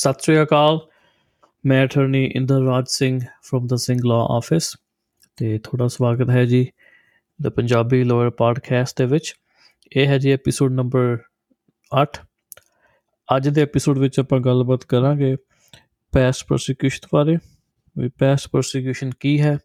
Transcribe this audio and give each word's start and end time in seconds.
ਸਤਿ 0.00 0.22
ਸ੍ਰੀ 0.22 0.42
ਅਕਾਲ। 0.42 0.78
ਮੈਂ 1.66 1.86
ਅਟਰਨੀ 1.86 2.32
ਇੰਦਰਰਾਜ 2.36 2.84
ਸਿੰਘ 2.88 3.20
ਫਰਮ 3.20 3.66
ਦਾ 3.66 3.76
ਸਿੰਘ 3.76 3.98
ਲਾ 4.06 4.26
ਆਫਿਸ 4.30 4.76
ਤੇ 5.36 5.58
ਤੁਹਾਡਾ 5.58 5.88
ਸਵਾਗਤ 5.88 6.30
ਹੈ 6.30 6.44
ਜੀ 6.44 6.66
ਦ 7.42 7.48
ਪੰਜਾਬੀ 7.48 8.04
ਲੋਅਰ 8.04 8.30
ਪੋਡਕਾਸਟ 8.30 8.98
ਦੇ 8.98 9.06
ਵਿੱਚ। 9.06 9.34
ਇਹ 9.96 10.06
ਹੈ 10.06 10.18
ਜੀ 10.18 10.30
ਐਪੀਸੋਡ 10.32 10.72
ਨੰਬਰ 10.72 11.18
8 12.02 12.20
ਅੱਜ 13.36 13.48
ਦੇ 13.48 13.62
ਐਪੀਸੋਡ 13.62 13.98
ਵਿੱਚ 13.98 14.20
ਆਪਾਂ 14.20 14.40
ਗੱਲਬਾਤ 14.40 14.84
ਕਰਾਂਗੇ 14.84 15.36
ਪੈਸਟ 16.12 16.46
ਪ੍ਰੋਸੀਕਿਊਸ਼ਨ 16.46 17.08
ਬਾਰੇ। 17.14 17.36
ਵੀ 17.98 18.08
ਪੈਸਟ 18.08 18.48
ਪ੍ਰੋਸੀਕਿਊਸ਼ਨ 18.48 19.10
ਕੀ 19.20 19.40
ਹੈ? 19.40 19.58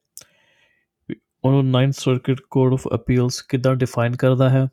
ਉਹਨੂੰ 1.46 1.70
ninth 1.70 1.94
circuit 1.94 2.42
code 2.50 2.74
of 2.74 2.88
appeals 2.96 3.42
ਕਿੱਦਾਂ 3.42 3.76
ਡਿਫਾਈਨ 3.76 4.16
ਕਰਦਾ 4.16 4.50
ਹੈ? 4.50 4.68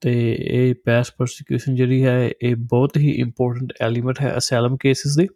ਤੇ 0.00 0.36
ਇਹ 0.40 0.74
ਪੈਸ 0.84 1.12
ਪਰਸੀਕਿਊਸ਼ਨ 1.18 1.74
ਜਿਹੜੀ 1.74 2.04
ਹੈ, 2.04 2.30
ਇਹ 2.42 2.56
ਬਹੁਤ 2.56 2.96
ਹੀ 2.96 3.10
ਇੰਪੋਰਟੈਂਟ 3.10 3.72
ਐਲੀਮੈਂਟ 3.80 4.20
ਹੈ 4.20 4.38
ਅਸੈਲਮ 4.38 4.76
ਕੇਸਿਸ 4.76 5.16
ਦੀ। 5.16 5.28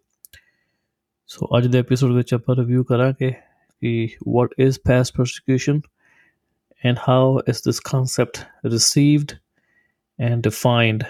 ਸੋ 1.27 1.47
ਅੱਜ 1.57 1.67
ਦੇ 1.67 1.79
ਐਪੀਸੋਡ 1.79 2.11
ਵਿੱਚ 2.11 2.33
ਆਪਾਂ 2.33 2.55
ਰਿਵਿਊ 2.55 2.83
ਕਰਾਂਗੇ 2.83 3.31
ਕਿ 3.81 4.09
what 4.27 4.49
is 4.59 4.79
past 4.79 5.11
persecution 5.13 5.81
and 6.85 6.97
how 6.97 7.39
is 7.49 7.57
this 7.57 7.79
concept 7.79 8.37
received 8.65 9.31
and 10.19 10.47
defined 10.47 11.05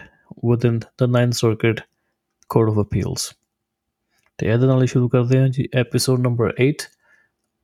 within 0.49 0.79
the 0.79 1.03
Ninth 1.03 1.49
Circuit 1.49 1.75
Court 2.49 2.73
of 2.73 2.81
appeals 2.81 3.33
ਤੇ 4.37 4.47
ਇਹਦੇ 4.47 4.65
ਨਾਲ 4.65 4.81
ਹੀ 4.81 4.87
ਸ਼ੁਰੂ 4.87 5.09
ਕਰਦੇ 5.09 5.39
ਹਾਂ 5.39 5.49
ਜੀ 5.49 5.69
episode 5.73 6.19
number 6.19 6.53
8 6.63 6.71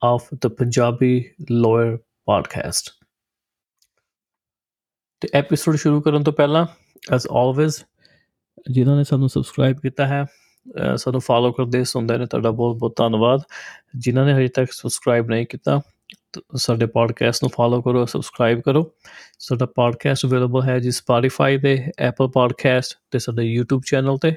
of 0.03 0.27
the 0.35 0.47
Punjabi 0.47 1.25
lawyer 1.51 1.97
podcast 1.97 2.98
ਤੇ 5.21 5.27
ਐਪੀਸੋਡ 5.33 5.75
ਸ਼ੁਰੂ 5.75 6.01
ਕਰਨ 6.01 6.23
ਤੋਂ 6.23 6.33
ਪਹਿਲਾਂ 6.33 6.65
ਐਸ 7.11 7.27
ਆਲਵੇਜ਼ 7.31 7.75
ਜਿਨ੍ਹਾਂ 8.71 8.97
ਨੇ 8.97 9.03
ਸਾਨੂੰ 9.03 9.29
ਸਬਸਕ੍ਰਾਈਬ 9.29 9.77
ਕੀਤਾ 9.77 10.07
ਹੈ 10.07 10.25
ਸਾਨੂੰ 10.95 11.21
ਫਾਲੋ 11.21 11.51
ਕਰਦੇ 11.51 11.83
ਸੁਣਦੇ 11.83 12.17
ਨੇ, 12.17 12.25
ਤੁਹਾਡਾ 12.25 12.51
ਬਹੁਤ 12.51 12.77
ਬਹੁਤ 12.77 12.95
ਧੰਨਵਾਦ। 12.95 13.39
ਜਿਨ੍ਹਾਂ 13.97 14.25
ਨੇ 14.25 14.33
ਹਜੇ 14.33 14.47
ਤੱਕ 14.47 14.71
ਸਬਸਕ੍ਰਾਈਬ 14.71 15.29
ਨਹੀਂ 15.29 15.45
ਕੀਤਾ 15.45 15.81
ਸਾਡੇ 16.55 16.85
ਪੋਡਕਾਸਟ 16.85 17.43
ਨੂੰ 17.43 17.49
ਫਾਲੋ 17.49 17.81
ਕਰੋ 17.81 18.05
ਸਬਸਕ੍ਰਾਈਬ 18.05 18.61
ਕਰੋ। 18.61 18.91
ਸਾਡਾ 19.39 19.65
ਪੋਡਕਾਸਟ 19.65 20.25
ਅਵੇਲੇਬਲ 20.25 20.63
ਹੈ 20.63 20.79
ਜੀ 20.79 20.91
ਸਪੋਟੀਫਾਈ 20.91 21.57
ਤੇ 21.57 21.91
ਐਪਲ 21.99 22.27
ਪੋਡਕਾਸਟ 22.27 22.97
ਤੇ, 23.11 23.19
ਸਾਡੇ 23.19 23.57
YouTube 23.57 23.81
ਚੈਨਲ 23.85 24.17
ਤੇ। 24.17 24.35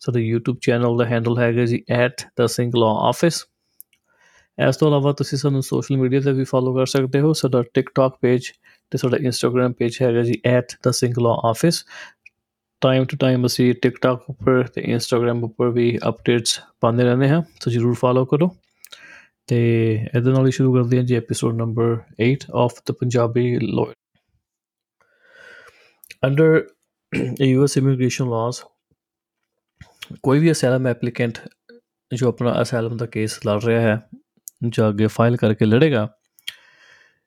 ਸਾਡੇ 0.00 0.32
YouTube 0.34 0.56
ਚੈਨਲ 0.60 0.96
ਦਾ 0.96 1.04
ਹੈਂਡਲ 1.04 1.38
ਹੈਗਾ 1.38 1.64
ਜੀ 1.64 1.84
@thesinglawoffice 1.92 3.46
ਇਸ 4.68 4.76
ਤੋਂ 4.76 4.88
ਇਲਾਵਾ 4.88 5.12
ਤੁਸੀਂ 5.12 5.38
ਸਾਨੂੰ 5.38 5.62
ਸੋਸ਼ਲ 5.62 5.96
ਮੀਡੀਆ 5.96 6.20
ਤੇ 6.20 6.32
ਵੀ 6.32 6.44
ਫਾਲੋ 6.44 6.74
ਕਰ 6.76 6.86
ਸਕਦੇ 6.86 7.20
ਹੋ, 7.20 7.32
ਸਾਡਾ 7.32 7.58
TikTok 7.58 8.18
ਪੇਜ 8.20 8.50
ਤੇ 8.90 8.98
ਸਾਡਾ 8.98 9.16
ਇੰਸਟਾਗ੍ਰam 9.16 9.72
ਪੇਜ 9.72 9.98
ਹੈਗਾ 10.02 10.22
ਜੀ 10.22 10.40
@thesinglawoffice 10.58 11.84
ਟਾਈਮ 12.80 13.04
ਟੂ 13.04 13.16
ਟਾਈਮ 13.16 13.46
ਅਸੀਂ 13.46 13.74
TikTok 13.86 14.18
ਉੱਪਰ 14.28 14.66
ਤੇ 14.66 14.80
ਇੰਸਟਾਗ੍ਰam 14.80 15.44
ਉੱਪਰ 15.44 15.68
ਵੀ 15.68 15.98
ਅਪਡੇਟਸ 16.08 16.60
ਪਾਉਂਦੇ 16.80 17.04
ਰਹਿੰਦੇ 17.04 17.28
ਹਾਂ 17.28 17.42
ਸੋ 17.60 17.70
ਜਰੂਰ 17.70 17.94
ਫਾਲੋ 17.94 18.24
ਕਰੋ। 18.24 18.56
ਤੇ 19.46 19.92
ਇਹਦੇ 20.16 20.30
ਨਾਲ 20.30 20.46
ਹੀ 20.46 20.50
ਸ਼ੁਰੂ 20.50 20.74
ਕਰਦੇ 20.74 20.96
ਹਾਂ 20.96 21.04
ਜੀ 21.04 21.14
episode 21.16 21.54
number 21.54 21.98
8 22.32 22.34
of 22.54 22.72
the 22.88 22.92
Punjabi 22.92 23.58
law 23.62 23.92
under 26.24 26.66
US 27.42 27.76
immigration 27.76 28.30
laws 28.30 28.60
ਕੋਈ 30.22 30.38
ਵੀ 30.38 30.52
ਅਸਾਈਲਮ 30.52 30.86
ਐਪਲੀਕੈਂਟ 30.86 31.38
ਜੋ 32.14 32.28
ਆਪਣਾ 32.28 32.62
ਅਸਾਈਲਮ 32.62 32.96
ਦਾ 32.96 33.06
ਕੇਸ 33.06 33.46
ਲੜ 33.46 33.64
ਰਿਹਾ 33.64 33.80
ਹੈ, 33.80 34.08
ਜਾਂ 34.68 34.88
ਅੱਗੇ 34.88 35.06
ਫਾਈਲ 35.06 35.36
ਕਰਕੇ 35.36 35.64
ਲੜੇਗਾ 35.64 36.14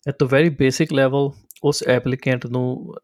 at 0.07 0.23
a 0.23 0.25
very 0.25 0.49
basic 0.49 0.93
level 0.93 1.29
ਉਸ 1.63 1.83
ਐਪਲੀਕੈਂਟ 1.83 2.45
ਨੂੰ 2.45 2.95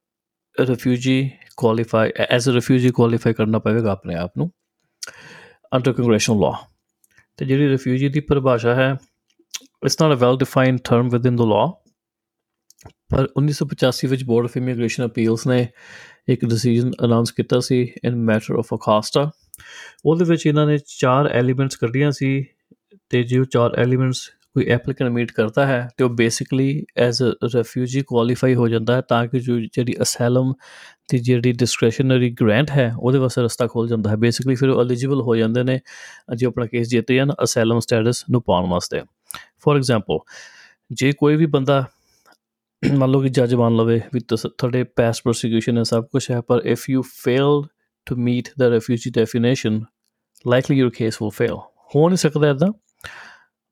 refugee 0.61 1.31
qualify 1.57 2.11
as 2.29 2.49
a 2.49 2.53
refugee 2.53 2.89
qualify 2.89 3.33
ਕਰਨਾ 3.33 3.59
ਪਵੇਗਾ 3.59 3.91
ਆਪਣੇ 3.91 4.15
ਆਪ 4.15 4.37
ਨੂੰ 4.37 4.51
ਅੰਡਰ 5.73 5.93
ਕੰਗਰੈਸ਼ਨਲ 5.93 6.39
ਲਾਅ 6.39 6.65
ਤੇ 7.37 7.45
ਜਿਹੜੀ 7.45 7.67
ਰਿਫਿਊਜੀ 7.67 8.09
ਦੀ 8.09 8.19
ਪਰਿਭਾਸ਼ਾ 8.19 8.75
ਹੈ 8.75 8.91
it's 9.83 10.01
not 10.01 10.13
a 10.13 10.15
well 10.15 10.37
defined 10.37 10.79
term 10.83 11.09
within 11.25 11.35
the 11.35 11.41
law 11.41 11.71
ਪਰ 13.09 13.27
1985 13.39 14.09
ਵਿੱਚ 14.09 14.23
ਬੋਰਡ 14.23 14.45
ਆਫ 14.45 14.57
ਇਮੀਗ੍ਰੇਸ਼ਨ 14.57 15.05
ਅਪੀਲਸ 15.05 15.47
ਨੇ 15.47 15.67
ਇੱਕ 16.29 16.45
ਡਿਸੀਜਨ 16.45 16.91
ਅਨਾਉਂਸ 17.05 17.31
ਕੀਤਾ 17.31 17.59
ਸੀ 17.59 17.81
ਇਨ 18.03 18.15
ਮੈਟਰ 18.15 18.55
ਆਫ 18.55 18.73
ਅਕਾਸਟਾ 18.73 19.29
ਉਹਦੇ 20.05 20.25
ਵਿੱਚ 20.25 20.45
ਇਹਨਾਂ 20.45 20.65
ਨੇ 20.67 20.77
ਚਾਰ 20.97 21.27
ਐਲੀਮੈਂਟਸ 21.27 21.75
ਕੱਢੀਆਂ 21.75 22.11
ਸੀ 22.11 22.45
ਤੇ 23.09 23.23
ਜੋ 23.23 23.43
ਚਾਰ 23.43 23.79
ਐਲੀਮੈਂਟਸ 23.79 24.29
ਕੋਈ 24.57 24.65
ਐਪਲੀਕੈਂਟ 24.65 25.11
ਮੀਟ 25.11 25.31
ਕਰਦਾ 25.31 25.65
ਹੈ 25.65 25.89
ਤੇ 25.97 26.03
ਉਹ 26.03 26.09
basically 26.09 26.85
as 26.97 27.23
a 27.23 27.47
refugee 27.55 28.01
qualify 28.01 28.55
ਹੋ 28.55 28.67
ਜਾਂਦਾ 28.67 28.95
ਹੈ 28.95 29.01
ਤਾਂ 29.01 29.27
ਕਿ 29.27 29.39
ਜੋ 29.39 29.59
ਜਿਹੜੀ 29.59 29.95
ਅਸਾਈਲਮ 30.01 30.53
ਦੀ 31.11 31.17
ਜਿਹੜੀ 31.17 31.51
ਡਿਸਕ੍ਰਿਸ਼ਨਰੀ 31.51 32.29
ਗ੍ਰਾਂਟ 32.31 32.71
ਹੈ, 32.71 32.93
ਉਹਦੇ 32.99 33.17
ਵਾਸਤੇ 33.17 33.41
ਰਸਤਾ 33.41 33.67
ਖੋਲ 33.67 33.87
ਜਾਂਦਾ 33.87 34.09
ਹੈ। 34.09 34.15
ਬੇਸਿਕਲੀ 34.15 34.55
ਫਿਰ 34.55 34.69
ਉਹ 34.69 34.81
ਐਲੀਜੀਬਲ 34.81 35.21
ਹੋ 35.21 35.35
ਜਾਂਦੇ 35.35 35.63
ਨੇ, 35.63 35.79
ਜੇ 36.35 36.45
ਆਪਣਾ 36.45 36.65
ਕੇਸ 36.65 36.89
ਜਿੱਤ 36.89 37.11
ਜਾਣ 37.11 37.33
ਅਸਾਈਲਮ 37.43 37.79
ਸਟੇਟਸ 37.79 38.23
ਨੂੰ 38.29 38.41
ਪਾਉਣ 38.41 38.69
ਵਾਸਤੇ। 38.69 39.01
ਫੋਰ 39.59 39.75
ਐਗਜ਼ਾਮਪਲ 39.75 40.19
ਜੇ 40.91 41.11
ਕੋਈ 41.17 41.35
ਵੀ 41.35 41.45
ਬੰਦਾ 41.45 41.85
ਮੰਨ 42.93 43.11
ਲਓ 43.11 43.21
ਕਿ 43.21 43.29
ਜੱਜ 43.29 43.55
ਮੰਨ 43.55 43.75
ਲਵੇ 43.75 44.01
ਵੀ 44.13 44.19
ਤੁਹਾਡੇ 44.19 44.83
ਪਾਸਟ 44.83 45.23
ਪ੍ਰੋਸੀਕਿਊਸ਼ਨ 45.23 45.77
ਹੈ, 45.77 45.83
ਸਭ 45.83 46.05
ਕੁਝ 46.05 46.31
ਹੈ, 46.31 46.41
ਪਰ 46.41 46.61
if 46.65 46.89
you 46.89 47.01
failed 47.01 47.67
to 48.05 48.15
meet 48.15 48.49
the 48.59 48.63
refugee 48.63 49.11
definition 49.11 49.81
likely 50.47 50.77
your 50.77 50.91
case 50.97 51.21
will 51.21 51.29
fail 51.29 51.55
ਹੋ 51.95 52.07
ਨਹੀਂ 52.09 52.17
ਸਕਦਾ 52.17 52.49
ਇਦਾਂ 52.49 52.67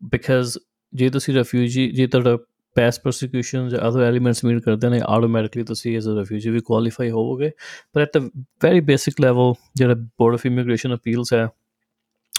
ਬਿਕਾਜ਼ 0.03 0.57
ਜੇ 0.93 1.09
ਤੁਸੀਂ 1.09 1.33
ਰੈਫਿਊਜੀ 1.33 1.91
ਜੇ 1.91 2.07
ਤੁਹਾਡਾ 2.07 2.37
ਪਾਸ 2.75 2.99
ਪ੍ਰੋਸੀਕਿਊਸ਼ਨ 2.99 3.69
ਜਾਂ 3.69 3.89
ਅਦਰ 3.89 4.01
ਐਲੀਮੈਂਟਸ 4.01 4.45
ਮੀਟ 4.45 4.63
ਕਰਦੇ 4.63 4.89
ਨੇ 4.89 5.01
ਆਟੋਮੈਟਿਕਲੀ 5.05 5.63
ਤੁਸੀਂ 5.63 5.97
ਐਜ਼ 5.97 6.09
ਅ 6.09 6.11
ਰੈਫਿਊਜੀ 6.11 6.49
ਵੀ 6.49 6.59
ਕੁਆਲੀਫਾਈ 6.59 7.09
ਹੋਵੋਗੇ। 7.09 7.51
ਪਰ 7.93 8.01
at 8.01 8.17
a 8.17 8.19
very 8.63 8.79
basic 8.79 9.21
level 9.21 9.53
ਜਿਹੜਾ 9.75 9.93
ਬੋਰਡ 9.93 10.33
ਆਫ 10.33 10.45
ਇਮੀਗ੍ਰੇਸ਼ਨ 10.45 10.95
ਅਪੀਲਸ 10.95 11.33
ਹੈ, 11.33 11.45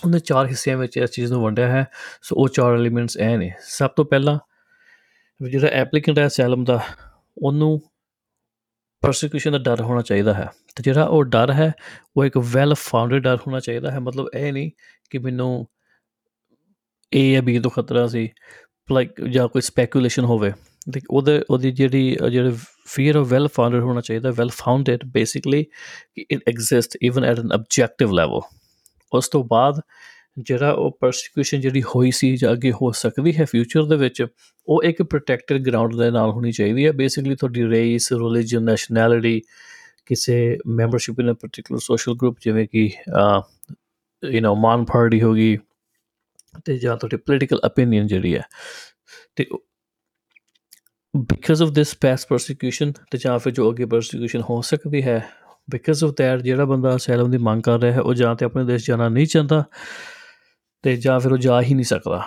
ਉਹਨੇ 0.05 0.19
ਚਾਰ 0.19 0.47
ਹਿੱਸਿਆਂ 0.47 0.79
ਵਿੱਚ 0.79 0.97
ਇਸ 0.97 1.11
ਚੀਜ਼ 1.11 1.33
ਨੂੰ 1.33 1.43
ਵੰਡਿਆ 1.43 1.69
ਹੈ। 1.69 1.87
ਸੋ 2.23 2.37
ਉਹ 2.37 2.49
ਚਾਰ 2.49 2.75
ਐਲੀਮੈਂਟਸ 2.75 3.19
ਐ 3.19 3.37
ਨੇ। 3.37 3.53
ਸਭ 3.61 3.91
ਤੋਂ 3.91 4.05
ਪਹਿਲਾਂ, 4.05 4.39
ਜਿਹੜਾ 5.49 5.67
ਐਪਲੀਕੈਂਟ 5.67 6.19
ਹੈ 6.19 6.27
ਅਸਾਈਲਮ 6.27 6.65
ਦਾ, 6.65 6.81
ਉਹਨੂੰ 7.39 7.81
ਪ੍ਰੋਸੀਕਿਊਸ਼ਨ 9.03 9.53
ਦਾ 9.53 9.59
ਡਰ 9.59 9.81
ਹੋਣਾ 9.81 10.01
ਚਾਹੀਦਾ 10.01 10.35
ਹੈ। 10.35 10.49
ਤੇ 10.77 10.83
ਜਿਹੜਾ 10.83 11.05
ਉਹ 11.05 11.25
ਡਰ 11.25 11.53
ਹੈ, 11.53 11.73
ਉਹ 12.17 12.25
ਇੱਕ 12.25 12.39
ਵੈਲ 12.39 12.75
ਫਾਊਂਡਡ 12.75 13.23
ਡਰ 13.23 13.37
ਹੋਣਾ 13.37 13.61
ਚਾਹੀਦਾ 13.61 13.91
ਹੈ। 13.91 13.99
ਮਤਲਬ 13.99 14.27
ਇਹ 14.35 14.53
ਨਹੀਂ 14.53 14.71
ਕਿ 15.11 15.19
ਮੈਨੂੰ 15.19 15.67
ਏ 17.13 17.33
ਜਾਂ 17.33 17.43
ਬੀ 17.43 17.59
ਤੋਂ 17.59 17.71
ਖਤਰਾ 17.71 18.07
ਸੀ 18.07 18.29
ਲਾਈਕ 18.93 19.21
ਜਾਂ 19.25 19.49
ਕੋਈ 19.49 19.63
ਸਪੈਕੂਲੇਸ਼ਨ 19.63 20.25
ਹੋਵੇ, 20.25 20.53
ਤੇ 20.93 21.01
ਉਹਦੇ, 21.11 21.41
ਉਹਦੀ 21.51 21.71
ਜਿਹੜੀ, 21.73 22.17
ਜਿਹੜੇ 22.31 22.53
ਫੀਅਰ 22.87 23.17
ਆਫ 23.17 23.27
ਵੈਲ 23.27 23.49
ਫਾਊਂਡਡ 23.49 23.81
ਹੋਣਾ 23.81 24.01
ਚਾਹੀਦਾ 24.01 24.31
well 24.31 24.49
founded 24.49 25.05
basically 25.05 25.65
it 26.31 26.41
exist 26.49 26.97
even 27.03 27.25
at 27.25 27.39
an 27.39 27.53
objective 27.53 28.13
level 28.13 28.41
ਉਸ 29.13 29.29
ਤੋਂ 29.29 29.45
ਬਾਅਦ 29.45 29.81
ਜਿਹੜਾ 30.39 30.71
ਉਹ 30.73 30.97
ਪਰਸੀਕਿਊਸ਼ਨ 31.01 31.61
ਜਿਹੜੀ 31.61 31.83
ਹੋਈ 31.83 32.11
ਸੀ 32.11 32.37
ਜਾਂ 32.37 32.53
ਅੱਗੇ 32.53 32.73
ਹੋ 32.73 32.91
ਸਕਦੀ 32.93 33.37
ਹੈ 33.37 33.45
ਫਿਊਚਰ 33.45 33.85
ਦੇ 33.85 33.97
ਵਿੱਚ, 33.97 34.27
ਉਹ 34.69 34.83
ਇੱਕ 34.83 35.03
ਪ੍ਰੋਟੈਕਟਡ 35.03 35.63
ਗਰਾਊਂਡ 35.63 35.97
ਦੇ 35.97 36.11
ਨਾਲ 36.11 36.31
ਹੋਣੀ 36.31 36.53
ਚਾਹੀਦੀ 36.53 36.87
ਹੈ। 36.87 36.93
ਬੇਸਿਕਲੀ 36.93 37.37
ਤੁਹਾਡੀ 37.37 37.69
ਰੇਸ 37.69 38.13
ਰਿਲੀਜੀਅਨ 38.13 38.63
ਨੈਸ਼ਨੈਲਿਟੀ 38.63 39.41
ਕਿਸੇ 40.07 40.59
membership 40.67 41.21
in 41.21 41.31
a 41.31 41.35
particular 41.35 41.81
social 41.81 42.15
group 42.15 42.37
ਜਿਵੇਂ 42.45 42.67
ਕਿ 42.69 42.91
ਯੂ 44.23 44.41
نو 44.41 44.55
ਮਾਨ 44.55 44.85
ਪਾਰਟੀ 44.85 45.23
ਹੋਗੀ 45.23 45.59
ਤੇ 46.65 46.79
ਜਾਂ 46.79 46.97
ਤੁਹਾਡੀ 46.97 47.17
ਪੋਲੀਟੀਕਲ 47.17 47.61
opinion 47.67 48.07
ਜਿਹੜੀ 48.07 48.35
ਹੈ, 48.35 48.43
ਤੇ 49.37 49.47
because 51.17 51.63
of 51.63 51.71
this 51.71 51.97
past 51.97 52.27
persecution 52.27 52.93
ਤੇ 53.11 53.19
ਜਾਂ 53.19 53.39
ਫਿਰ 53.39 53.53
ਜੋ 53.53 53.71
ਅੱਗੇ 53.71 53.85
ਪਰਸੀਕਿਊਸ਼ਨ 53.85 54.41
ਹੋ 54.41 54.61
ਸਕਦੀ 54.61 55.03
ਹੈ 55.03 55.29
ਬਿਕਾਜ਼ 55.71 56.05
ਆਫ 56.05 56.15
ਦੈਟ 56.19 56.43
ਜਿਹੜਾ 56.43 56.65
ਬੰਦਾ 56.65 56.97
ਅਸਾਈਲਮ 56.97 57.31
ਦੀ 57.31 57.39
ਮੰਗ 57.39 57.63
ਕਰ 57.63 57.81
ਰਿਹਾ 57.81 57.93
ਹੈ, 57.93 58.01
ਉਹ 58.01 58.15
ਜਾਂ 58.15 58.35
ਤੇ 58.35 58.45
ਆਪਣੇ 58.45 58.65
ਦੇਸ਼ 58.65 58.87
ਜਾਣਾ 58.87 59.09
ਨਹੀਂ 59.09 59.27
ਚਾਹੁੰਦਾ, 59.27 59.65
ਤੇ 60.83 60.97
ਜਾਂ 60.97 61.21
ਫਿਰ 61.21 61.33
ਉਹ 61.33 61.39
ਜਾ 61.39 61.63
ਹੀ 61.63 61.75
ਨਹੀਂ 61.75 61.85
ਸਕਦਾ। 61.85 62.23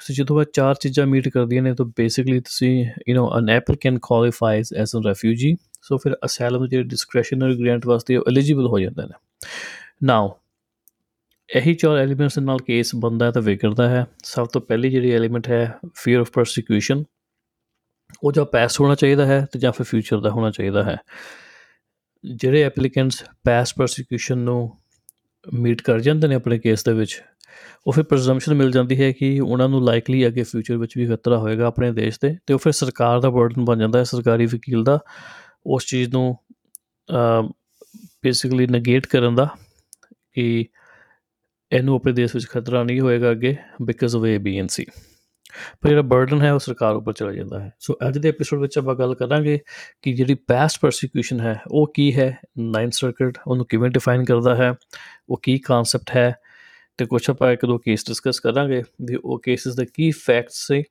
ਸੋ 0.00 0.14
ਜਦੋਂ 0.14 0.40
ਇਹ 0.40 0.46
ਚਾਰ 0.54 0.74
ਚੀਜ਼ਾਂ 0.74 1.06
ਮੀਟ 1.06 1.28
ਕਰਦੀਆਂ 1.28 1.62
ਨੇ, 1.62 1.74
ਤਾਂ 1.74 1.86
ਬੇਸਿਕਲੀ 1.86 2.40
ਤੁਸੀਂ 2.40 2.86
you 3.08 3.16
know 3.16 3.38
an 3.38 3.50
applicant 3.50 3.98
qualifies 4.02 4.72
as 4.74 4.96
a 4.96 5.00
refugee 5.06 5.56
so 5.82 5.96
ਫਿਰ 5.96 6.16
ਅਸਾਈਲਮ 6.24 6.66
ਜਿਹੜੇ 6.68 6.84
ਡਿਸਕ੍ਰਿਸ਼ਨਰੀ 6.84 7.62
ਗ੍ਰਾਂਟ 7.62 7.86
ਵਾਸਤੇ 7.86 8.16
ਉਹ 8.16 8.24
ਐਲੀਜੀਬਲ 8.28 8.66
ਹੋ 8.66 8.78
ਜਾਂਦੇ 8.78 9.02
ਨੇ। 9.02 9.14
ਨਾਓ 10.02 10.39
ਇਹੀ 11.50 11.74
ਚਾਰ 11.74 11.96
ਐਲੀਮੈਂਟਸ 11.98 12.38
ਨਾਲ 12.38 12.58
ਕੇਸ 12.58 12.94
ਬੰਦਾ 12.94 13.26
ਹੈ 13.26 13.30
ਤਾਂ 13.30 13.42
ਵਿਗੜਦਾ 13.42 13.88
ਹੈ। 13.88 14.04
ਸਭ 14.24 14.46
ਤੋਂ 14.46 14.60
ਪਹਿਲੀ 14.60 14.90
ਜਿਹੜੀ 14.90 15.10
ਐਲੀਮੈਂਟ 15.12 15.48
ਹੈ 15.48 15.78
ਫੀਅਰ 15.94 16.20
ਆਫ 16.20 16.30
ਪਰਸੀਕਿਊਸ਼ਨ 16.30 17.02
ਉਹ 18.24 18.32
ਜਾਂ 18.32 18.44
ਪਾਸ 18.44 18.80
ਹੋਣਾ 18.80 18.94
ਚਾਹੀਦਾ 18.94 19.26
ਹੈ 19.26 19.44
ਤੇ 19.52 19.58
ਜਾਂ 19.58 19.72
ਫਿਰ 19.72 19.86
ਫਿਊਚਰ 19.86 20.20
ਦਾ 20.20 20.30
ਹੋਣਾ 20.30 20.50
ਚਾਹੀਦਾ 20.50 20.82
ਹੈ। 20.84 20.96
ਜਿਹੜੇ 22.24 22.62
ਐਪਲੀਕੈਂਟਸ 22.62 23.22
ਪਾਸ 23.44 23.74
ਪਰਸੀਕਿਊਸ਼ਨ 23.74 24.38
ਨੂੰ 24.38 24.70
ਮੀਟ 25.46 25.82
ਕਰ 25.82 26.00
ਜਾਂਦੇ 26.00 26.28
ਨੇ 26.28 26.34
ਆਪਣੇ 26.34 26.58
ਕੇਸ 26.58 26.84
ਦੇ 26.84 26.92
ਵਿੱਚ, 26.92 27.20
ਉਹ 27.86 27.92
ਫਿਰ 27.92 28.04
ਪ੍ਰੈਜ਼ੰਪਸ਼ਨ 28.04 28.54
ਮਿਲ 28.54 28.70
ਜਾਂਦੀ 28.72 29.00
ਹੈ 29.00 29.10
ਕਿ 29.12 29.38
ਉਹਨਾਂ 29.40 29.68
ਨੂੰ 29.68 29.84
ਲਾਈਕਲੀ 29.84 30.26
ਅੱਗੇ 30.26 30.42
ਫਿਊਚਰ 30.42 30.76
ਵਿੱਚ 30.76 30.96
ਵੀ 30.98 31.06
ਖਤਰਾ 31.06 31.38
ਹੋਏਗਾ 31.38 31.66
ਆਪਣੇ 31.66 31.90
ਦੇਸ਼ 31.92 32.18
ਤੇ 32.20 32.34
ਤੇ 32.46 32.54
ਉਹ 32.54 32.58
ਫਿਰ 32.58 32.72
ਸਰਕਾਰ 32.72 33.20
ਦਾ 33.20 33.30
ਬਰਡਨ 33.30 33.64
ਬਣ 33.64 33.78
ਜਾਂਦਾ 33.78 33.98
ਹੈ, 33.98 34.04
ਸਰਕਾਰੀ 34.04 34.46
ਵਕੀਲ 34.46 34.84
ਦਾ, 34.84 34.98
ਉਸ 35.66 35.86
ਚੀਜ਼ 35.86 36.10
ਨੂੰ 36.10 36.36
ਬੇਸਿਕਲੀ 38.22 38.66
ਨੇਗੇਟ 38.66 39.06
ਕਰਨ 39.06 39.34
ਦਾ 39.34 39.48
ਕਿ 40.32 40.66
ਇਹਨੂੰ 41.72 41.94
ਆਪਣੇ 41.94 42.12
ਦੇਸ਼ 42.12 42.34
ਵਿੱਚ 42.34 42.46
ਖਤਰਾ 42.46 42.82
ਨਹੀਂ 42.82 43.00
ਹੋਏਗਾ 43.00 43.30
ਅੱਗੇ 43.30 43.56
because 43.82 44.16
of 44.16 44.24
A 44.24 44.38
B 44.38 44.58
and 44.58 44.68
C 44.68 44.86
ਪਰ 45.80 45.88
ਜਿਹੜਾ 45.88 46.02
ਬਰਡਨ 46.02 46.42
ਹੈ 46.42 46.52
ਉਹ 46.52 46.58
ਸਰਕਾਰ 46.58 46.94
ਉੱਪਰ 46.94 47.12
ਚਲਾ 47.12 47.32
ਜਾਂਦਾ 47.32 47.60
ਹੈ। 47.60 47.72
ਸੋ 47.80 47.96
ਅੱਜ 48.08 48.18
ਦੇ 48.18 48.28
ਐਪੀਸੋਡ 48.28 48.60
ਵਿੱਚ 48.60 48.78
ਆਪਾਂ 48.78 48.94
ਗੱਲ 48.94 49.14
ਕਰਾਂਗੇ 49.14 49.58
ਕਿ 50.02 50.12
ਜਿਹੜੀ 50.12 50.34
ਪਾਸਟ 50.34 50.80
ਪਰਸੀਕਿਊਸ਼ਨ 50.80 51.40
ਹੈ, 51.40 51.60
ਉਹ 51.70 51.92
ਕੀ 51.94 52.16
ਹੈ? 52.16 52.38
ਨਾਈਨਥ 52.58 52.92
ਸਰਕਟ 52.92 53.38
ਉਹਨੂੰ 53.46 53.66
ਕਿਵੇਂ 53.66 53.90
ਡਿਫਾਈਨ 53.90 54.24
ਕਰਦਾ 54.24 54.54
ਹੈ? 54.56 54.74
ਉਹ 55.28 55.40
ਕੀ 55.42 55.58
ਕਨਸੈਪਟ 55.58 56.16
ਹੈ? 56.16 56.34
ਤੇ 56.98 57.06
ਕੁਝ 57.06 57.30
ਆਪਾਂ 57.30 57.52
ਇੱਕ 57.52 57.66
ਦੋ 57.66 57.78
ਕੇਸ 57.78 58.06
ਡਿਸਕਸ 58.06 58.40
ਕਰਾਂਗੇ 58.40 58.82
ਵੀ 59.02 59.16
ਉਹ 59.24 59.40
ਕੇਸਿਸ 59.40 59.74
ਦੇ 59.74 59.86
ਕੀ 59.94 60.10
ਫੈਕਟਸ 60.10 60.66
ਸੀ 60.66 60.82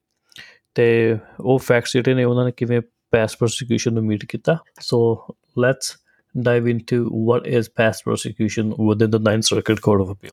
ਤੇ 0.76 1.18
ਉਹ 1.40 1.60
ਫੈਕਟਸ 1.60 1.94
ਜਿਹੜੇ 1.94 2.14
ਨੇ 2.14 2.24
ਉਹਨਾਂ 2.24 2.46
ਨੇ 2.46 2.52
ਕਿਵੇਂ 2.58 2.82
ਪਾਸਟ 3.12 3.38
ਪਰਸੀਕਿਊਸ਼ਨ 3.40 3.94
ਨੂੰ 3.94 4.04
ਮੀਟ 4.04 4.26
ਕੀਤਾ। 4.26 4.58
So 4.82 5.28
let's 5.60 5.96
dive 6.40 6.68
into 6.68 6.98
what 7.28 7.48
is 7.52 7.64
past 7.80 8.02
persecution 8.08 8.68
within 8.88 9.10
the 9.14 9.20
Ninth 9.20 9.48
Circuit 9.48 9.80
Court 9.86 10.04
of 10.04 10.10
Appeal. 10.10 10.32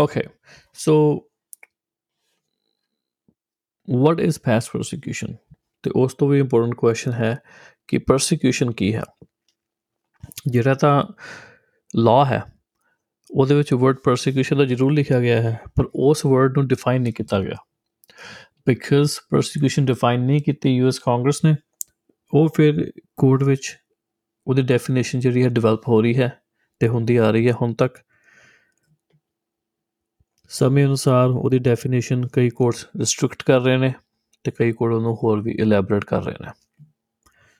Okay, 0.00 0.28
so 0.74 0.92
what 3.94 4.14
is 4.18 4.30
past 4.30 4.66
persecution? 4.76 5.36
ਤੇ 5.82 5.90
ਉਸ 5.96 6.14
ਤੋਂ 6.14 6.28
ਵੀ 6.28 6.38
ਇੰਪੋਰਟੈਂਟ 6.38 6.74
ਕੁਐਸਚਨ 6.74 7.12
ਹੈ 7.12 7.38
ਕਿ 7.88 7.98
ਪਰਸੀਕਿਊਸ਼ਨ 7.98 8.72
ਕੀ 8.72 8.94
ਹੈ? 8.94 9.02
ਜਿਹੜਾ 10.46 10.74
ਤਾਂ 10.74 11.04
ਲਾਅ 11.96 12.24
ਹੈ 12.24 12.42
ਉਹਦੇ 13.30 13.54
ਵਿੱਚ 13.54 13.74
ਵਰਡ 13.74 13.96
ਪਰਸੀਕਿਊਸ਼ਨ 13.96 14.58
ਦਾ 14.58 14.64
ਜ਼ਰੂਰ 14.64 14.92
ਲਿਖਿਆ 14.92 15.20
ਗਿਆ 15.20 15.42
ਹੈ 15.42 15.60
ਪਰ 15.76 15.84
ਉਸ 15.94 16.26
ਵਰਡ 16.26 16.58
ਨੂੰ 16.58 16.68
ਡਿਫਾਈਨ 16.68 17.02
ਨਹੀਂ 17.02 17.12
ਕੀਤਾ 17.12 17.40
ਗਿਆ। 17.40 17.56
ਬਿਕਾਜ਼ 18.66 19.10
ਪਰਸੀਕਿਊਸ਼ਨ 19.30 19.84
ਡਿਫਾਈਨ 19.84 20.20
ਨਹੀਂ 20.20 20.40
ਕੀਤੀ 20.40 20.76
ਯੂਐਸ 20.76 20.98
ਕਾਂਗਰਸ 20.98 21.44
ਨੇ 21.44 21.56
ਉਹ 22.34 22.48
ਫਿਰ 22.54 22.92
ਕੋਰਟ 23.16 23.42
ਵਿੱਚ 23.42 23.78
ਉਹਦੀ 24.46 24.62
ਡੈਫੀਨੇਸ਼ਨ 24.62 25.20
ਜਿਹੜੀ 25.20 25.44
ਹੈ 25.44 25.48
ਡਿਵੈਲਪ 25.48 25.88
ਹੋ 25.88 26.02
ਰਹੀ 26.02 26.18
ਹੈ 26.18 26.40
ਤੇ 26.80 26.88
ਹੁੰਦੀ 26.88 27.16
ਆ 27.16 27.30
ਰਹੀ 27.30 27.48
ਹੈ 27.48 27.52
ਹੁਣ 27.52 27.74
ਤੱਕ। 27.74 27.98
ਸਮੇਂ 30.48 30.86
ਅਨੁਸਾਰ 30.86 31.28
ਉਹਦੀ 31.28 31.58
ਡੈਫੀਨੇਸ਼ਨ 31.58 32.26
ਕਈ 32.26 32.50
ਕੋਰਟਸ 32.50 32.86
ਰਿਸਟ੍ਰਿਕਟ 32.98 33.42
ਕਰ 33.42 33.60
ਰਹੇ 33.60 33.76
ਨੇ 33.76 33.94
ਤੇ 34.44 34.50
ਕਈ 34.50 34.72
ਕੋਰਟ 34.72 34.94
ਉਹਨੂੰ 34.94 35.14
ਹੋਰ 35.14 35.40
ਵੀ 35.40 35.52
ਇਲੈਬੋਰੇਟ 35.52 36.04
ਕਰ 36.04 36.22
ਰਹੇ 36.24 36.34
ਨੇ। 36.40 36.50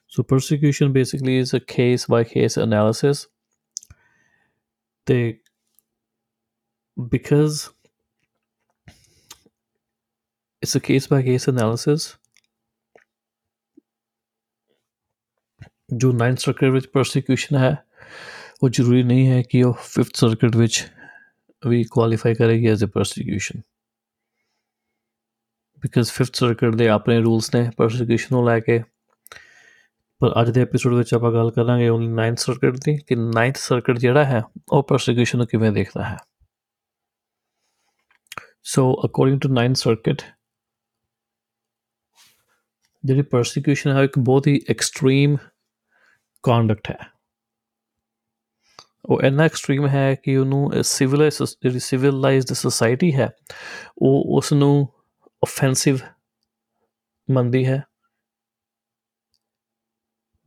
So 0.07 0.23
persecution 0.23 0.91
basically 0.91 1.39
is 1.39 1.55
a 1.55 1.57
case 1.57 2.05
by 2.11 2.23
case 2.23 2.59
analysis 2.59 3.27
ਤੇ 5.05 5.39
because 7.13 7.69
it's 10.63 10.75
a 10.75 10.79
case 10.79 11.07
by 11.07 11.21
case 11.27 11.45
analysis 11.53 12.17
ਜੋ 15.93 16.09
9th 16.09 16.35
ਸਰਕਟ 16.35 16.63
ਵਿੱਚ 16.63 16.87
ਪਰਸੀਕਿਊਸ਼ਨ 16.87 17.57
ਹੈ, 17.57 17.77
ਉਹ 18.63 18.69
ਜ਼ਰੂਰੀ 18.69 19.03
ਨਹੀਂ 19.03 19.27
ਹੈ 19.27 19.41
ਕਿ 19.41 19.63
ਉਹ 19.63 19.73
5th 19.73 20.11
ਸਰਕਟ 20.15 20.55
ਵਿੱਚ 20.55 20.87
ਵੀ 21.65 21.83
ਕੁਆਲੀਫਾਈ 21.83 22.35
ਕਰੇਗੀ 22.35 22.67
as 22.67 22.85
a 22.85 22.87
persecution 22.87 23.61
because 25.77 26.11
5th 26.11 26.33
circuit 26.33 26.75
ਦੇ 26.75 26.87
ਆਪਣੇ 26.87 27.19
ਰੂਲਸ 27.19 27.55
ਨੇ 27.55 27.71
ਪਰਸੀਕਿਊਸ਼ਨ 27.77 28.35
ਨੂੰ 28.35 28.45
ਲੈ 28.45 28.59
ਕੇ, 28.59 28.83
ਪਰ 30.19 30.41
ਅੱਜ 30.41 30.49
ਦੇ 30.49 30.61
ਐਪੀਸੋਡ 30.61 30.93
ਵਿੱਚ 30.93 31.13
ਆਪਾਂ 31.13 31.31
ਗੱਲ 31.31 31.51
ਕਰਾਂਗੇ 31.51 31.89
ਓਨਲੀ 31.89 32.07
9th 32.07 32.35
ਸਰਕਟ 32.35 32.77
ਦੀ, 32.85 32.97
ਕਿ 32.97 33.15
9th 33.15 33.57
ਸਰਕਟ 33.57 33.97
ਜਿਹੜਾ 33.97 34.25
ਹੈ, 34.25 34.43
ਉਹ 34.71 34.83
ਪਰਸੀਕਿਊਸ਼ਨ 34.83 35.37
ਨੂੰ 35.37 35.47
ਕਿਵੇਂ 35.47 35.71
ਦੇਖਦਾ 35.71 36.03
ਹੈ? 36.03 36.17
So 38.63 39.01
according 39.05 39.41
to 39.41 39.49
9th 39.49 39.73
circuit 39.73 40.21
ਜਿਹੜੀ 43.05 43.21
ਪਰਸੀਕਿਊਸ਼ਨ 43.21 43.91
ਹੈ 43.91 44.03
ਇੱਕ 44.03 44.19
ਬਹੁਤ 44.19 44.47
ਹੀ 44.47 44.61
ਐਕਸਟ੍ਰੀਮ 44.69 45.37
ਕੰਡਕਟ 46.43 46.91
ਹੈ। 46.91 47.16
ਉਹ 49.07 49.21
ਇੰਨਾ 49.21 49.43
ਐਕਸਟ੍ਰੀਮ 49.43 49.87
ਹੈ 49.87 50.15
ਕਿ 50.15 50.37
ਉਹਨੂੰ 50.37 50.83
ਸਿਵਲਾਈਜ਼ 50.83 51.41
ਜਿਹੜੀ 51.43 51.79
ਸਿਵਲਾਈਜ਼ਡ 51.79 52.53
ਸੋਸਾਇਟੀ 52.53 53.13
ਹੈ, 53.15 53.29
ਉਹ 53.97 54.37
ਉਸ 54.37 54.53
ਨੂੰ 54.53 54.87
ਆਫੈਂਸਿਵ 55.43 55.97
ਮੰਨਦੀ 57.31 57.65
ਹੈ। 57.65 57.81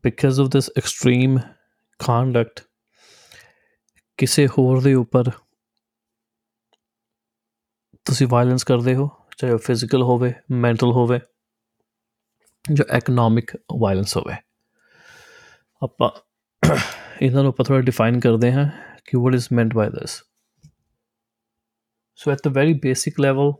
Because 0.04 0.40
of 0.40 0.48
this 0.48 0.70
extreme 0.76 1.38
conduct 1.98 2.60
ਕਿਸੇ 4.18 4.46
ਹੋਰ 4.46 4.80
ਦੇ 4.82 4.94
ਉੱਪਰ 4.94 5.30
ਤੁਸੀਂ 8.04 8.26
ਵਾਇਲੈਂਸ 8.26 8.64
ਕਰਦੇ 8.64 8.94
ਹੋ, 8.94 9.08
ਚਾਹੇ 9.36 9.52
ਉਹ 9.52 9.58
ਫਿਜ਼ੀਕਲ 9.58 10.02
ਹੋਵੇ 10.02 10.32
ਮੈਂਟਲ 10.50 10.92
ਹੋਵੇ, 10.92 11.20
ਜਾਂ 12.72 12.96
ਇਕਨੋਮਿਕ 12.96 13.56
ਵਾਇਲੈਂਸ 13.80 14.16
ਹੋਵੇ। 14.16 14.34
ਆਪਾਂ 15.82 16.10
ਇਹਨਾਂ 17.22 17.42
ਨੂੰ 17.42 17.48
ਆਪਾਂ 17.48 17.64
ਥੋੜਾ 17.64 17.80
ਡਿਫਾਈਨ 17.80 18.20
ਕਰਦੇ 18.20 18.52
ਹਾਂ 18.52 18.70
ਕਿ 19.04 19.16
what 19.16 19.34
is 19.34 19.48
meant 19.52 19.74
by 19.74 19.88
this 19.88 20.22
so 22.14 22.30
at 22.30 22.38
the 22.48 22.48
very 22.48 22.72
basic 22.72 23.20
level 23.20 23.52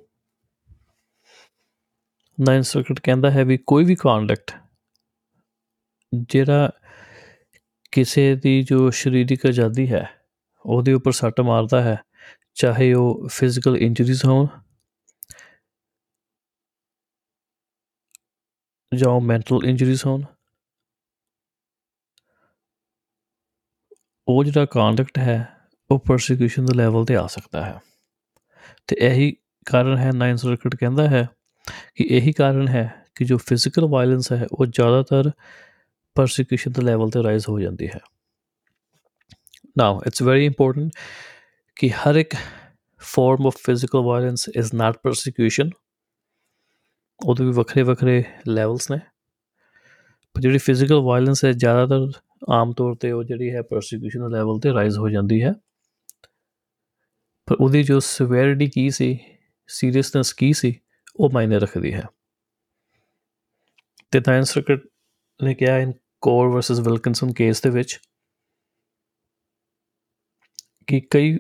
nine 2.40 2.62
circuit 2.62 3.00
ਕਹਿੰਦਾ 3.00 3.30
ਹੈ 3.30 3.44
ਵੀ 3.44 3.58
ਕੋਈ 3.66 3.84
ਵੀ 3.84 3.94
ਕੰਡਕਟ 3.94 4.50
ਜਿਹੜਾ 6.28 6.70
ਕਿਸੇ 7.92 8.36
ਦੀ 8.36 8.62
ਜੋ 8.62 8.90
ਸਰੀਰਕ 8.90 9.46
ਆਜ਼ਾਦੀ 9.46 9.92
ਹੈ, 9.92 10.24
ਉਹਦੇ 10.66 10.92
ਉੱਪਰ 10.92 11.12
ਸੱਟ 11.12 11.40
ਮਾਰਦਾ 11.40 11.82
ਹੈ, 11.82 12.04
ਚਾਹੇ 12.54 12.92
ਉਹ 12.92 13.28
ਫਿਜ਼ੀਕਲ 13.28 13.76
ਇੰਜਰੀਜ਼ 13.76 14.24
ਹੋਣ 14.24 14.46
ਜਾਂ 18.94 19.08
ਉਹ 19.08 19.20
ਮੈਂਟਲ 19.20 19.60
ਇੰਜਰੀਜ਼ 19.64 20.06
ਹੋਣ 20.06 20.22
ਉਹ 24.30 24.44
ਜਿਹੜਾ 24.44 24.64
ਕੰਡਕਟ 24.64 25.18
ਹੈ, 25.18 25.48
ਉਹ 25.90 25.98
ਪਰਸੀਕਿਊਸ਼ਨ 25.98 26.64
ਦੇ 26.64 26.74
ਲੈਵਲ 26.74 27.04
ਤੇ 27.04 27.16
ਆ 27.16 27.26
ਸਕਦਾ 27.26 27.64
ਹੈ। 27.64 27.80
ਤੇ 28.86 28.96
ਇਹੀ 29.00 29.36
ਕਾਰਨ 29.66 29.98
ਹੈ 29.98 30.12
ਨਾਈਨ 30.12 30.36
ਸਰਕਟ 30.36 30.76
ਕਹਿੰਦਾ 30.76 31.08
ਹੈ 31.08 31.28
ਕਿ 31.94 32.04
ਇਹੀ 32.04 32.32
ਕਾਰਨ 32.32 32.68
ਹੈ 32.68 33.06
ਕਿ 33.14 33.24
ਜੋ 33.24 33.36
ਫਿਜ਼ੀਕਲ 33.36 33.86
ਵਾਇਲੈਂਸ 33.86 34.32
ਹੈ, 34.32 34.46
ਉਹ 34.52 34.66
ਜ਼ਿਆਦਾਤਰ 34.66 35.30
ਪਰਸੀਕਿਊਸ਼ਨ 36.14 36.72
ਦੇ 36.72 36.82
ਲੈਵਲ 36.82 37.10
ਤੇ 37.10 37.22
ਰਾਈਜ਼ 37.22 37.48
ਹੋ 37.48 37.60
ਜਾਂਦੀ 37.60 37.86
ਹੈ। 37.86 37.98
ਨਾਓ 39.78 40.00
ਇਟਸ 40.06 40.22
ਵੈਰੀ 40.22 40.46
ਇੰਪੋਰਟੈਂਟ 40.46 40.90
ਕਿ 41.76 41.90
ਹਰ 41.90 42.14
ਇੱਕ 42.14 42.34
form 42.98 43.46
of 43.46 43.56
physical 43.56 43.98
violence 43.98 44.48
is 44.56 44.74
not 44.74 44.96
persecution 45.02 45.70
ਉਹਦੇ 47.26 47.44
ਵੀ 47.44 47.50
ਵੱਖਰੇ 47.50 47.82
ਵੱਖਰੇ 47.82 48.24
ਲੈਵਲਸ 48.48 48.90
ਨੇ। 48.90 48.98
ਪਰ 50.34 50.40
ਜਿਹੜੀ 50.40 50.58
ਫਿਜ਼ੀਕਲ 50.58 51.00
ਵਾਇਲੈਂਸ 51.00 51.44
ਹੈ, 51.44 51.52
ਜ਼ਿਆਦਾਤਰ 51.52 52.12
ਆਮ 52.48 52.72
ਤੌਰ 52.72 52.94
ਤੇ 52.94 53.12
ਉਹ 53.12 53.24
ਜਿਹੜੀ 53.24 53.54
ਹੈ 53.54 53.62
ਪਰਸੀਕਿਊਸ਼ਨ 53.62 54.20
ਦੇ 54.20 54.32
ਲੈਵਲ 54.32 54.60
ਤੇ 54.60 54.72
ਰਾਈਜ਼ 54.72 54.98
ਹੋ 54.98 55.08
ਜਾਂਦੀ 55.08 55.42
ਹੈ। 55.42 55.52
ਪਰ 57.46 57.56
ਉਹਦੀ 57.60 57.82
ਜੋ 57.82 58.00
ਸਿਵੈਰਿਟੀ 58.00 58.66
ਕੀ 58.66 58.90
ਸੀ 58.90 59.18
ਸੀਰੀਅਸਨੈਸ 59.68 60.32
ਕੀ 60.32 60.52
ਸੀ, 60.52 60.80
ਉਹ 61.16 61.30
ਮਾਇਨੇ 61.30 61.58
ਰੱਖਦੀ 61.58 61.94
ਹੈ। 61.94 62.02
ਤੇ 64.10 64.20
ਨਾਈਨ 64.20 64.42
ਸਰਕਟ 64.42 64.80
ਨੇ 65.42 65.54
ਕਿਹਾ 65.54 65.78
in 65.78 65.92
Kaur 66.20 66.48
versus 66.48 66.80
Wilkinson 66.80 67.32
case 67.32 67.60
ਦੇ 67.60 67.70
ਵਿੱਚ 67.70 68.00
ਕਿ 70.86 71.00
ਕਈ 71.00 71.38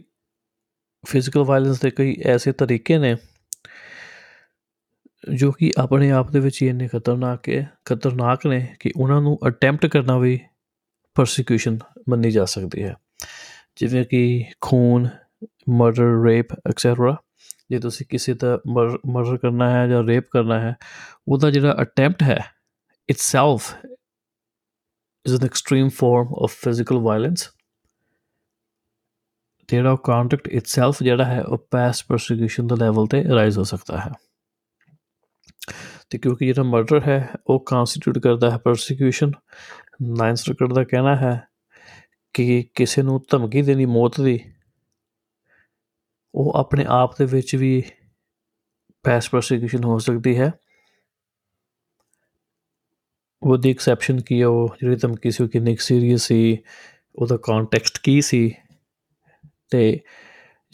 ਫਿਜ਼ੀਕਲ 1.06 1.40
ਵਾਇਲੈਂਸ 1.40 1.80
ਦੇ 1.80 1.90
ਕਈ 1.90 2.16
ਐਸੇ 2.26 2.52
ਤਰੀਕੇ 2.52 2.98
ਨੇ 2.98 3.16
ਜੋ 5.34 5.52
ਕਿ 5.52 5.72
ਆਪਣੇ 5.78 6.10
ਆਪ 6.10 6.30
ਦੇ 6.30 6.40
ਵਿੱਚ 6.40 6.62
ਹੀ 6.62 6.68
ਇੰਨੇ 6.68 6.88
ਖਤਰਨਾਕ 6.88 7.48
ਹੈ, 7.48 7.78
ਖਤਰਨਾਕ 7.84 8.46
ਨੇ 8.46 8.76
ਕਿ 8.80 8.92
ਉਹਨਾਂ 8.96 9.20
ਨੂੰ 9.20 9.38
ਅਟੈਂਪਟ 9.48 9.86
ਕਰਨਾ 9.86 10.18
ਵੀ 10.18 10.40
ਪਰਸੀਕਿਊਸ਼ਨ 11.20 11.78
ਮੰਨੀ 12.08 12.30
ਜਾ 12.30 12.44
ਸਕਦੀ 12.44 12.82
ਹੈ। 12.82 12.94
ਜਿਵੇਂ 13.76 14.04
ਕਿ 14.04 14.44
ਖੂਨ 14.60 15.08
ਮਰਡਰ 15.68 16.22
ਰੇਪ 16.24 16.52
ਐਕਸੈਟਰਾ 16.52 17.16
ਜੇ 17.70 17.78
ਤੁਸੀਂ 17.78 18.06
ਕਿਸੇ 18.08 18.34
ਦਾ 18.34 18.58
ਮਰਡਰ 19.06 19.36
ਕਰਨਾ 19.36 19.70
ਹੈ 19.70 19.86
ਜਾਂ 19.86 20.02
ਰੇਪ 20.04 20.30
ਕਰਨਾ 20.30 20.60
ਹੈ, 20.60 20.74
ਉਹਦਾ 21.28 21.50
ਜਿਹੜਾ 21.50 21.76
ਅਟੈਂਪਟ 21.82 22.22
ਹੈ 22.22 22.38
itself 23.08 23.74
is 25.26 25.34
an 25.34 25.44
extreme 25.44 25.88
form 25.88 26.34
of 26.42 26.52
physical 26.52 26.98
violence 26.98 27.48
ਜਿਹੜਾ 29.68 29.96
ਕੰਟੈਕਟ 30.04 30.48
ਇਟਸੈਲਫ 30.48 31.02
ਜਿਹੜਾ 31.02 31.24
ਹੈ, 31.24 31.42
ਉਹ 31.42 31.68
ਪਾਸਟ 31.70 32.06
ਪਰਸੀਕਿਊਸ਼ਨ 32.08 32.66
ਦੇ 32.66 32.76
ਲੈਵਲ 32.76 33.06
ਤੇ 33.06 33.24
ਰਾਈਜ਼ 33.34 33.58
ਹੋ 33.58 33.64
ਸਕਦਾ 33.64 34.00
ਹੈ। 34.00 34.10
ਤੇ 36.10 36.18
ਕਿਉਂਕਿ 36.18 36.46
ਜਿਹੜਾ 36.46 36.62
ਮਰਡਰ 36.62 37.00
ਹੈ, 37.08 37.28
ਉਹ 37.46 37.64
ਕਨਸਟੀਟਿਊਟ 37.66 38.18
ਕਰਦਾ 38.18 38.50
ਹੈ 38.50 38.58
ਪਰਸੀਕਿਊਸ਼ਨ 38.58 39.32
ਨਾਈਨ 40.02 40.34
ਸਰਕਟ 40.34 40.72
ਦਾ 40.72 40.84
ਕਹਿਣਾ 40.84 41.16
ਹੈ 41.16 41.48
ਕਿ 42.34 42.64
ਕਿਸੇ 42.74 43.02
ਨੂੰ 43.02 43.24
ਧਮਕੀ 43.30 43.62
ਦੇਣੀ 43.62 43.84
ਮੌਤ 43.84 44.20
ਦੀ, 44.20 44.52
ਉਹ 46.34 46.52
ਆਪਣੇ 46.56 46.84
ਆਪ 46.88 47.18
ਦੇ 47.18 47.24
ਵਿੱਚ 47.24 47.56
ਵੀ 47.56 47.82
ਪਾਸਟ 49.02 49.30
ਪਰਸੀਕਿਊਸ਼ਨ 49.30 49.84
ਹੋ 49.84 49.98
ਸਕਦੀ 49.98 50.38
ਹੈ। 50.38 50.52
ਉਹਦੀ 53.42 53.70
ਐਕਸੈਪਸ਼ਨ 53.70 54.20
ਕੀ 54.20 54.42
ਉਹ 54.42 54.76
ਜਿਹੜੀ 54.80 54.96
ਧਮਕੀ 54.96 55.30
ਸੀ 55.30 55.44
ਉਹ 55.44 55.48
ਕਿੰਨੀ 55.48 55.76
ਸੀਰੀਅਸ 55.76 56.22
ਸੀ, 56.22 56.58
ਉਹਦਾ 57.16 57.36
ਕੰਟੈਕਸਟ 57.36 57.98
ਕੀ 58.02 58.20
ਸੀ 58.20 58.54
ਤੇ 59.70 60.00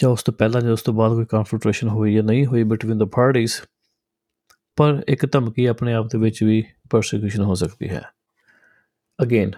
ਜਾਂ 0.03 0.11
ਉਸ 0.11 0.23
ਤੋਂ 0.23 0.35
ਪਹਿਲਾਂ 0.35 0.61
ਜਾਂ 0.61 0.73
ਉਸ 0.73 0.83
ਤੋਂ 0.83 0.95
ਬਾਅਦ 0.95 1.13
ਕੋਈ 1.13 1.25
ਕਨਫਰੰਟੇਸ਼ਨ 1.25 1.89
ਹੋਈ 1.89 2.15
ਜਾਂ 2.15 2.23
ਨਹੀਂ 2.23 2.47
ਹੋਈ 2.47 2.63
ਬਿਟਵੀਨ 2.63 2.99
ਦ 2.99 3.03
ਪਾਰਟੀਜ਼ 3.03 3.53
ਪਰ 4.77 5.05
ਇੱਕ 5.09 5.33
ਧਮਕੀ 5.33 5.67
ਆਪਣੇ 5.67 5.95
ਆਪ 5.95 6.07
ਦੇ 6.07 6.19
ਵਿੱਚ 6.19 6.43
ਵੀ 6.43 6.65
ਪਰਸੀਕਿਊਸ਼ਨ 6.91 7.43
ਹੋ 7.43 7.55
ਸਕਦੀ 7.55 7.89
ਹੈ। 7.89 8.03
ਅਗੇਨ 9.23 9.51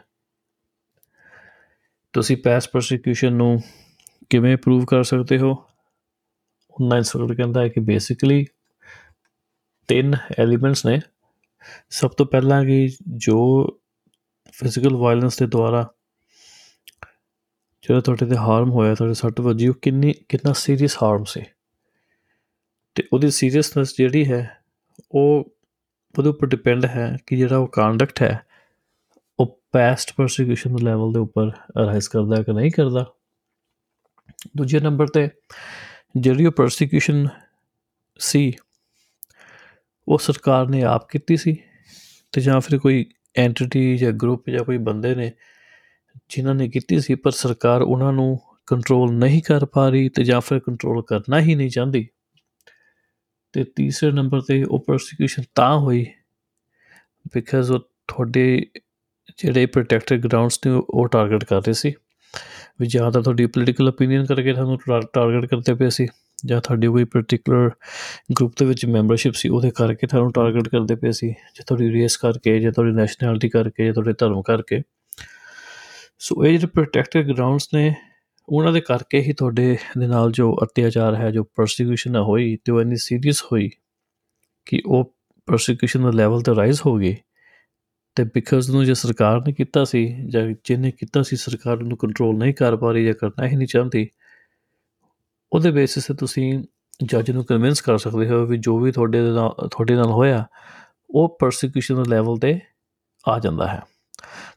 ਤੁਸੀਂ 2.12 2.37
ਪਾਸ 2.37 2.69
ਪਰਸੀਕਿਊਸ਼ਨ 2.69 3.33
ਨੂੰ 3.33 3.62
ਕਿਵੇਂ 4.31 4.57
ਪ੍ਰੂਵ 4.57 4.85
ਕਰ 4.85 5.03
ਸਕਦੇ 5.03 5.38
ਹੋ? 5.38 5.65
ਨਾਈਨ 6.81 7.03
ਸਰਕਟ 7.03 7.37
ਕਹਿੰਦਾ 7.37 7.61
ਹੈ 7.61 7.69
ਕਿ 7.69 7.81
ਬੇਸਿਕਲੀ 7.81 8.47
ਤਿੰਨ 9.88 10.17
ਐਲੀਮੈਂਟਸ 10.38 10.87
ਨੇ। 10.87 11.00
ਸਭ 11.91 12.11
ਤੋਂ 12.11 12.27
ਪਹਿਲਾਂ 12.27 12.65
ਕਿ 12.65 12.88
ਜੋ 13.17 13.67
ਫਿਜ਼ੀਕਲ 14.53 14.97
ਵਾਇਲੈਂਸ 14.97 15.38
ਦੇ 15.38 15.47
ਦੁਆਰਾ 15.47 15.93
ਜਿਹੜਾ 17.83 18.00
ਤੁਹਾਡੇ 18.00 18.27
ਤੇ 18.27 18.37
ਹਾਰਮ 18.37 18.71
ਹੋਇਆ, 18.71 18.95
ਤੁਹਾਡੇ 18.95 19.15
ਸੱਟ 19.15 19.41
ਵੱਜੀ, 19.41 19.69
ਉਹ 19.69 19.75
ਕਿੰਨੀ, 19.75 20.12
ਕਿੰਨਾ 20.12 20.53
ਸੀਰੀਅਸ 20.53 20.97
ਹਾਰਮ 21.03 21.25
ਸੀ। 21.25 21.43
ਤੇ 22.95 23.09
ਉਹਦੀ 23.12 23.31
ਸੀਰੀਅਸਨੈਸ 23.31 23.95
ਜਿਹੜੀ 23.99 24.33
ਹੈ, 24.33 24.62
ਉਹ 25.12 25.57
ਉਹਦੇ 26.19 26.29
ਉੱਪਰ 26.29 26.47
ਡਿਪੈਂਡ 26.47 26.85
ਹੈ 26.87 27.17
ਕਿ 27.27 27.37
ਜਿਹੜਾ 27.37 27.57
ਉਹ 27.57 27.69
ਕੰਡਕਟ 27.69 28.23
ਹੈ 28.23 28.48
ਉਹ 29.40 29.61
ਪਾਸਟ 29.73 30.12
ਪਰਸੀਕਿਊਸ਼ਨ 30.16 30.76
ਦੇ 30.76 30.85
ਲੈਵਲ 30.85 31.12
ਦੇ 31.12 31.21
ਉੱਪਰ 31.21 31.50
ਰਾਈਜ਼ 31.87 32.09
ਕਰਦਾ 32.09 32.42
ਕਿ 32.42 32.52
ਨਹੀਂ 32.52 32.71
ਕਰਦਾ। 32.71 33.04
ਦੂਜੇ 34.57 34.80
ਨੰਬਰ 34.80 35.07
ਤੇ 35.07 35.28
ਜਿਹੜੀ 36.16 36.47
ਉਹ 36.47 36.52
ਪਰਸੀਕਿਊਸ਼ਨ 36.52 37.28
ਸੀ, 38.18 38.52
ਉਹ 40.09 40.18
ਸਰਕਾਰ 40.18 40.68
ਨੇ 40.68 40.83
ਆਪ 40.83 41.09
ਕੀਤੀ 41.11 41.37
ਸੀ 41.37 41.57
ਤੇ 42.33 42.40
ਜਾਂ 42.40 42.61
ਫਿਰ 42.61 42.78
ਕੋਈ 42.78 43.07
ਐਂਟੀਟੀ 43.37 43.97
ਜਾਂ 43.97 44.12
ਗਰੁੱਪ 44.12 44.50
ਜਾਂ 44.50 44.64
ਕੋਈ 44.64 44.78
ਬੰਦੇ 44.78 45.14
ਨੇ 45.14 45.33
ਜਿਨ੍ਹਾਂ 46.28 46.54
ਨੇ 46.54 46.68
ਕੀਤੀ 46.68 47.00
ਸੀ, 47.00 47.14
ਪਰ 47.14 47.30
ਸਰਕਾਰ 47.30 47.83
ਉਹਨਾਂ 47.83 48.12
ਨੂੰ 48.12 48.38
ਕੰਟਰੋਲ 48.66 49.12
ਨਹੀਂ 49.12 49.42
ਕਰ 49.42 49.64
ਪਾ 49.66 49.88
ਰਹੀ 49.88 50.09
ਤੇ 50.09 50.25
ਜਾਂ 50.25 50.40
ਫਿਰ 50.40 50.59
ਕੰਟਰੋਲ 50.59 51.02
ਕਰਨਾ 51.02 51.40
ਹੀ 51.40 51.54
ਨਹੀਂ 51.54 51.71
ਚਾਹੁੰਦੀ। 51.71 52.09
ਤੇ 53.52 53.64
ਤੀਸਰੇ 53.64 54.11
ਨੰਬਰ 54.11 54.40
ਤੇ 54.40 54.64
ਉਹ 54.64 54.85
ਪਰਸੀਕਿਊਸ਼ਨ 54.87 55.42
ਤਾਂ 55.54 55.78
ਹੋਈ 55.78 56.07
ਬਿਕਾਜ਼ 57.35 57.73
ਉਹ 57.73 57.78
ਤੁਹਾਡੇ 57.78 58.66
ਜਿਹੜੇ 59.38 59.66
ਪ੍ਰੋਟੈਕਟਡ 59.66 60.26
ਗਰਾਊਂਡਸ 60.26 60.61
ਨੇ, 60.66 60.73
ਉਹ 60.90 61.09
ਟਾਰਗੇਟ 61.09 61.45
ਕਰ 61.45 61.57
ਰਹੇ 61.57 61.73
ਸੀ। 61.73 61.95
ਵੀ 62.80 62.87
ਜਾਂ 62.87 63.11
ਤਾਂ 63.11 63.23
ਤੁਹਾਡੀ 63.23 63.47
ਪੋਲੀਟੀਕਲ 63.47 63.88
ਓਪੀਨੀਅਨ 63.88 64.26
ਕਰਕੇ 64.26 64.52
ਤੁਹਾਨੂੰ 64.52 64.78
ਟਾਰਗੇਟ 65.12 65.47
ਕਰਦੇ 65.47 65.75
ਪਏ 65.75 65.90
ਸੀ, 65.90 66.07
ਜਾਂ 66.47 66.61
ਤੁਹਾਡੀ 66.61 66.87
ਕੋਈ 66.87 67.04
ਪਾਰਟਿਕੂਲਰ 67.04 67.71
ਗਰੁੱਪ 68.33 68.52
ਦੇ 68.59 68.64
ਵਿੱਚ 68.64 68.87
ਮੈਂਬਰਸ਼ਿਪ 68.87 69.35
ਸੀ, 69.35 69.49
ਉਹਦੇ 69.49 69.71
ਕਰਕੇ 69.71 70.07
ਤੁਹਾਨੂੰ 70.07 70.33
ਟਾਰਗੇਟ 70.33 70.68
ਕਰਦੇ 70.68 70.95
ਪਏ 70.95 71.12
ਸੀ। 71.12 71.28
ਜਾਂ 71.28 71.64
ਤੁਹਾਡੀ 71.66 71.90
ਰੇਸ 71.92 72.16
ਕਰਕੇ, 72.16 72.59
ਜਾਂ 72.61 72.73
ਤੁਹਾਡੀ 72.73 72.92
ਨੈਸ਼ਨੈਲਿਟੀ 72.92 73.49
ਕਰਕੇ, 73.49 73.85
ਜਾਂ 73.85 73.95
ਤੁਹਾਡੇ 73.95 74.12
ਧਰਮ 74.18 74.42
ਕਰਕੇ। 74.42 74.83
ਸੋ 76.18 76.45
ਇਹ 76.45 76.52
ਜਿਹੜੇ 76.52 76.66
ਪ੍ਰੋਟੈਕਟਡ 76.66 77.33
ਗਰਾਊਂਡਸ 77.33 77.68
ਨੇ, 77.75 77.95
ਉਹਨਾਂ 78.49 78.73
ਦੇ 78.73 78.80
ਕਰਕੇ 78.80 79.21
ਹੀ 79.21 79.33
ਤੁਹਾਡੇ 79.33 79.76
ਦੇ 79.99 80.07
ਨਾਲ 80.07 80.33
ਜੋ 80.33 80.57
ਅਤਿਆਚਾਰ 80.62 81.14
ਹੈ, 81.14 81.30
ਜੋ 81.30 81.45
ਪਰਸੀਕਿਊਸ਼ਨ 81.45 82.16
ਹੋਈ, 82.16 82.57
ਤੇ 82.64 82.73
ਉਹ 82.73 82.80
ਇੰਨੀ 82.80 82.97
ਸੀਰੀਅਸ 82.97 83.42
ਹੋਈ 83.52 83.71
ਕਿ 84.66 84.83
ਉਹ 84.87 85.14
ਪਰਸੀਕਿਊਸ਼ਨ 85.47 86.02
ਦਾ 86.02 86.11
ਲੈਵਲ 86.11 86.42
ਤੇ 86.42 86.54
ਰਾਈਜ਼ 86.54 86.80
ਹੋ 86.87 86.97
ਗਈ। 86.97 87.16
ਤੇ 88.18 88.25
ਬਿਕਾਜ਼ 88.25 88.70
ਨੂੰ 88.70 88.84
ਜੇ 88.84 88.94
ਸਰਕਾਰ 88.94 89.40
ਨੇ 89.40 89.52
ਕੀਤਾ 89.52 89.84
ਸੀ 89.84 90.06
ਜਾਂ 90.28 90.42
ਜਿਹਨੇ 90.64 90.90
ਕੀਤਾ 90.90 91.22
ਸੀ 91.22 91.37
ਸਰਕਾਰ 91.37 91.82
ਨੂੰ 91.82 91.96
ਕੰਟਰੋਲ 91.96 92.37
ਨਹੀਂ 92.37 92.54
ਕਰ 92.54 92.76
ਪਾ 92.76 92.90
ਰਹੀ 92.92 93.04
ਜਾਂ 93.04 93.14
ਕਰਨਾ 93.14 93.46
ਹੀ 93.46 93.56
ਨਹੀਂ 93.56 93.68
ਚਾਹੁੰਦੀ, 93.68 94.08
ਉਹਦੇ 95.52 95.70
ਬੇਸਿਸ 95.70 96.06
ਤੇ 96.06 96.14
ਤੁਸੀਂ 96.14 96.64
ਜੱਜ 97.04 97.30
ਨੂੰ 97.30 97.44
ਕਨਵਿੰਸ 97.44 97.80
ਕਰ 97.80 97.98
ਸਕਦੇ 97.98 98.28
ਹੋ 98.28 98.44
ਵੀ 98.46 98.58
ਜੋ 98.58 98.78
ਵੀ 98.78 98.92
ਤੁਹਾਡੇ 98.92 99.20
ਨਾਲ 99.20 99.68
ਤੁਹਾਡੇ 99.68 99.94
ਨਾਲ 99.94 100.10
ਹੋਇਆ, 100.10 100.44
ਉਹ 101.10 101.37
ਪਰਸੀਕਿਊਸ਼ਨ 101.40 102.02
ਦੇ 102.02 102.08
ਲੈਵਲ 102.10 102.38
ਤੇ 102.38 102.58
ਆ 103.25 103.38
ਜਾਂਦਾ 103.38 103.68
ਹੈ। 103.68 103.80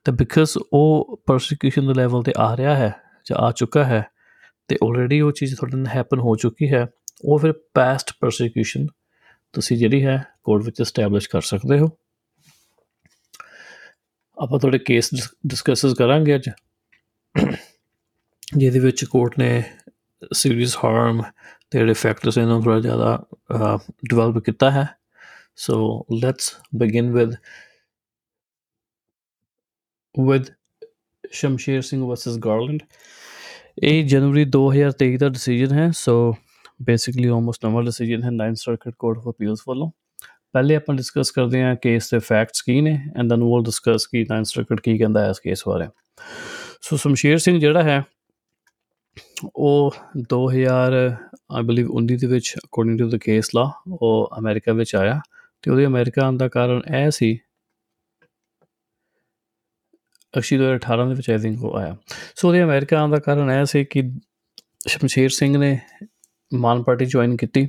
ਤੇ 0.03 0.11
ਬਿਕਾਜ਼ 0.11 0.57
ਉਹ 0.73 1.21
ਪਰਸੀਕਿਊਸ਼ਨ 1.25 1.87
ਦੇ 1.87 1.93
ਲੈਵਲ 1.93 2.23
ਤੇ 2.23 2.33
ਆ 2.37 2.55
ਰਿਹਾ 2.57 2.75
ਹੈ, 2.75 2.93
ਜਾਂ 3.25 3.37
ਆ 3.37 3.51
ਚੁੱਕਾ 3.51 3.83
ਹੈ, 3.83 4.03
ਤੇ 4.67 4.77
ਆਲਰੇਡੀ 4.83 5.21
ਉਹ 5.21 5.31
ਚੀਜ਼ 5.31 5.55
ਤੁਹਾਡੇ 5.55 5.77
ਨਾਲ 5.77 5.87
ਹੈਪਨ 5.87 6.19
ਹੋ 6.19 6.35
ਚੁੱਕੀ 6.35 6.73
ਹੈ, 6.73 6.85
ਉਹ 7.25 7.39
ਫਿਰ 7.39 7.53
ਪਾਸਟ 7.73 8.13
ਪਰਸੀਕਿਊਸ਼ਨ 8.21 8.87
ਤੁਸੀਂ 9.53 9.77
ਜਿਹੜੀ 9.77 10.05
ਹੈ 10.05 10.23
ਕੋਰਟ 10.43 10.63
ਵਿੱਚ 10.63 10.81
ਐਸਟੈਬਲਿਸ਼ 10.81 11.29
ਕਰ 11.29 11.41
ਸਕਦੇ 11.41 11.79
ਹੋ। 11.79 11.97
ਆਪਾਂ 14.41 14.59
ਤੁਹਾਡੇ 14.59 14.79
ਕੇਸ 14.79 15.09
ਡਿਸਕਸਸ 15.47 15.93
ਕਰਾਂਗੇ 15.93 16.35
ਅੱਜ। 16.35 16.49
ਜਿਹਦੇ 18.57 18.79
ਵਿੱਚ 18.79 19.03
ਕੋਰਟ 19.05 19.37
ਨੇ 19.39 19.63
ਸੀਰੀਅਸ 20.33 20.75
ਹਾਰਮ 20.83 21.21
ਤੇ 21.71 21.79
ਜਿਹੜੇ 21.79 21.93
ਫੈਕਟਰਸ 21.93 22.37
ਇਹਨਾਂ 22.37 22.53
ਨੂੰ 22.53 22.63
ਥੋੜਾ 22.63 22.79
ਜ਼ਿਆਦਾ 22.79 23.17
ਡਿਵੈਲਪ 24.09 24.43
ਕੀਤਾ 24.45 24.71
ਹੈ। 24.71 24.87
So 25.55 26.05
let's 26.21 26.55
begin 26.75 27.11
with 27.11 27.35
with 30.15 30.45
Shamsher 31.31 31.81
Singh 31.81 32.03
versus 32.03 32.37
Garland 32.37 32.79
ਇਹ 33.83 34.03
ਜਨਵਰੀ 34.05 34.45
2023 34.45 35.17
ਦਾ 35.17 35.29
ਡਿਸੀਜਨ 35.29 35.73
ਹੈ। 35.73 35.89
ਸੋ 35.95 36.33
ਬੇਸਿਕਲੀ 36.81 37.27
ਆਲਮੋਸਟ 37.27 37.65
ਨਵਾਂ 37.65 37.83
ਡਿਸੀਜਨ 37.83 38.23
ਹੈ 38.23 38.29
9th 38.31 38.55
circuit 38.55 38.93
court 38.99 39.17
of 39.17 39.27
appeals 39.29 39.63
ਵੱਲੋਂ। 39.67 39.91
ਪਹਿਲੇ 40.53 40.75
ਆਪਾਂ 40.75 40.95
ਡਿਸਕਸ 40.95 41.31
ਕਰਦੇ 41.31 41.63
ਹਾਂ 41.63 41.75
ਕੇਸ 41.75 42.09
ਦੇ 42.11 42.19
ਫੈਕਟਸ 42.19 42.61
ਕੀ 42.61 42.81
ਨੇ 42.81 42.91
ਐਂਡ 43.17 43.29
ਦੈਨ 43.29 43.43
ਵੀਲ 43.43 43.63
ਡਿਸਕਸ 43.63 44.07
ਕੀ 44.07 44.23
9th 44.23 44.43
ਸਰਕਟ 44.43 44.81
ਕੀ 44.81 44.97
ਕਹਿੰਦਾ 44.97 45.25
ਹੈ 45.25 45.29
ਇਸ 45.29 45.39
ਕੇਸ 45.39 45.63
ਬਾਰੇ। 45.67 45.87
ਸੋ 46.81 46.97
ਸ਼ਮਸ਼ੇਰ 46.97 47.37
ਸਿੰਘ 47.37 47.59
ਜਿਹੜਾ 47.59 47.83
ਹੈ, 47.83 48.03
ਉਹ 49.55 49.95
2000 50.33 50.93
ਆਈ 51.51 51.63
ਬਲੀਵ 51.63 51.87
19 51.91 52.17
ਦੇ 52.17 52.27
ਵਿੱਚ 52.27 52.53
ਅਕੋਰਡਿੰਗ 52.57 52.99
ਟੂ 52.99 53.09
ਦ 53.09 53.15
ਕੇਸ 53.15 53.49
ਲਾ 53.55 53.71
ਉਹ 53.87 54.29
ਅਮਰੀਕਾ 54.39 54.73
ਵਿੱਚ 54.73 54.95
ਆਇਆ 54.95 55.19
ਤੇ 55.63 55.71
ਉਹਦੇ 55.71 55.85
ਅਮਰੀਕਾ 55.85 56.25
ਆਉਣ 56.25 56.37
ਦਾ 56.37 56.47
ਕਾਰਨ 56.47 56.81
ਇਹ 56.95 57.09
ਸੀ 57.11 57.37
ਅਕਸ਼ੀ 60.33 60.57
2018 60.57 61.07
ਦੇ 61.07 61.13
ਵਿੱਚ 61.13 61.29
ਆਈ 61.29 61.37
ਥਿੰਕ 61.37 61.63
ਉਹ 61.63 61.75
ਆਇਆ। 61.77 61.95
ਸੋ 62.35 62.47
ਉਹਦੇ 62.47 62.63
ਅਮਰੀਕਾ 62.63 62.99
ਆਉਣ 62.99 63.11
ਦਾ 63.11 63.17
ਕਾਰਨ 63.17 63.51
ਇਹ 63.51 63.65
ਸੀ 63.65 63.83
ਕਿ 63.85 64.03
ਸ਼ਮਸ਼ੇਰ 64.87 65.29
ਸਿੰਘ 65.29 65.57
ਨੇ 65.57 65.79
ਮਾਨ 66.51 66.83
ਪਾਰਟੀ 66.83 67.05
ਜੁਆਇਨ 67.05 67.35
ਕੀਤੀ। 67.37 67.67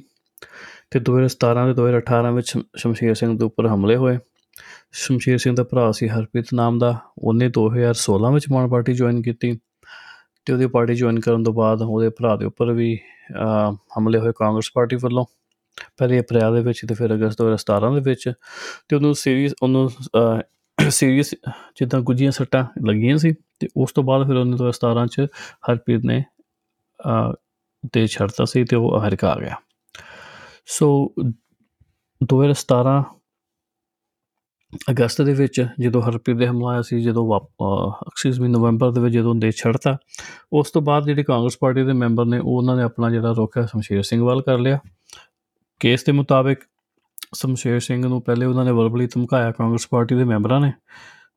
ਤੇ 0.92 1.00
2017 1.00 1.66
ਤੇ 1.66 1.75
2018 1.75 2.32
ਵਿੱਚ 2.34 2.52
ਸ਼ਮਸ਼ੇਰ 2.76 3.14
ਸਿੰਘ 3.14 3.37
ਦੇ 3.38 3.44
ਉੱਪਰ 3.44 3.66
ਹਮਲੇ 3.66 3.96
ਹੋਏ। 3.96 4.18
ਸ਼ਮਸ਼ੇਰ 4.92 5.38
ਸਿੰਘ 5.38 5.54
ਦਾ 5.56 5.64
ਭਰਾ 5.64 5.90
ਸੀ 5.92 6.08
ਹਰਪ੍ਰੀਤ 6.08 6.52
ਨਾਮ 6.54 6.78
ਦਾ। 6.78 6.96
ਉਹਨੇ 7.18 7.49
2016 7.49 8.32
ਵਿੱਚ 8.34 8.46
ਮਾਨ 8.50 8.68
ਪਾਰਟੀ 8.68 8.92
ਜੁਆਇਨ 8.92 9.22
ਕੀਤੀ 9.22 9.52
ਤੇ 10.46 10.52
ਉਹਦੀ 10.52 10.66
ਪਾਰਟੀ 10.66 10.94
ਜੁਆਇਨ 10.94 11.20
ਕਰਨ 11.20 11.44
ਤੋਂ 11.44 11.54
ਬਾਅਦ 11.54 11.82
ਉਹਦੇ 11.82 12.08
ਭਰਾ 12.08 12.37
ਦੇ 12.37 12.44
ਉੱਪਰ 12.44 12.72
ਵੀ 12.72 12.99
ਹਮਲੇ 13.99 14.18
ਹੋਏ 14.18 14.32
ਕਾਂਗਰਸ 14.37 14.70
ਪਾਰਟੀ 14.75 14.96
ਵੱਲੋਂ। 14.96 15.25
ਪਹਿਲੇ 15.99 16.20
ਅਪ੍ਰੈਲ 16.20 16.54
ਦੇ 16.54 16.61
ਵਿੱਚ 16.61 16.84
ਤੇ 16.88 16.94
ਫਿਰ 16.94 17.14
ਅਗਸਤ 17.14 17.42
2017 17.42 17.94
ਦੇ 17.94 18.00
ਵਿੱਚ 18.11 18.32
ਤੇ 18.88 18.96
ਉਹਨੂੰ 18.96 19.14
ਸੀਰੀਅਸ 19.14 19.54
ਉਹਨੂੰ 19.62 19.88
ਸੀਰੀਅਸ 20.90 21.34
ਜਿੱਦਾਂ 21.76 22.00
ਗੁੱਜੀਆਂ 22.00 22.30
ਸੱਟਾਂ 22.30 22.64
ਲੱਗੀਆਂ 22.87 23.16
ਸੀ 23.18 23.32
ਤੇ 23.61 23.68
ਉਸ 23.76 23.92
ਤੋਂ 23.92 24.04
ਬਾਅਦ 24.04 24.26
ਫਿਰ 24.26 24.37
ਉਹਨੇ 24.37 24.56
2017 24.56 25.06
ਚ 25.06 25.26
ਹਰਪ੍ਰੀਤ 25.70 26.04
ਨੇ 26.04 26.22
ਤੇ 27.92 28.06
ਛੱਡਤਾ 28.06 28.44
ਸੀ 28.44 28.64
ਤੇ 28.64 28.76
ਉਹ 28.76 28.99
ਅਮਰੀਕਾ 29.00 29.30
ਆ 29.30 29.38
ਗਿਆ। 29.38 29.56
ਸੋ 30.66 31.14
2017 32.21 33.02
ਅਗਸਤ 34.90 35.23
ਦੇ 35.23 35.33
ਵਿੱਚ 35.35 35.66
ਜਦੋਂ 35.81 36.02
ਹਰਪ੍ਰੀਤ 36.02 36.37
ਦੇ 36.37 36.47
ਹਮਲਾ 36.47 36.69
ਆਇਆ 36.69 36.83
ਸੀ, 36.83 37.00
ਜਦੋਂ 37.02 37.40
ਐਕਸਕਿਊਜ਼ 38.07 38.40
ਮੀ 38.40 38.49
ਨਵੰਬਰ 38.49 38.90
ਦੇ 38.90 39.00
ਵਿੱਚ 39.00 39.14
ਜਦੋਂ 39.14 39.35
ਦੇਸ਼ 39.35 39.57
ਛੱਡਤਾ, 39.57 39.97
ਉਸ 40.52 40.71
ਤੋਂ 40.71 40.83
ਬਾਅਦ 40.83 41.04
ਜਿਹੜੀ 41.04 41.23
ਕਾਂਗਰਸ 41.23 41.57
ਪਾਰਟੀ 41.61 41.85
ਦੇ 41.85 41.92
ਮੈਂਬਰ 41.92 42.25
ਨੇ, 42.25 42.38
ਉਹ 42.38 42.57
ਉਹਨਾਂ 42.57 42.76
ਨੇ 42.76 42.83
ਆਪਣਾ 42.83 43.11
ਜਿਹੜਾ 43.11 43.33
ਰੁਖ 43.33 43.59
ਹੈ 43.59 43.66
ਸ਼ਮਸ਼ੇਰ 43.66 44.02
ਸਿੰਘ 44.02 44.23
ਵੱਲ 44.23 44.42
ਕਰ 44.42 44.59
ਲਿਆ। 44.59 44.78
ਕੇਸ 45.81 46.04
ਦੇ 46.04 46.12
ਮੁਤਾਬਿਕ 46.12 46.59
ਸ਼ਮਸ਼ੇਰ 47.35 47.81
ਸਿੰਘ 47.81 48.07
ਨੂੰ 48.07 48.23
ਪਹਿਲੇ 48.23 48.47
ਉਹਨਾਂ 48.47 48.64
ਨੇ 48.64 48.71
ਵਰਬਲੀ 48.71 49.07
ਧਮਕਾਇਆ 49.07 49.52
ਕਾਂਗਰਸ 49.52 49.87
ਪਾਰਟੀ 49.90 50.14
ਦੇ 50.14 50.25
ਮੈਂਬਰਾਂ 50.25 50.61
ਨੇ। 50.61 50.73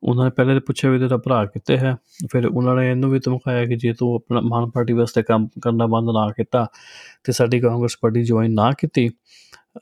ਉਹਨਾਂ 0.02 0.24
ਨੇ 0.24 0.30
ਪਹਿਲੇ 0.30 0.60
ਪੁੱਛਿਆ 0.60 0.90
ਵੀ 0.90 0.98
ਤੇਰਾ 0.98 1.16
ਭਰਾ 1.16 1.44
ਕਿੱਥੇ 1.44 1.76
ਹੈ, 1.78 1.94
ਫਿਰ 2.32 2.46
ਉਹਨਾਂ 2.46 2.74
ਨੇ 2.76 2.90
ਇਹਨੂੰ 2.90 3.10
ਵੀ 3.10 3.18
ਧਮਕਾਇਆ 3.18 3.64
ਕਿ 3.66 3.76
ਜੇ 3.76 3.92
ਤੂੰ 3.92 4.14
ਆਪਣਾ 4.14 4.40
ਮਾਨ 4.40 4.70
ਪਾਰਟੀ 4.70 4.92
ਵਾਸਤੇ 4.92 5.22
ਕੰਮ 5.22 5.48
ਕਰਨਾ 5.62 5.86
ਬੰਦ 5.86 6.10
ਨਾ 6.14 6.28
ਕੀਤਾ 6.36 6.66
ਤੇ 7.24 7.32
ਸਾਡੀ 7.32 7.60
ਕਾਂਗਰਸ 7.60 7.96
ਪਾਰਟੀ 8.02 8.22
ਜੁਆਇਨ 8.24 8.54
ਨਾ 8.54 8.70
ਕੀਤੀ 8.78 9.08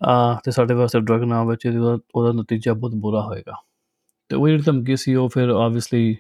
ਆ 0.04 0.14
ਤੇ 0.44 0.50
ਸਾਡੇ 0.50 0.74
ਵਾਸਤੇ 0.74 1.00
ਡਰਗ 1.00 1.22
ਨਾ 1.22 1.42
ਵਿੱਚ 1.44 1.66
ਉਹਦਾ 1.66 2.32
ਨਤੀਜਾ 2.32 2.72
ਬਹੁਤ 2.74 2.94
ਬੁਰਾ 2.94 3.20
ਹੋਏਗਾ। 3.22 3.54
ਤੇ 4.30 4.36
ਉਹ 4.36 4.48
ਜਿਹੜੀ 4.48 4.62
ਧਮਕੀ 4.62 4.96
ਸੀ 4.96 5.14
ਉਹ 5.14 5.28
ਫਿਰ 5.28 5.48
ਆਬਵੀਅਸਲੀ 5.50 6.16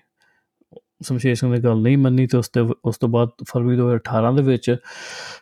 ਸ਼ਮਸ਼ੇਰ 1.04 1.34
ਸਿੰਘ 1.34 1.50
ਨੇ 1.52 1.58
ਗੱਲ 1.60 1.80
ਨਹੀਂ 1.82 1.98
ਮੰਨੀ 1.98 2.26
ਤੇ 2.26 2.38
ਉਸ 2.38 2.48
ਤੇ 2.48 2.60
ਉਸ 2.84 2.98
ਤੋਂ 2.98 3.08
ਬਾਅਦ 3.08 3.28
ਫਰਵਰੀ 3.48 3.76
2018 3.76 4.34
ਦੇ 4.36 4.42
ਵਿੱਚ 4.42 4.74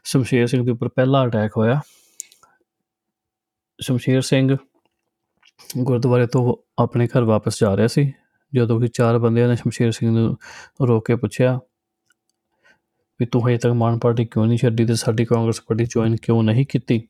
ਸ਼ਮਸ਼ੇਰ 0.05 0.47
ਸਿੰਘ 0.47 0.65
ਦੇ 0.65 0.71
ਉੱਪਰ 0.71 0.89
ਪਹਿਲਾ 0.89 1.25
ਅਟੈਕ 1.27 1.57
ਹੋਇਆ। 1.57 1.81
ਸ਼ਮਸ਼ੇਰ 3.79 4.21
ਸਿੰਘ 4.21 4.57
ਗੁਰਦੁਆਰੇ 5.79 6.27
ਤੋਂ 6.27 6.55
ਆਪਣੇ 6.83 7.07
ਘਰ 7.07 7.25
ਵਾਪਸ 7.25 7.61
ਜਾ 7.61 7.77
ਰਿਹਾ 7.77 7.87
ਸੀ। 7.87 8.13
ਜਦੋਂ 8.55 8.81
ਕਿ 8.81 8.89
ਚਾਰ 8.89 9.19
ਬੰਦਿਆਂ 9.19 9.49
ਨੇ 9.49 9.57
ਸ਼ਮਸ਼ੇਰ 9.57 9.91
ਸਿੰਘ 9.91 10.11
ਨੂੰ 10.11 10.37
ਰੋਕ 10.89 11.07
ਕੇ 11.07 11.17
ਪੁੱਛਿਆ 11.17 11.61
ਵੀ 13.21 13.27
ਤੂੰ 13.27 13.49
ਹਜੇ 13.49 13.59
ਤੱਕ 13.59 13.73
ਮਾਨ 13.73 13.99
ਪਾਰਟੀ 13.99 14.25
ਕਿਉਂ 14.25 14.47
ਨਹੀਂ 14.47 14.59
ਛੱਡੀ 14.59 14.87
ਤੇ 14.87 14.95
ਸਾਡੀ 14.95 15.25
ਕਾਂਗਰਸ 15.25 15.61
ਪਾਰਟੀ 15.61 15.85
ਜੁਆਇਨ 15.85 16.17
ਕਿਉਂ 16.17 16.43
ਨਹੀਂ 16.43 16.67
ਕੀਤੀ? 16.67 17.09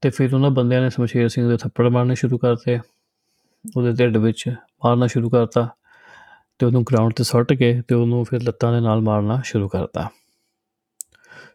ਤੇ 0.00 0.10
ਫਿਰ 0.10 0.34
ਉਹਨਾਂ 0.34 0.50
ਬੰਦਿਆਂ 0.50 0.82
ਨੇ 0.82 0.90
ਸ਼ਮਸ਼ੇਰ 0.90 1.28
ਸਿੰਘ 1.28 1.48
ਦੇ 1.48 1.56
ਥੱਪੜ 1.56 1.86
ਮਾਰਨੇ 1.86 2.14
ਸ਼ੁਰੂ 2.14 2.38
ਕਰਤੇ, 2.38 2.80
ਉਹਦੇ 3.76 3.92
ਢਿੱਡ 3.92 4.16
ਵਿੱਚ 4.16 4.54
ਮਾਰਨਾ 4.84 5.06
ਸ਼ੁਰੂ 5.06 5.30
ਕਰਤਾ 5.30 5.68
ਤੇ 6.58 6.66
ਉਹਨੂੰ 6.66 6.82
ਗਰਾਊਂਡ 6.82 7.12
ਤੇ 7.12 7.24
ਸੁੱਟ 7.24 7.52
ਕੇ 7.52 7.82
ਤੇ 7.88 7.94
ਉਹਨੂੰ 7.94 8.24
ਫਿਰ 8.24 8.42
ਲੱਤਾਂ 8.42 8.72
ਦੇ 8.72 8.80
ਨਾਲ 8.80 9.00
ਮਾਰਨਾ 9.00 9.40
ਸ਼ੁਰੂ 9.44 9.68
ਕਰਤਾ। 9.68 10.08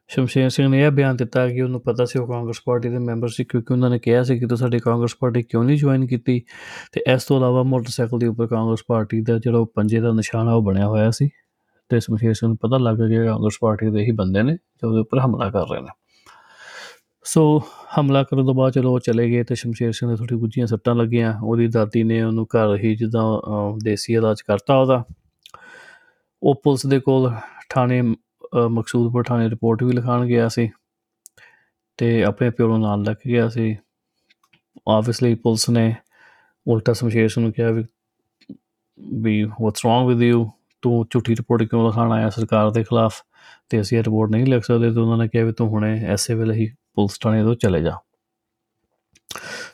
ਸ਼ਮਸ਼ੇਰ 0.07 0.49
ਸਿੰਘ 0.49 0.67
ਨੇ 0.67 0.83
ਇਹ 0.83 0.91
ਬਿਆਨ 0.91 1.15
ਦਿੱਤਾ 1.15 1.47
ਕਿ 1.47 1.61
ਉਹਨੂੰ 1.61 1.81
ਪਤਾ 1.81 2.05
ਸੀ 2.05 2.19
ਉਹ 2.19 2.27
ਕਾਂਗਰਸ 2.27 2.61
ਪਾਰਟੀ 2.65 2.89
ਦੇ 2.89 2.99
ਮੈਂਬਰ 2.99 3.27
ਸੀ 3.27 3.43
ਕਿਉਂਕਿ 3.43 3.73
ਉਹਨਾਂ 3.73 3.89
ਨੇ 3.89 3.99
ਕਿਹਾ 3.99 4.23
ਸੀ 4.23 4.39
ਕਿ 4.39 4.45
ਤੂੰ 4.45 4.57
ਸਾਡੀ 4.57 4.79
ਕਾਂਗਰਸ 4.79 5.15
ਪਾਰਟੀ 5.19 5.43
ਕਿਉਂ 5.43 5.63
ਨਹੀਂ 5.63 5.77
ਜੁਆਇਨ 5.77 6.07
ਕੀਤੀ? 6.07 6.41
ਤੇ 6.91 7.03
ਇਸ 7.13 7.23
ਤੋਂ 7.23 7.37
ਇਲਾਵਾ 7.37 7.63
ਮੋਟਰਸਾਈਕਲ 7.63 8.19
ਦੇ 8.19 8.27
ਉੱਪਰ 8.27 8.47
ਕਾਂਗਰਸ 8.47 8.83
ਪਾਰਟੀ 8.87 9.21
ਦਾ 9.21 9.39
ਜਿਹੜਾ 9.39 9.65
ਪੰਜੇ 9.75 9.99
ਦਾ 9.99 10.11
ਨਿਸ਼ਾਨ 10.11 10.47
ਆ, 10.47 10.53
ਉਹ 10.53 10.61
ਬਣਿਆ 10.61 10.87
ਹੋਇਆ 10.87 11.11
ਸੀ 11.11 11.29
ਤੇ 11.89 11.99
ਸ਼ਮਸ਼ੇਰ 11.99 12.33
ਸਿੰਘ 12.33 12.47
ਨੂੰ 12.47 12.57
ਪਤਾ 12.57 12.77
ਲੱਗ 12.77 12.95
ਗਿਆ 12.95 13.07
ਕਿ 13.07 13.27
ਕਾਂਗਰਸ 13.27 13.57
ਪਾਰਟੀ 13.61 13.89
ਦੇ 13.89 14.01
ਹੀ 14.01 14.11
ਬੰਦੇ 14.11 14.43
ਨੇ 14.43 14.53
ਜੋ 14.53 14.87
ਉਹਦੇ 14.87 14.99
ਉੱਪਰ 14.99 15.19
ਹਮਲਾ 15.19 15.49
ਕਰ 15.49 15.67
ਰਹੇ 15.71 15.81
ਨੇ। 15.81 15.87
ਸੋ 17.23 17.61
ਹਮਲਾ 17.99 18.23
ਕਰਨ 18.23 18.45
ਤੋਂ 18.45 18.53
ਬਾਅਦ 18.53 18.73
ਚਲੋ 18.73 18.93
ਉਹ 18.93 18.99
ਚਲੇ 18.99 19.29
ਗਏ 19.29 19.43
ਤੇ 19.43 19.55
ਸ਼ਮਸ਼ੇਰ 19.55 19.91
ਸਿੰਘ 19.91 20.09
ਦੇ 20.09 20.15
ਥੋੜੀ 20.15 20.35
ਗੁੱਜੀਆਂ 20.35 20.67
ਸੱਟਾਂ 20.67 20.95
ਲੱਗੀਆਂ। 20.95 21.33
ਉਹਦੀ 21.43 21.67
ਦਾਦੀ 21.67 22.03
ਨੇ 22.03 22.21
ਉਹਨੂੰ 22.23 22.45
ਘਰ 22.45 22.75
ਹੀ 22.75 22.95
ਜਿੱਦਾਂ 22.95 23.23
ਦੇਸੀ 23.83 24.13
ਇਲਾਜ 24.13 24.41
ਕਰਤਾ 24.41 24.77
ਉਹਦਾ। 24.77 25.03
ਉਹ 26.43 26.61
ਪੁਲਿਸ 26.63 26.85
ਦੇ 26.85 26.99
ਕੋਲ 26.99 27.31
ਥਾਣੇ 27.69 28.01
ਮਕਸੂਦਪੁਰ 28.69 29.23
ਥਾਣੇ 29.23 29.49
ਰਿਪੋਰਟ 29.49 29.83
ਵੀ 29.83 29.91
ਲਿਖਾਣ 29.91 30.25
ਗਿਆ 30.25 30.47
ਸੀ 30.49 30.69
ਤੇ 31.97 32.23
ਆਪਣੇ 32.23 32.49
ਪਿਓ 32.49 32.67
ਨੂੰ 32.67 32.79
ਨਾਲ 32.79 33.01
ਲੈ 33.01 33.13
ਕੇ 33.13 33.29
ਗਿਆ 33.29 33.49
ਸੀ। 33.49 33.77
ਆਬਵੀਅਸਲੀ 34.89 35.35
ਪੁਲਿਸ 35.35 35.69
ਨੇ 35.69 35.95
ਉਲਟਾ 36.67 36.93
ਸ਼ਮਸ਼ੇਰ 36.93 37.27
ਸਿੰਘ 37.29 37.43
ਨੂੰ 37.43 37.53
ਕਿਹਾ 37.53 37.71
ਵੀ 37.71 37.83
ਵੀ 38.99 39.43
ਵਾਟਸ 39.43 39.85
ਰੋਂਗ 39.85 40.07
ਵਿਦ 40.07 40.21
ਯੂ 40.21 40.51
ਤੂੰ 40.81 41.05
ਝੂਠੀ 41.09 41.35
ਰਿਪੋਰਟ 41.35 41.63
ਕਿਉਂ 41.63 41.85
ਲਿਖਾਣ 41.85 42.11
ਆਇਆ 42.11 42.29
ਸਰਕਾਰ 42.29 42.71
ਦੇ 42.71 42.83
ਖਿਲਾਫ? 42.83 43.13
ਤੇ 43.69 43.81
ਅਸੀਂ 43.81 43.97
ਇਹ 43.97 44.03
ਰਿਪੋਰਟ 44.03 44.31
ਨਹੀਂ 44.31 44.45
ਲਿਖ 44.45 44.63
ਸਕਦੇ। 44.63 44.91
ਤੇ 44.91 44.99
ਉਹਨਾਂ 44.99 45.17
ਨੇ 45.17 45.27
ਕਿਹਾ 45.27 45.43
ਵੀ 45.43 45.51
ਤੂੰ 45.51 45.69
ਹੁਣੇ 45.69 46.05
ਐਸੇ 46.05 46.33
ਵੇਲੇ 46.33 46.53
ਹੀ 46.53 46.71
ਪੁਲਿਸ 46.95 47.19
ਥਾਣੇ 47.19 47.43
ਤੋਂ 47.43 47.55
ਚਲੇ 47.55 47.81
ਜਾ। 47.81 47.97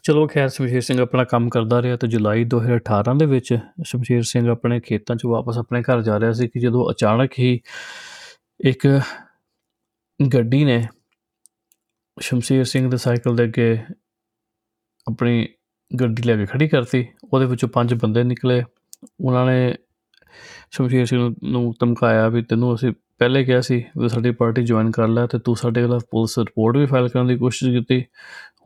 ਚਲੋ 0.03 0.27
ਖੈਰ, 0.27 0.49
ਸ਼ਮਸ਼ੇਰ 0.49 0.81
ਸਿੰਘ 0.81 1.01
ਆਪਣਾ 1.01 1.23
ਕੰਮ 1.23 1.49
ਕਰਦਾ 1.49 1.81
ਰਿਹਾ 1.81 1.97
ਤੇ 1.97 2.07
ਜੁਲਾਈ 2.07 2.45
2018 2.45 3.17
ਦੇ 3.17 3.25
ਵਿੱਚ 3.25 3.57
ਸ਼ਮਸ਼ੇਰ 3.83 4.21
ਸਿੰਘ 4.23 4.49
ਆਪਣੇ 4.49 4.79
ਖੇਤਾਂ 4.79 5.15
'ਚ 5.15 5.25
ਵਾਪਸ 5.25 5.57
ਆਪਣੇ 5.57 5.81
ਘਰ 5.81 6.01
ਜਾ 6.01 6.19
ਰਿਹਾ 6.19 6.33
ਸੀ 6.33 6.47
ਕਿ 6.47 6.59
ਜਦੋਂ 6.59 6.91
ਅਚਾਨਕ 6.91 7.31
ਹੀ 7.39 7.59
ਇੱਕ 8.65 9.01
ਗੱਡੀ 10.33 10.65
ਨੇ 10.65 10.87
ਸ਼ਮਸ਼ੇਰ 12.19 12.63
ਸਿੰਘ 12.63 12.91
ਦੇ 12.91 12.97
ਸਾਈਕਲ 12.97 13.35
ਦੇ 13.35 13.43
ਅੱਗੇ 13.43 13.79
ਆਪਣੀ 15.07 15.47
ਗੱਡੀ 16.01 16.23
ਲੈ 16.23 16.35
ਕੇ 16.35 16.45
ਖੜੀ 16.45 16.67
ਕਰਤੀ। 16.67 17.07
ਉਹਦੇ 17.33 17.45
ਵਿੱਚੋਂ 17.45 17.69
ਪੰਜ 17.69 17.93
ਬੰਦੇ 17.93 18.23
ਨਿਕਲੇ। 18.23 18.63
ਉਹਨਾਂ 19.19 19.45
ਨੇ 19.45 19.75
ਸ਼ਮਸ਼ੇਰ 20.71 21.05
ਸਿੰਘ 21.05 21.35
ਨੂੰ 21.43 21.73
ਧਮਕਾਇਆ 21.79 22.29
ਵੀ 22.29 22.41
ਤੈਨੂੰ 22.41 22.75
ਅਸੀਂ 22.75 22.91
ਪਹਿਲੇ 23.19 23.43
ਕਿਹਾ 23.43 23.61
ਸੀ 23.61 23.85
ਵੀ 23.97 24.09
ਸਾਡੀ 24.09 24.31
ਪਾਰਟੀ 24.31 24.63
ਜੁਆਇਨ 24.63 24.91
ਕਰ 24.91 25.07
ਲੈ 25.07 25.27
ਤੇ 25.27 25.39
ਤੂੰ 25.39 25.55
ਸਾਡੇ 25.55 25.81
ਖਿਲਾਫ 25.81 26.01
ਪੁਲਿਸ 26.11 26.39
ਰਿਪੋਰਟ 26.39 26.77
ਵੀ 26.77 26.85
ਫਾਈਲ 26.85 27.07
ਕਰਨ 27.07 27.27
ਦੀ 27.27 27.37
ਕੋਸ਼ਿਸ਼ 27.37 27.77
ਕੀਤੀ। 27.77 28.05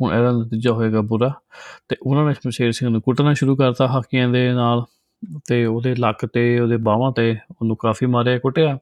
ਹੁਣ 0.01 0.13
ਇਹਦਾ 0.13 0.31
ਨਤੀਜਾ 0.31 0.71
ਹੋਏਗਾ 0.71 1.01
ਬੁਰਾ। 1.01 1.33
ਤੇ 1.87 1.95
ਉਹਨਾਂ 2.01 2.27
ਨੇ 2.27 2.33
ਸ਼ਮਸ਼ੇਰ 2.33 2.71
ਸਿੰਘ 2.71 2.89
ਨੂੰ 2.89 3.01
ਕੁੱਟਣਾ 3.01 3.33
ਸ਼ੁਰੂ 3.33 3.55
ਕਰਤਾ 3.55 3.87
ਹਾਕੀਆਂ 3.87 4.29
ਦੇ 4.29 4.53
ਨਾਲ 4.53 4.85
ਤੇ 5.47 5.65
ਉਹਦੇ 5.65 5.95
ਲੱਕ 5.95 6.25
ਤੇ, 6.25 6.59
ਉਹਦੇ 6.59 6.77
ਬਾਹਾਂ 6.77 7.11
ਤੇ 7.11 7.31
ਉਹਨੂੰ 7.31 7.77
ਕਾਫੀ 7.77 8.05
ਮਾਰਿਆ, 8.05 8.39
ਕੁੱਟਿਆ। 8.39 8.77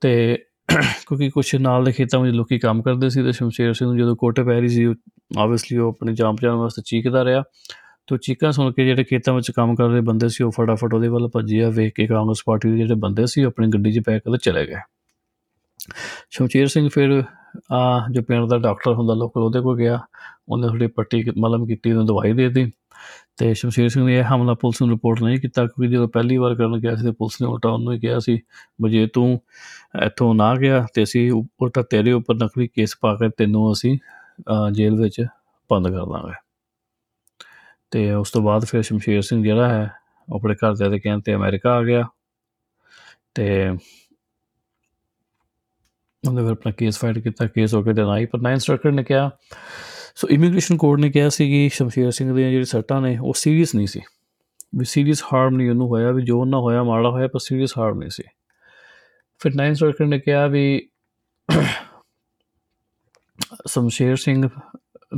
ਤੇ 0.00 0.44
ਕਿਉਂਕਿ 0.80 1.30
ਕੁਝ 1.30 1.56
ਨਾਲ 1.56 1.84
ਦੇ 1.84 1.92
ਖੇਤਾਂ 1.92 2.20
ਵਿੱਚ 2.20 2.36
ਲੋਕੀ 2.36 2.58
ਕੰਮ 2.58 2.82
ਕਰਦੇ 2.82 3.08
ਸੀ 3.08 3.22
ਤੇ 3.22 3.32
ਸ਼ਮਸ਼ੇਰ 3.32 3.72
ਸਿੰਘ 3.72 3.88
ਨੂੰ 3.88 3.98
ਜਦੋਂ 3.98 4.16
ਕੋਟੇ 4.16 4.42
ਪੈ 4.42 4.58
ਰਹੀ 4.58 4.68
ਸੀ 4.68 4.84
ਆਬਵੀਅਸਲੀ 5.38 5.78
ਉਹ 5.78 5.88
ਆਪਣੀ 5.88 6.14
ਜਾਨ 6.14 6.34
ਬਚਾਉਣ 6.34 6.58
ਵਾਸਤੇ 6.58 6.82
ਚੀਕਦਾ 6.86 7.24
ਰਿਹਾ। 7.24 7.42
ਤੋ 8.06 8.16
ਚੀਕਾਂ 8.16 8.52
ਸੁਣ 8.52 8.72
ਕੇ 8.72 8.84
ਜਿਹੜੇ 8.84 9.04
ਖੇਤਾਂ 9.04 9.34
ਵਿੱਚ 9.34 9.50
ਕੰਮ 9.50 9.74
ਕਰ 9.74 9.88
ਰਹੇ 9.88 10.00
ਬੰਦੇ 10.00 10.28
ਸੀ, 10.28 10.44
ਉਹ 10.44 10.50
ਫਟਾਫਟ 10.50 10.94
ਉਹਦੇ 10.94 11.08
ਵੱਲ 11.08 11.28
ਭੱਜੇ 11.28 11.62
ਆ, 11.62 11.70
ਵੇਖ 11.70 11.94
ਕੇ 11.94 12.06
ਕਾਂਗਰਸ 12.06 12.42
ਪਾਰਟੀ 12.46 12.70
ਦੇ 12.70 12.76
ਜਿਹੜੇ 12.76 12.94
ਬੰਦੇ 12.94 13.26
ਸੀ 13.26 13.42
ਆਪਣੀ 13.42 13.68
ਗੱਡੀ 13.68 13.92
'ਚ 13.92 14.00
ਪੈਕ 14.06 14.22
ਕਰਕੇ 14.24 14.38
ਚਲੇ 14.38 14.66
ਗਏ। 14.66 14.74
ਸ਼ਮਸ਼ੇਰ 16.30 16.66
ਸਿੰਘ 16.66 16.88
ਫਿਰ 16.88 17.22
ਆ 17.72 18.06
ਜੋ 18.10 18.22
ਪਿੰਡ 18.22 18.48
ਦਾ 18.48 18.58
ਡਾਕਟਰ 18.58 18.92
ਹੁੰਦਾ, 18.92 19.14
ਲੋਕਲ 19.14 19.40
ਉਹਦੇ 19.40 19.60
ਕੋਲ 19.60 19.76
ਗਿਆ। 19.76 20.00
ਉਹਨੇ 20.48 20.68
ਥੋੜੀ 20.68 20.86
ਪੱਟੀ 20.86 21.24
ਮਲਮ 21.38 21.66
ਕੀਤੀ, 21.66 21.90
ਉਹਨੂੰ 21.90 22.06
ਦਵਾਈ 22.06 22.32
ਦੇ 22.32 22.48
ਦਿੱਤੀ। 22.48 22.72
ਤੇ 23.36 23.52
ਸ਼ਮਸ਼ੇਰ 23.54 23.88
ਸਿੰਘ 23.88 24.04
ਨੇ 24.04 24.18
ਇਹ 24.18 24.24
ਹਮਲਾ 24.24 24.54
ਪੁਲਿਸ 24.54 24.82
ਨੂੰ 24.82 24.90
ਰਿਪੋਰਟ 24.90 25.22
ਨਹੀਂ 25.22 25.38
ਕੀਤਾ 25.40 25.64
ਕਿਉਂਕਿ 25.66 25.92
ਜਦੋਂ 25.92 26.08
ਪਹਿਲੀ 26.08 26.36
ਵਾਰ 26.36 26.54
ਕਰਨ 26.54 26.78
ਗਿਆ 26.80 26.94
ਸੀ 26.96 27.04
ਤੇ 27.04 27.12
ਪੁਲਿਸ 27.12 27.40
ਨੇ 27.40 27.46
ਉਲਟਾ 27.48 27.68
ਉਹਨੂੰ 27.68 27.92
ਹੀ 27.94 27.98
ਕਿਹਾ 28.00 28.18
ਸੀ 28.18 28.40
ਜੇ 28.90 29.06
ਤੂੰ 29.06 29.40
ਇੱਥੋਂ 30.06 30.34
ਨਾ 30.34 30.54
ਗਿਆ 30.54 30.86
ਤੇ 30.94 31.02
ਅਸੀਂ 31.02 31.30
ਉਲਟਾ 31.32 31.82
ਤੇਰੇ 31.90 32.12
ਉੱਪਰ 32.12 32.34
ਨਕਲੀ 32.34 32.66
ਕੇਸ 32.68 32.96
ਪਾ 33.00 33.14
ਕੇ 33.14 33.28
ਤੈਨੂੰ 33.38 33.72
ਅਸੀਂ 33.72 33.98
ਜੇਲ੍ਹ 34.72 35.02
ਵਿੱਚ 35.02 35.20
ਬੰਦ 35.70 35.88
ਕਰ 35.88 36.06
ਦਾਂਗੇ। 36.12 36.34
ਤੇ 37.90 38.12
ਉਸ 38.14 38.30
ਤੋਂ 38.30 38.42
ਬਾਅਦ 38.42 38.64
ਫਿਰ 38.64 38.82
ਸ਼ਮਸ਼ੇਰ 38.82 39.22
ਸਿੰਘ 39.22 39.42
ਜਿਹੜਾ 39.44 39.68
ਹੈ 39.68 39.90
ਆਪਣੇ 40.28 40.54
ਘਰਦਿਆਂ 40.54 40.90
ਦੇ 40.90 40.98
ਕਹਿਣ 40.98 41.20
ਤੇ 41.20 41.34
ਅਮਰੀਕਾ 41.34 41.74
ਆ 41.76 41.82
ਗਿਆ 41.82 42.04
ਤੇ 43.34 43.46
ਉਹਨੇ 46.22 46.42
ਫਿਰ 46.42 46.50
ਆਪਣਾ 46.52 46.72
ਕੇਸ 46.78 46.98
ਫਾਈਟ 46.98 47.18
ਕੀਤਾ। 47.18 47.46
ਕੇਸ 47.46 47.74
ਹੋ 47.74 47.82
ਕੇ 47.82 47.92
ਡਿਨਾਈ 47.92 48.26
ਪਰ 48.26 48.40
ਨਾਈਨ 48.40 48.58
ਸਰਕਲ 48.58 48.94
ਨੇ 48.94 49.04
ਕਿਹਾ 49.04 49.30
ਸੋ 50.16 50.28
ਇਮੀਗ੍ਰੇਸ਼ਨ 50.28 50.76
ਕੋਰਟ 50.76 51.00
ਨੇ 51.00 51.10
ਕਿਹਾ 51.10 51.28
ਸੀ 51.28 51.48
ਕਿ 51.50 51.68
ਸ਼ਮਸ਼ੇਰ 51.68 52.10
ਸਿੰਘ 52.10 52.34
ਦੀਆਂ 52.36 52.50
ਜਿਹੜੀ 52.50 52.64
ਸੱਟਾਂ 52.64 53.00
ਨੇ, 53.00 53.18
ਉਹ 53.18 53.34
ਸੀਰੀਅਸ 53.36 53.74
ਨਹੀਂ 53.74 53.86
ਸੀ। 53.86 54.00
ਵੀ 54.76 54.84
ਸੀਰੀਅਸ 54.84 55.22
ਹਾਰਮ 55.22 55.56
ਨਹੀਂ 55.56 55.70
ਉਹਨੂੰ 55.70 55.88
ਹੋਇਆ, 55.88 56.10
ਵੀ 56.10 56.22
ਜੋ 56.22 56.44
ਨਾ 56.44 56.58
ਹੋਇਆ, 56.58 56.82
ਮਾੜਾ 56.82 57.10
ਹੋਇਆ, 57.10 57.28
ਪਰ 57.28 57.38
ਸੀਰੀਅਸ 57.38 57.78
ਹਾਰਮ 57.78 57.98
ਨਹੀਂ 57.98 58.10
ਸੀ। 58.10 58.22
ਫਿਰ 59.38 59.54
ਨਾਈਨ 59.54 59.74
ਸਰਕਲ 59.74 60.08
ਨੇ 60.08 60.18
ਕਿਹਾ 60.18 60.46
ਵੀ 60.46 60.88
ਸ਼ਮਸ਼ੇਰ 63.68 64.16
ਸਿੰਘ 64.16 64.48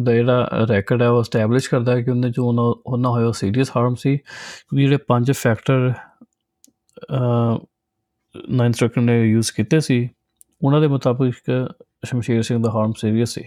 ਦਾ 0.03 0.13
ਜਿਹੜਾ 0.13 0.67
ਰੈਕੋਰਡ 0.71 1.03
ਹੈ, 1.03 1.09
ਉਹ 1.09 1.23
ਸਟੈਬਲਿਸ਼ 1.23 1.71
ਕਰਦਾ 1.71 1.93
ਹੈ 1.93 2.03
ਕਿ 2.03 2.11
ਉਹਨੇ 2.11 2.31
ਜੋ 2.31 2.47
ਉਹਨਾਂ 2.87 3.11
ਹੋਇਆ 3.11 3.31
ਸੀਰੀਅਸ 3.33 3.71
ਹਾਰਮ 3.77 3.95
ਸੀ। 3.95 4.17
ਕਿਉਂਕਿ 4.17 4.83
ਜਿਹੜੇ 4.83 4.97
ਪੰਜ 4.97 5.33
ਫੈਕਟਰ 5.33 5.93
ਨਾਈਨ 8.49 8.73
ਸਰਕਲ 8.73 9.03
ਨੇ 9.03 9.23
ਯੂਜ਼ 9.23 9.53
ਕੀਤੇ 9.53 9.81
ਸੀ, 9.81 10.09
ਉਹਨਾਂ 10.63 10.81
ਦੇ 10.81 10.87
ਮੁਤਾਬਕ 10.87 11.31
ਸ਼ਮਸ਼ੇਰ 12.05 12.43
ਸਿੰਘ 12.43 12.63
ਦਾ 12.63 12.71
ਹਾਰਮ 12.71 12.93
ਸੀਰੀਅਸ 12.93 13.35
ਸੀ। 13.35 13.45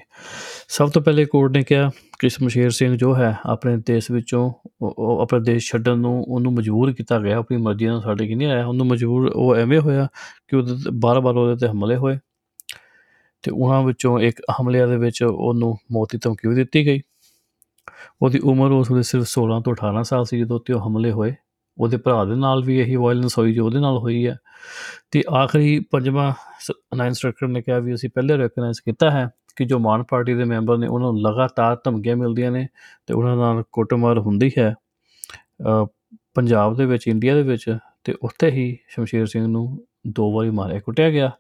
ਸਭ 0.72 0.90
ਤੋਂ 0.90 1.02
ਪਹਿਲੇ 1.02 1.26
ਕੋਰਟ 1.26 1.52
ਨੇ 1.52 1.64
ਕਿਹਾ 1.64 1.92
ਕਿ 2.20 2.30
ਸ਼ਮਸ਼ੇਰ 2.30 2.70
ਸਿੰਘ 2.70 2.96
ਜੋ 2.98 3.16
ਹੈ, 3.16 3.38
ਆਪਣੇ 3.46 3.78
ਦੇਸ਼ 3.78 4.12
ਵਿੱਚੋਂ 4.12 4.52
ਉਹ 4.82 5.20
ਆਪਣੇ 5.20 5.40
ਦੇਸ਼ 5.40 5.72
ਛੱਡਣ 5.72 5.98
ਨੂੰ 5.98 6.26
ਉਹਨੂੰ 6.28 6.54
ਮਜਬੂਰ 6.54 6.94
ਕੀਤਾ 6.94 7.20
ਗਿਆ, 7.20 7.38
ਆਪਣੀ 7.38 7.58
ਮਰਜ਼ੀ 7.58 7.86
ਨਾਲ 7.86 8.02
ਸਾਡੇ 8.02 8.28
ਕੀ 8.28 8.36
ਨਹੀਂ 8.36 8.48
ਆਇਆ। 8.48 8.66
ਉਹਨੂੰ 8.66 8.88
ਮਜਬੂਰ, 8.88 9.32
ਉਹ 9.36 9.56
ਐਵੇਂ 9.56 9.80
ਹੋਇਆ 9.80 10.08
ਕਿ 10.48 10.56
ਉਹਦੇ 10.56 10.76
ਬਾਰ-ਬਾਰ 10.94 11.36
ਉਹਦੇ 11.36 11.56
ਤੇ 11.56 11.68
ਹਮਲੇ 11.68 11.96
ਹੋਏ 11.96 12.18
ਤੇ 13.42 13.52
ਉਹਨਾਂ 13.52 13.84
ਵਿੱਚੋਂ 13.84 14.20
ਇੱਕ 14.20 14.42
ਹਮਲਿਆਂ 14.62 14.88
ਦੇ 14.88 14.98
ਵਿੱਚ 14.98 15.24
ਉਹਨੂੰ 15.24 15.78
ਮੌਤ 15.92 16.08
ਦੀ 16.12 16.18
ਧਮਕੀ 16.18 16.48
ਵੀ 16.48 16.56
ਦਿੱਤੀ 16.56 16.86
ਗਈ। 16.86 17.02
ਉਹਦੀ 18.22 18.40
ਉਮਰ 18.40 18.72
ਉਸ 18.72 18.92
ਵੇਲੇ 18.92 19.04
ਸਿਰਫ 19.04 19.28
16 19.28 19.62
ਤੋਂ 19.62 19.74
18 19.74 20.04
ਸਾਲ 20.04 20.26
ਸੀ 20.26 20.40
ਜਦੋਂ 20.40 20.60
ਤੇ 20.66 20.74
ਉਹ 20.74 20.88
ਹਮਲੇ 20.88 21.12
ਹੋਏ। 21.12 21.34
ਉਹਦੇ 21.78 21.98
ਭਰਾ 21.98 22.26
ਦੇ 22.26 22.36
ਨਾਲ 22.36 22.64
ਵੀ 22.64 22.80
ਇਹੀ 22.80 22.96
ਵਾਇਲੈਂਸ 22.96 23.38
ਹੋਈ 23.38 23.54
ਜੋ 23.54 23.66
ਉਹਦੇ 23.66 23.80
ਨਾਲ 23.80 23.98
ਹੋਈ 23.98 24.28
ਹੈ। 24.28 24.38
ਤੇ 25.12 25.24
ਆਖਰੀ 25.36 25.80
ਪੰਜਵਾਂ 25.80 26.34
ਨਾਈਨ 26.96 27.14
ਸਟ੍ਰਕਚਰ 27.14 27.48
ਨੇ 27.48 27.62
ਕਿਹਾ 27.62 27.80
ਵੀ 27.80 27.94
ਅਸੀਂ 27.94 28.10
ਪਹਿਲੇ 28.10 28.38
ਰੈਕਗਨਾਈਜ਼ 28.38 28.82
ਕੀਤਾ 28.86 29.12
ਹੈ 29.12 29.30
ਕਿ 29.62 29.66
ਜੋ 29.66 29.78
ਮਾਨ 29.80 30.04
ਪਾਰਟੀ 30.04 30.34
ਦੇ 30.34 30.44
ਮੈਂਬਰ 30.46 30.78
ਨੇ, 30.78 30.88
ਉਹਨਾਂ 30.88 31.12
ਨੂੰ 31.12 31.22
ਲਗਾਤਾਰ 31.22 31.76
ਧਮਕੀਆਂ 31.84 32.16
ਮਿਲਦੀਆਂ 32.18 32.52
ਨੇ 32.52 32.68
ਤੇ 33.08 33.14
ਉਹਨਾਂ 33.14 33.36
ਨਾਲ 33.38 33.64
ਕੁੱਟਮਾਰ 33.72 34.20
ਹੁੰਦੀ 34.20 34.52
ਹੈ 34.58 34.74
ਪੰਜਾਬ 36.36 36.76
ਦੇ 36.78 36.86
ਵਿੱਚ, 36.86 37.08
ਇੰਡੀਆ 37.08 37.36
ਦੇ 37.36 37.44
ਵਿੱਚ 37.44 37.66
ਤੇ 38.04 38.14
ਉੱਥੇ 38.24 38.50
ਹੀ 38.52 38.78
ਸ਼ਮਸ਼ੀਰ 38.90 39.26
ਸਿੰਘ 39.26 39.46
ਨੂੰ 39.48 39.86
ਦੋ 40.10 40.32
ਵਾਰੀ 40.34 40.50
ਮਾਰਿਆ, 40.50 40.80
ਕੁੱਟਿਆ 40.80 41.10
ਗਿਆ। 41.10 41.32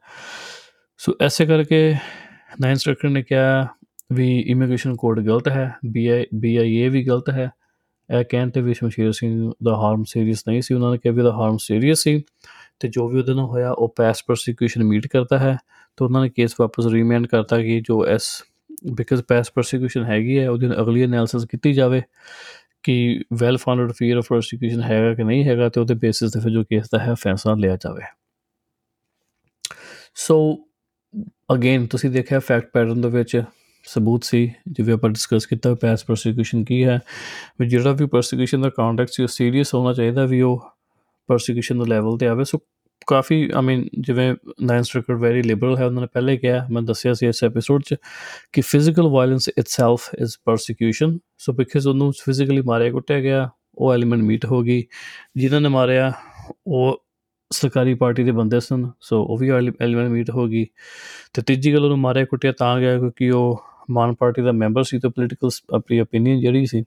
ਸੋ 0.99 1.13
ਐਸੇ 1.21 1.45
ਕਰਕੇ 1.45 1.93
ਨਾਈਨ 2.61 2.75
ਸਟ੍ਰਕਚਰ 2.75 3.09
ਨੇ 3.09 3.23
ਕਿਹਾ 3.23 3.65
ਵੀ 4.13 4.27
ਇਮੀਗ੍ਰੇਸ਼ਨ 4.41 4.95
ਕੋਡ 4.95 5.19
ਗਲਤ 5.19 5.47
ਹੈ 5.47 5.71
ਬੀਆਈ 5.85 6.25
ਬੀਆਈਏ 6.35 6.89
ਵੀ 6.89 7.03
ਗਲਤ 7.05 7.29
ਹੈ। 7.29 7.49
ਇਹ 8.09 8.23
ਕਹਿਣ 8.29 8.49
ਤੇ 8.49 8.61
ਵੀ 8.61 8.73
ਸ਼ਮਸ਼ੀਰ 8.73 9.11
ਸਿੰਘ 9.11 9.51
ਦਾ 9.63 9.75
ਹਾਰਮ 9.77 10.03
ਸੀਰੀਅਸ 10.03 10.43
ਨਹੀਂ 10.47 10.61
ਸੀ, 10.61 10.73
ਉਹਨਾਂ 10.73 10.91
ਨੇ 10.91 10.97
ਕਿਹਾ 10.97 11.13
ਵੀ 11.13 11.23
ਦਾ 11.23 11.31
ਹਾਰਮ 11.33 11.57
ਸੀਰੀਅਸ 11.61 12.03
ਸੀ। 12.03 12.21
ਤੇ 12.81 12.87
ਜੋ 12.87 13.07
ਵੀ 13.09 13.19
ਉਹਦੇ 13.19 13.33
ਨਾਲ 13.33 13.45
ਹੋਇਆ, 13.45 13.71
ਉਹ 13.71 13.93
ਪੈਸ 13.97 14.23
ਪ੍ਰੋਸੀਕਿਊਸ਼ਨ 14.23 14.83
ਮੀਟ 14.83 15.07
ਕਰਦਾ 15.07 15.39
ਹੈ 15.39 15.57
ਤੇ 15.97 16.05
ਉਹਨਾਂ 16.05 16.21
ਨੇ 16.21 16.29
ਕੇਸ 16.29 16.55
ਵਾਪਸ 16.59 16.87
ਰੀਮੈਂਡ 16.87 17.27
ਕਰਤਾ 17.27 17.61
ਕਿ 17.61 17.79
ਜੋ 17.81 18.05
ਐਸ 18.05 18.43
ਬਿਕਾਜ਼ 18.93 19.21
ਪੈਸ 19.23 19.51
ਪ੍ਰੋਸੀਕਿਊਸ਼ਨ 19.51 20.03
ਹੈਗੀ 20.03 20.37
ਹੈ, 20.39 20.49
ਉਹਦੀ 20.49 20.67
ਅਗਲੀ 20.81 21.03
ਐਨਾਲਿਸਿਸ 21.03 21.45
ਕੀਤੀ 21.45 21.73
ਜਾਵੇ 21.73 22.01
ਕਿ 22.83 23.23
well 23.33 23.57
founded 23.57 23.91
fear 23.91 24.17
of 24.17 24.27
prosecution 24.27 24.81
ਹੈਗਾ 24.83 25.13
ਕਿ 25.13 25.23
ਨਹੀਂ 25.23 25.43
ਹੈਗਾ 25.43 25.69
ਤੇ 25.69 25.79
ਉਹਦੇ 25.79 25.93
ਬੇਸਿਸ 25.93 26.31
ਤੇ 26.31 26.39
ਫਿਰ 26.39 26.51
ਜੋ 26.51 26.63
ਕੇਸ 26.63 26.89
ਦਾ 26.91 26.99
ਹੈ, 26.99 27.13
ਫੈਸਲਾ 27.13 27.53
ਲਿਆ 27.53 27.75
ਜਾਵੇ। 27.75 28.03
ਸੋ 30.15 30.37
ਅਗੇਨ 31.53 31.85
ਤੁਸੀਂ 31.87 32.09
ਦੇਖਿਆ 32.09 32.39
ਫੈਕਟ 32.39 32.69
ਪੈਟਰਨ 32.73 33.01
ਦੇ 33.01 33.09
ਵਿੱਚ 33.09 33.41
ਸਬੂਤ 33.85 34.23
ਸੀ, 34.23 34.51
ਜਿਵੇਂ 34.67 34.93
ਆਪਾਂ 34.93 35.09
ਡਿਸਕਸ 35.09 35.45
ਕੀਤਾ 35.45 35.73
ਪੈਸ 35.75 36.03
ਪ੍ਰੋਸੀਕਿਊਸ਼ਨ 36.05 36.63
ਕੀ 36.63 36.83
ਹੈ, 36.83 36.99
ਵੀ 37.59 37.67
ਜਿਹੜਾ 37.67 37.91
ਵੀ 37.91 38.05
ਪ੍ਰੋਸੀਕਿਊਸ਼ਨ 38.05 38.61
ਦਾ 38.61 38.69
ਕੰਟੈਕਟ 38.69 39.11
ਸੀ, 39.11 39.23
ਉਹ 39.23 39.27
ਸੀਰੀਅਸ 39.27 39.73
ਹੋਣਾ 39.75 39.93
ਚਾਹੀਦਾ 39.93 40.25
ਵੀ 40.25 40.41
ਉਹ 40.41 40.69
ਪ੍ਰੋਸੀਕਿਊਸ਼ਨ 41.29 41.79
ਦੇ 41.79 41.89
ਲੈਵਲ 41.89 42.17
ਤੇ 42.17 42.27
ਆਵੇ 42.27 42.43
ਸੋ 42.43 42.59
ਕਾਫੀ 43.07 43.49
ਆਈ 43.55 43.61
ਮੀਨ 43.61 43.87
ਜਿਵੇਂ 43.99 44.33
ਨਾਈਨ 44.61 44.81
ਸਟ੍ਰਿਕਟ 44.81 45.11
ਵੈਰੀ 45.11 45.41
ਲਿਬਰਲ 45.41 45.77
ਹੈ, 45.77 45.85
ਉਹਨਾਂ 45.85 46.01
ਨੇ 46.01 46.07
ਪਹਿਲੇ 46.13 46.37
ਕਿਹਾ, 46.37 46.67
ਮੈਂ 46.71 46.81
ਦੱਸਿਆ 46.81 47.13
ਸੀ 47.13 47.27
ਇਸ 47.27 47.43
ਐਪੀਸੋਡ 47.43 47.83
'ਚ 47.83 47.95
ਕਿ 48.53 48.61
physical 48.61 49.07
violence 49.07 49.49
itself 49.49 50.09
is 50.21 50.35
prosecution 50.45 51.17
so 51.37 51.53
because 51.53 51.87
ਉਹਨੂੰ 51.87 52.11
ਫਿਜ਼ੀਕਲੀ 52.25 52.61
ਮਾਰਿਆ, 52.61 52.91
ਕੁੱਟਿਆ 52.91 53.19
ਗਿਆ, 53.19 53.49
ਉਹ 53.77 53.93
ਐਲੀਮੈਂਟ 53.93 54.21
ਮੀਟ 54.21 54.45
ਹੋ 54.45 54.61
ਗਈ 54.61 54.83
ਜਿਨ੍ਹਾਂ 55.37 55.61
ਨੇ 55.61 55.69
ਮਾਰਿਆ, 55.69 56.11
ਉਹ 56.67 57.03
ਸਰਕਾਰੀ 57.51 57.93
ਪਾਰਟੀ 57.93 58.23
ਦੇ 58.23 58.31
ਬੰਦੇ 58.31 58.59
ਸਨ 58.59 58.89
ਸੋ 59.01 59.23
ਉਹ 59.23 59.37
ਵੀ 59.37 59.49
ਐਲੀਮੈਂਟ 59.49 60.09
ਮੀਟ 60.09 60.29
ਹੋ 60.29 60.47
ਗਈ, 60.47 60.65
ਤੇ 61.33 61.41
ਤੀਜੀ 61.41 61.73
ਗੱਲ 61.73 61.83
ਉਹਨੂੰ 61.83 61.99
ਮਾਰਿਆ, 61.99 62.25
ਕੁੱਟਿਆ, 62.25 62.51
ਤਾਂ 62.51 62.79
ਗਿਆ 62.79 62.97
ਕਿਉਂਕਿ 62.99 63.29
ਉਹ 63.31 63.63
ਮਾਨ 63.89 64.13
ਪਾਰਟੀ 64.15 64.41
ਦਾ 64.41 64.51
ਮੈਂਬਰ 64.51 64.83
ਸੀ, 64.83 64.99
ਤੇ 64.99 65.09
ਪੋਲੀਟੀਕਲ 65.09 65.49
ਆਪਣੀ 65.75 65.99
ਓਪੀਨੀਅਨ 65.99 66.39
ਜਿਹੜੀ 66.39 66.65
ਸੀ 66.65 66.83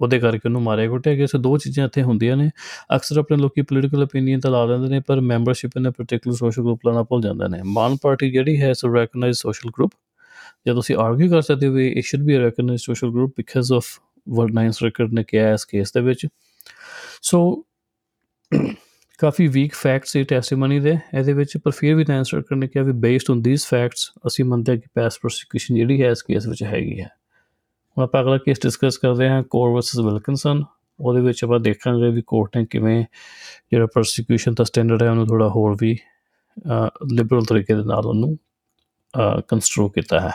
ਉਹਦੇ 0.00 0.18
ਕਰਕੇ 0.18 0.40
ਉਹਨੂੰ 0.44 0.62
ਮਾਰਿਆ। 0.62 0.88
ਕੁੱਟਿਆ 0.88 1.14
ਗਿਆ 1.14 1.26
ਸੋ 1.26 1.38
ਦੋ 1.38 1.56
ਚੀਜ਼ਾਂ 1.58 1.86
ਇੱਥੇ 1.86 2.02
ਹੁੰਦੀਆਂ 2.02 2.36
ਨੇ, 2.36 2.50
ਅਕਸਰ 2.96 3.18
ਆਪਣੇ 3.18 3.36
ਲੋਕੀ 3.36 3.62
ਪੋਲੀਟੀਕਲ 3.62 4.02
ਓਪੀਨੀਅਨ 4.02 4.40
ਤਾਂ 4.40 4.50
ਲਾ 4.50 4.66
ਦਿੰਦੇ 4.66 4.88
ਨੇ, 4.88 5.00
ਪਰ 5.00 5.20
ਮੈਂਬਰਸ਼ਿਪ 5.20 5.78
ਨੇ 5.78 5.90
ਪਾਰਟਿਕੂਲਰ 5.90 6.36
ਸੋਸ਼ਲ 6.36 6.62
ਗਰੁੱਪ 6.62 6.86
ਲਾਣਾ 6.86 7.02
ਭੁੱਲ 7.02 7.22
ਜਾਂਦੇ 7.22 7.48
ਨੇ। 7.48 7.62
ਮਾਨ 7.66 7.96
ਪਾਰਟੀ 8.02 8.30
ਜਿਹੜੀ 8.30 8.60
ਹੈ 8.60 8.72
ਸੋ 8.72 8.94
ਰੈਕਗਨਾਈਜ਼ 8.94 9.38
ਸੋਸ਼ਲ 9.38 9.70
ਗਰੁੱਪ 9.70 9.92
ਜੇ 10.66 10.72
ਤੁਸੀਂ 10.74 10.96
ਆਰਗੂ 10.96 11.28
ਕਰ 11.30 11.40
ਸਕਦੇ 11.42 11.66
ਹੋ 11.66 11.72
ਵੀ 11.72 11.88
it 11.88 12.04
should 12.04 12.22
be 12.22 12.36
a 12.36 12.40
recognise 12.40 12.82
social 12.82 13.10
group 13.10 13.32
because 13.36 13.72
of 13.72 13.84
word 14.26 14.52
nines 14.54 14.82
record 14.82 15.12
ਨੇ 15.12 15.24
ਕਿਹਾ 15.24 15.52
ਇਸ 15.52 15.64
ਕੇਸ 15.64 15.92
ਦੇ 15.92 16.00
ਵਿੱਚ। 16.00 16.26
ਸੋ 17.22 17.40
ਕਾਫੀ 19.20 19.46
ਵੀਕ 19.46 19.74
ਫੈਕਟਸ 19.74 20.12
ਸੀ 20.12 20.22
ਟੈਸਟੀਮਨੀ 20.24 20.78
ਦੇ। 20.80 20.96
ਇਹਦੇ 21.14 21.32
ਵਿੱਚ 21.32 21.56
ਪਰ 21.56 21.70
ਫਿਰ 21.70 21.94
ਵੀ 21.94 22.04
ਨਾਈਨਸ 22.08 22.34
ਰਿਕਾਰਡ 22.34 22.60
ਨੇ 22.60 22.68
ਕਿਹਾ 22.68 22.84
ਵੀ 22.84 22.92
ਬੇਸਡ 23.04 23.30
ਔਨ 23.30 23.42
ਥੀਸ 23.42 23.66
ਫੈਕਟਸ 23.66 24.10
ਅਸੀਂ 24.26 24.44
ਮੰਨਦੇ 24.44 24.76
ਕਿ 24.76 24.88
ਪੈਸ 24.94 25.18
ਪ੍ਰੋਸੀਕਿਊਸ਼ਨ 25.18 25.74
ਜਿਹੜੀ 25.74 26.02
ਹੈ, 26.02 26.10
ਇਸ 26.10 26.22
ਕੇਸ 26.22 26.46
ਵਿੱਚ 26.46 26.62
ਹੈਗੀ 26.62 27.00
ਹੈ। 27.00 27.08
ਹੁਣ 27.98 28.04
ਆਪਾਂ 28.04 28.20
ਅਗਲਾ 28.22 28.36
ਕੇਸ 28.38 28.60
ਡਿਸਕਸ 28.62 28.96
ਕਰਦੇ 28.98 29.28
ਹਾਂ 29.28 29.42
ਕੋਰ 29.50 29.70
ਵਰਸਸ 29.70 29.98
ਵਿਲਕਿਨਸਨ 29.98 30.62
ਉਹਦੇ 30.98 31.20
ਵਿੱਚ 31.20 31.42
ਆਪਾਂ 31.44 31.58
ਦੇਖਾਂਗੇ 31.60 32.10
ਵੀ 32.10 32.22
ਕੋਰਟ 32.26 32.56
ਨੇ 32.56 32.64
ਕਿਵੇਂ 32.70 33.02
ਜਿਹੜਾ 33.72 33.86
ਪ੍ਰੋਸੀਕਿਊਸ਼ਨ 33.86 34.54
ਦਾ 34.58 34.64
ਸਟੈਂਡਰਡ 34.64 35.02
ਹੈ, 35.02 35.10
ਉਹਨੂੰ 35.10 35.26
ਥੋੜਾ 35.26 35.48
ਹੋਰ 35.48 35.76
ਵੀ 35.80 35.96
ਲਿਬਰਲ 37.12 37.44
ਤਰੀਕੇ 37.44 37.74
ਦੇ 37.74 37.82
ਨਾਲ 37.84 38.06
ਉਹਨੂੰ 38.06 38.36
ਕੰਸਟਰੋ 39.48 39.88
ਕੀਤਾ 39.88 40.20
ਹੈ। 40.20 40.30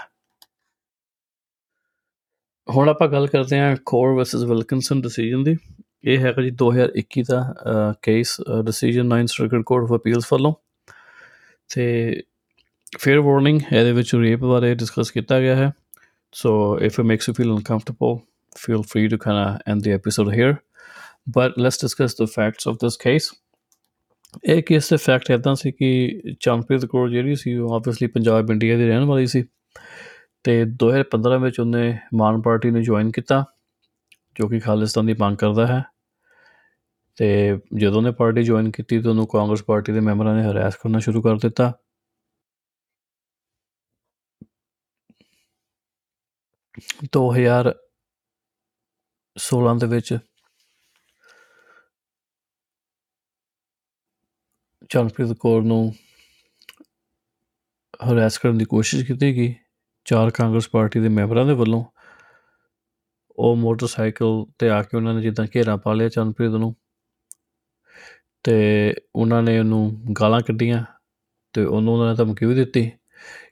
ਹੁਣ 2.67 2.89
ਆਪਾਂ 2.89 3.07
ਗੱਲ 3.07 3.27
ਕਰਦੇ 3.27 3.59
ਹਾਂ 3.59 3.75
ਕੋਰ 3.85 4.13
ਵਰਸਸ 4.15 4.43
ਵਿਲਕਿਨਸਨ 4.43 5.01
ਡਿਸੀਜਨ 5.01 5.43
ਦੀ। 5.43 5.55
ਇਹ 6.03 6.19
ਹੈਗਾ 6.19 6.41
ਜੀ 6.41 6.51
2021 6.61 7.23
ਦਾ 7.29 7.41
case 8.03 8.35
decision 8.65 9.13
9 9.13 9.25
circuit 9.27 9.63
court 9.65 9.91
of 9.91 9.99
appeals 9.99 10.27
ਵੱਲੋਂ। 10.33 10.53
ਤੇ 11.69 11.85
ਫੇਅਰ 12.99 13.19
ਵਾਰਨਿੰਗ 13.19 13.61
ਇਹਦੇ 13.71 13.91
ਵਿੱਚ 13.91 14.13
ਰੇਪ 14.15 14.39
ਬਾਰੇ 14.41 14.73
ਡਿਸਕਸ 14.75 15.11
ਕੀਤਾ 15.11 15.39
ਗਿਆ 15.39 15.55
ਹੈ। 15.55 15.71
So 16.33 16.75
if 16.75 16.99
it 16.99 17.03
makes 17.03 17.27
you 17.27 17.33
feel 17.33 17.55
uncomfortable, 17.55 18.23
feel 18.55 18.83
free 18.83 19.07
to 19.07 19.17
kind 19.17 19.37
of 19.37 19.61
end 19.67 19.83
the 19.83 19.93
episode 19.93 20.33
here. 20.33 20.63
But 21.27 21.57
let's 21.57 21.77
discuss 21.77 22.15
the 22.15 22.27
facts 22.27 22.65
of 22.65 22.79
this 22.79 22.97
case. 22.97 23.31
ਇਹ 24.45 24.61
case 24.63 24.89
ਦੇ 24.89 24.97
ਫੈਕਟ 24.97 25.29
ਇਦਾਂ 25.31 25.53
ਸੀ 25.55 25.71
ਕਿ 25.71 25.89
ਚੰਨਪ੍ਰੀਤ 26.41 26.85
ਕੌਰ 26.85 27.09
ਜਿਹੜੀ 27.09 27.35
ਸੀ 27.35 27.55
ਉਹ 27.57 27.73
ਆਬਵੀਅਸਲੀ 27.75 28.07
ਪੰਜਾਬ 28.07 28.51
ਇੰਡੀਆ 28.51 28.77
ਦੀ 28.77 28.87
ਰਹਿਣ 28.87 29.03
ਵਾਲੀ 29.05 29.25
ਸੀ 29.25 29.43
ਤੇ 30.43 30.55
2015 30.83 31.39
ਵਿੱਚ 31.41 31.59
ਉਹਨੇ 31.59 31.83
ਮਾਨ 32.13 32.41
ਪਾਰਟੀ 32.41 32.71
ਨੂੰ 32.71 32.81
ਜੁਆਇਨ 32.83 33.11
ਕੀਤਾ 33.11 33.43
ਜੋ 34.35 34.47
ਕਿ 34.47 34.59
ਖਾਲਿਸਤਾਨ 34.59 35.05
ਦੀ 35.05 35.15
ਮੰਗ 35.19 35.37
ਕਰਦਾ 35.37 35.67
ਹੈ 35.67 35.83
ਤੇ 37.17 37.29
ਜਦੋਂ 37.73 37.97
ਉਹਨੇ 37.97 38.11
ਪਾਰਟੀ 38.11 38.43
ਜੁਆਇਨ 38.43 38.71
ਕੀਤੀ 38.71 39.01
ਤਾਂ 39.01 39.11
ਉਹਨੂੰ 39.11 39.27
ਕਾਂਗਰਸ 39.27 39.63
ਪਾਰਟੀ 39.63 39.93
ਦੇ 39.93 39.99
ਮੈਂਬਰਾਂ 39.99 40.35
ਨੇ 40.35 40.43
ਹਰਾਸ 40.43 40.75
ਕਰਨਾ 40.75 40.99
ਸ਼ੁਰੂ 40.99 41.21
ਕਰ 41.21 41.35
ਦਿੱਤਾ 41.37 41.71
ਦੋ 47.13 47.33
ਹਜ਼ਾਰ 47.33 47.75
16 49.35 49.77
ਦੇ 49.79 49.87
ਵਿੱਚ 49.87 50.17
ਚੰਨਪ੍ਰੀਤ 54.89 55.37
ਕੌਰ 55.39 55.61
ਨੂੰ 55.61 55.93
ਹਰਾਸ 58.11 58.37
ਕਰਨ 58.37 58.57
ਦੀ 58.57 58.65
ਕੋਸ਼ਿਸ਼ 58.65 59.05
ਕੀਤੀ 59.05 59.35
ਗਈ। 59.35 59.55
ਚਾਰ 60.05 60.29
ਕਾਂਗਰਸ 60.29 60.69
ਪਾਰਟੀ 60.69 60.99
ਦੇ 60.99 61.09
ਮੈਂਬਰਾਂ 61.09 61.45
ਦੇ 61.45 61.53
ਵੱਲੋਂ 61.53 61.85
ਉਹ 63.37 63.55
ਮੋਟਰਸਾਈਕਲ 63.55 64.45
ਤੇ 64.59 64.69
ਆ 64.69 64.81
ਕੇ 64.83 64.97
ਉਹਨਾਂ 64.97 65.13
ਨੇ 65.13 65.21
ਜਿੱਦਾਂ 65.21 65.47
ਘੇਰਾ 65.55 65.77
ਪਾ 65.77 65.93
ਲਿਆ 65.93 66.09
ਚੰਨਪ੍ਰੀਤ 66.09 66.51
ਨੂੰ 66.51 66.75
ਤੇ 68.43 68.55
ਉਹਨਾਂ 69.15 69.43
ਨੇ 69.43 69.59
ਉਹਨੂੰ 69.59 70.03
ਗਾਲਾਂ 70.21 70.41
ਕੱਢੀਆਂ 70.41 70.83
ਤੇ 71.53 71.63
ਉਹਨੂੰ 71.65 71.93
ਉਹਨਾਂ 71.93 72.09
ਨੇ 72.09 72.15
ਧਮਕੀ 72.15 72.45
ਵੀ 72.45 72.55
ਦਿੱਤੀ 72.55 72.91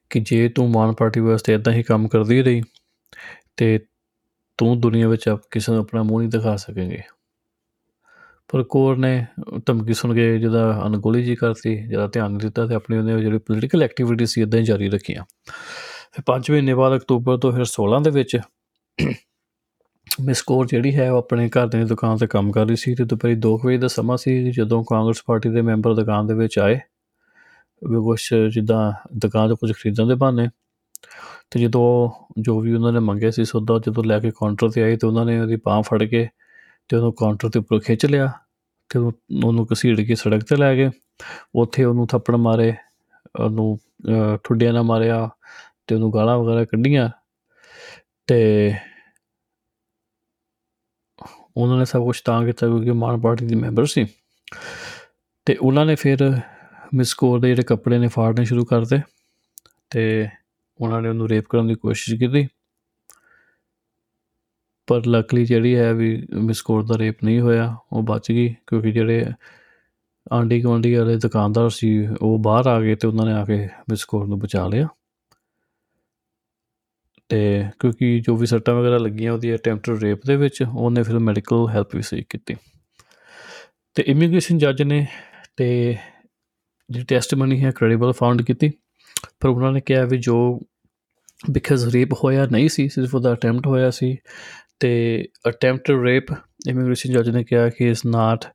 ਕਿ 0.09 0.19
ਜੇ 0.19 0.49
ਤੂੰ 0.49 0.69
ਮਾਨ 0.71 0.93
ਪਾਰਟੀ 0.93 1.19
ਵਾਸਤੇ 1.19 1.53
ਇਦਾਂ 1.53 1.73
ਹੀ 1.73 1.83
ਕੰਮ 1.83 2.07
ਕਰਦੀ 2.07 2.41
ਰਹੀ 2.41 2.61
ਤੇ 3.57 3.79
ਤੂੰ 4.57 4.79
ਦੁਨੀਆ 4.79 5.07
ਵਿੱਚ 5.07 5.35
ਕਿਸੇ 5.51 5.71
ਨੂੰ 5.71 5.81
ਆਪਣਾ 5.81 6.03
ਮੂੰਹ 6.03 6.19
ਨਹੀਂ 6.19 6.29
ਦਿਖਾ 6.29 6.55
ਸਕੇਂਗੇ। 6.55 7.01
ਪਰ 8.47 8.63
ਕੋਰ 8.63 8.97
ਨੇ 8.97 9.25
ਧਮਕੀ 9.65 9.93
ਸੁਣ 9.93 10.13
ਕੇ 10.13 10.39
ਜਿਹਦਾ 10.39 10.83
ਅਨਗੋਲੀ 10.87 11.23
ਜੀ 11.23 11.35
ਕਰਤੀ, 11.35 11.87
ਜਿਹਦਾ 11.87 12.07
ਧਿਆਨ 12.07 12.29
ਨਹੀਂ 12.29 12.39
ਦਿੱਤਾ 12.39 12.67
ਤੇ 12.67 12.75
ਆਪਣੀ 12.75 12.97
ਉਹਨੇ 12.97 13.21
ਜਿਹੜੀ 13.21 13.37
ਪੋਲੀਟੀਕਲ 13.37 13.83
ਐਕਟੀਵਿਟੀ 13.83 14.25
ਸੀ 14.25 14.41
ਇਦਾਂ 14.41 14.59
ਹੀ 14.59 14.65
ਜਾਰੀ 14.65 14.89
ਰੱਖੀਆਂ। 14.89 15.23
ਫਿਰ 16.11 16.23
5 16.25 16.51
ਮਹੀਨੇ 16.51 16.73
ਬਾਅਦ 16.73 16.95
ਅਕਤੂਬਰ 16.95 17.37
2016 17.37 18.03
ਦੇ 18.03 18.09
ਵਿੱਚ 18.09 18.37
ਮਿਸ 20.21 20.41
ਕੋਰ 20.41 20.67
ਜਿਹੜੀ 20.67 20.95
ਹੈ 20.95 21.11
ਉਹ 21.11 21.17
ਆਪਣੇ 21.17 21.49
ਘਰ 21.49 21.67
ਦੀ 21.67 21.83
ਦੁਕਾਨ 21.83 22.17
ਤੇ 22.17 22.27
ਕੰਮ 22.27 22.51
ਕਰ 22.51 22.65
ਰਹੀ 22.65 22.75
ਸੀ 22.75 22.95
ਤੇ 22.95 23.05
ਦੁਪਹਿਰ 23.05 23.35
2 23.35 23.57
ਵਜੇ 23.65 23.77
ਦਾ 23.77 23.87
ਸਮਾਂ 23.87 24.17
ਸੀ 24.17 24.51
ਜਦੋਂ 24.51 24.83
ਕਾਂਗਰਸ 24.83 25.21
ਪਾਰਟੀ 25.25 25.49
ਦੇ 25.49 25.61
ਮੈਂਬਰ 25.61 25.93
ਦੁਕਾਨ 25.93 26.27
ਦੇ 26.27 26.33
ਵਿੱਚ 26.33 26.59
ਆਏ। 26.59 26.79
ਉਹ 27.83 28.03
ਕੁਛ 28.03 28.33
ਜਿੱਦਾਂ 28.33 28.93
ਦੁਕਾਨ 29.17 29.47
ਤੋਂ 29.47 29.57
ਕੁਝ 29.57 29.71
ਖਰੀਦਣ 29.73 30.07
ਦੇ 30.07 30.15
ਬਹਾਨੇ 30.15 30.47
ਤੇ 31.51 31.59
ਜਦੋਂ 31.59 32.09
ਜੋ 32.41 32.59
ਵੀ 32.59 32.73
ਉਹਨਾਂ 32.73 32.91
ਨੇ 32.93 32.99
ਮੰਗਿਆ 32.99 33.31
ਸੀ 33.31 33.45
ਸੌਦਾ, 33.45 33.79
ਜਦੋਂ 33.79 34.03
ਲੈ 34.03 34.19
ਕੇ 34.19 34.31
ਕਾਊਂਟਰ 34.31 34.69
ਤੇ 34.69 34.83
ਆਏ 34.83 34.95
ਤੇ 34.97 35.07
ਉਹਨਾਂ 35.07 35.25
ਨੇ 35.25 35.39
ਉਹਦੀ 35.39 35.55
ਬਾਹ 35.65 35.81
ਫੜ 35.81 36.03
ਕੇ 36.03 36.27
ਤੇ 36.89 36.97
ਉਹਨੂੰ 36.97 37.13
ਕਾਊਂਟਰ 37.13 37.49
ਤੇ 37.49 37.59
ਉੱਪਰ 37.59 37.79
ਖਿੱਚ 37.79 38.05
ਲਿਆ 38.05 38.31
ਤੇ 38.89 38.99
ਉਹਨੂੰ 38.99 39.67
ਘਸੀੜ 39.73 39.99
ਕੇ 40.01 40.15
ਸੜਕ 40.15 40.43
ਤੇ 40.43 40.55
ਲੈ 40.55 40.75
ਗਏ। 40.75 40.89
ਉੱਥੇ 41.55 41.83
ਉਹਨੂੰ 41.83 42.07
ਥੱਪੜ 42.07 42.35
ਮਾਰੇ, 42.35 42.73
ਉਹਨੂੰ 43.39 43.77
ਠੁੱਡਿਆਂ 44.43 44.73
ਨਾਲ 44.73 44.83
ਮਾਰਿਆ 44.83 45.29
ਤੇ 45.87 45.95
ਉਹਨੂੰ 45.95 46.13
ਗਾਲਾਂ 46.13 46.37
ਵਗੈਰਾ 46.37 46.65
ਕੱਢੀਆਂ 46.65 47.09
ਤੇ 48.27 48.73
ਉਹਨਾਂ 51.57 51.77
ਨੇ 51.77 51.85
ਸਭ 51.85 52.03
ਕੁਝ 52.03 52.19
ਤਾਂ 52.21 52.45
ਕੀਤਾ 52.45 52.67
ਕਿਉਂਕਿ 52.67 52.91
ਮਾਨ 52.91 53.19
ਪਾਰਟੀ 53.21 53.45
ਦੇ 53.45 53.55
ਮੈਂਬਰ 53.55 53.85
ਸੀ। 53.85 54.05
ਤੇ 55.45 55.55
ਉਹਨਾਂ 55.55 55.85
ਨੇ 55.85 55.95
ਫਿਰ 55.95 56.41
ਮਿਸ 56.93 57.13
ਕੋਰ 57.13 57.39
ਦੇ 57.39 57.47
ਜਿਹੜੇ 57.47 57.63
ਕੱਪੜੇ 57.63 57.97
ਨੇ 57.97 58.07
ਫਾੜਨੇ 58.07 58.45
ਸ਼ੁਰੂ 58.45 58.65
ਕਰਤੇ 58.65 58.99
ਤੇ 59.89 60.27
ਉਹਨਾਂ 60.81 61.01
ਨੇ 61.01 61.09
ਉਹਨੂੰ 61.09 61.29
ਰੇਪ 61.29 61.45
ਕਰਨ 61.49 61.67
ਦੀ 61.67 61.75
ਕੋਸ਼ਿਸ਼ 61.75 62.19
ਕੀਤੀ। 62.19 62.47
ਪਰ 64.87 65.05
ਲੱਕਲੀ 65.05 65.45
ਜਿਹੜੀ 65.45 65.75
ਹੈ 65.75 65.93
ਵੀ 65.93 66.27
ਮਿਸ 66.33 66.61
ਕੋਰ 66.61 66.85
ਦਾ 66.85 66.97
ਰੇਪ 66.97 67.23
ਨਹੀਂ 67.23 67.39
ਹੋਇਆ, 67.39 67.75
ਉਹ 67.93 68.03
ਬਚ 68.03 68.31
ਗਈ 68.31 68.55
ਕਿਉਂਕਿ 68.67 68.91
ਜਿਹੜੇ 68.91 69.25
ਆਂਡੀ 70.33 70.63
ਗਵਾਂਡੀ 70.63 70.93
ਵਾਲੇ 70.95 71.15
ਦੁਕਾਨਦਾਰ 71.15 71.69
ਸੀ, 71.69 72.07
ਉਹ 72.21 72.39
ਬਾਹਰ 72.39 72.67
ਆ 72.67 72.81
ਗਏ 72.81 72.95
ਤੇ 72.95 73.07
ਉਹਨਾਂ 73.07 73.25
ਨੇ 73.25 73.33
ਆ 73.33 73.45
ਕੇ 73.45 73.65
ਮਿਸ 73.89 74.05
ਕੋਰ 74.05 74.27
ਨੂੰ 74.27 74.39
ਬਚਾ 74.39 74.67
ਲਿਆ। 74.67 74.87
ਤੇ 77.29 77.65
ਕਿਉਂਕਿ 77.79 78.19
ਜੋ 78.19 78.35
ਵੀ 78.35 78.45
ਸੱਟਾਂ 78.45 78.75
ਵਗੈਰਾ 78.75 78.97
ਲੱਗੀਆਂ 78.97 79.33
ਉਹਦੀ 79.33 79.55
ਅਟੈਂਪਟਡ 79.55 80.03
ਰੇਪ 80.03 80.19
ਦੇ 80.25 80.35
ਵਿੱਚ, 80.35 80.63
ਉਹਨੇ 80.73 81.03
ਫਿਰ 81.03 81.19
ਮੈਡੀਕਲ 81.19 81.69
ਹੈਲਪ 81.69 81.95
ਵੀ 81.95 82.01
ਸੀ 82.01 82.23
ਕੀਤੀ। 82.29 82.55
ਤੇ 83.95 84.03
ਇਮੀਗ੍ਰੇਸ਼ਨ 84.07 84.57
ਜੱਜ 84.57 84.81
ਨੇ 84.81 85.07
ਤੇ 85.57 85.97
ਜਿਹੜੀ 86.89 87.05
ਟੈਸਟਮਨੀ 87.05 87.63
ਹੈ 87.63 87.71
ਕ੍ਰੈਡੀਬਲ 87.71 88.11
ਫਾਊਂਡ 88.11 88.41
ਕੀਤੀ। 88.41 88.71
ਪਰ 89.39 89.49
ਉਹਨਾਂ 89.49 89.71
ਨੇ 89.71 89.81
ਕਿਹਾ 89.81 90.05
ਵੀ 90.05 90.17
ਜੋ 90.17 90.59
ਬਿਕਾਜ਼ 91.43 91.87
ਰੇਪ 91.95 92.13
ਹੋਇਆ 92.23 92.45
ਨਹੀਂ 92.51 92.69
ਸੀ, 92.69 92.87
ਸਿਰਫ 92.89 93.15
ਉਹਦਾ 93.15 93.33
ਅਟੈਂਪਟ 93.33 93.67
ਹੋਇਆ 93.67 93.89
ਸੀ 93.89 94.17
ਤੇ 94.79 95.27
ਅਟੈਂਪਟਡ 95.49 96.03
ਰੇਪ 96.03 96.31
ਇਮੀਗ੍ਰੇਸ਼ਨ 96.69 97.11
ਜੱਜ 97.11 97.29
ਨੇ 97.29 97.43
ਕਿਹਾ 97.43 97.69
ਕਿ 97.69 97.89
is 97.89 98.05
not 98.05 98.45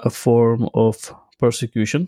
a 0.00 0.08
form 0.08 0.66
of 0.76 1.12
persecution 1.38 2.06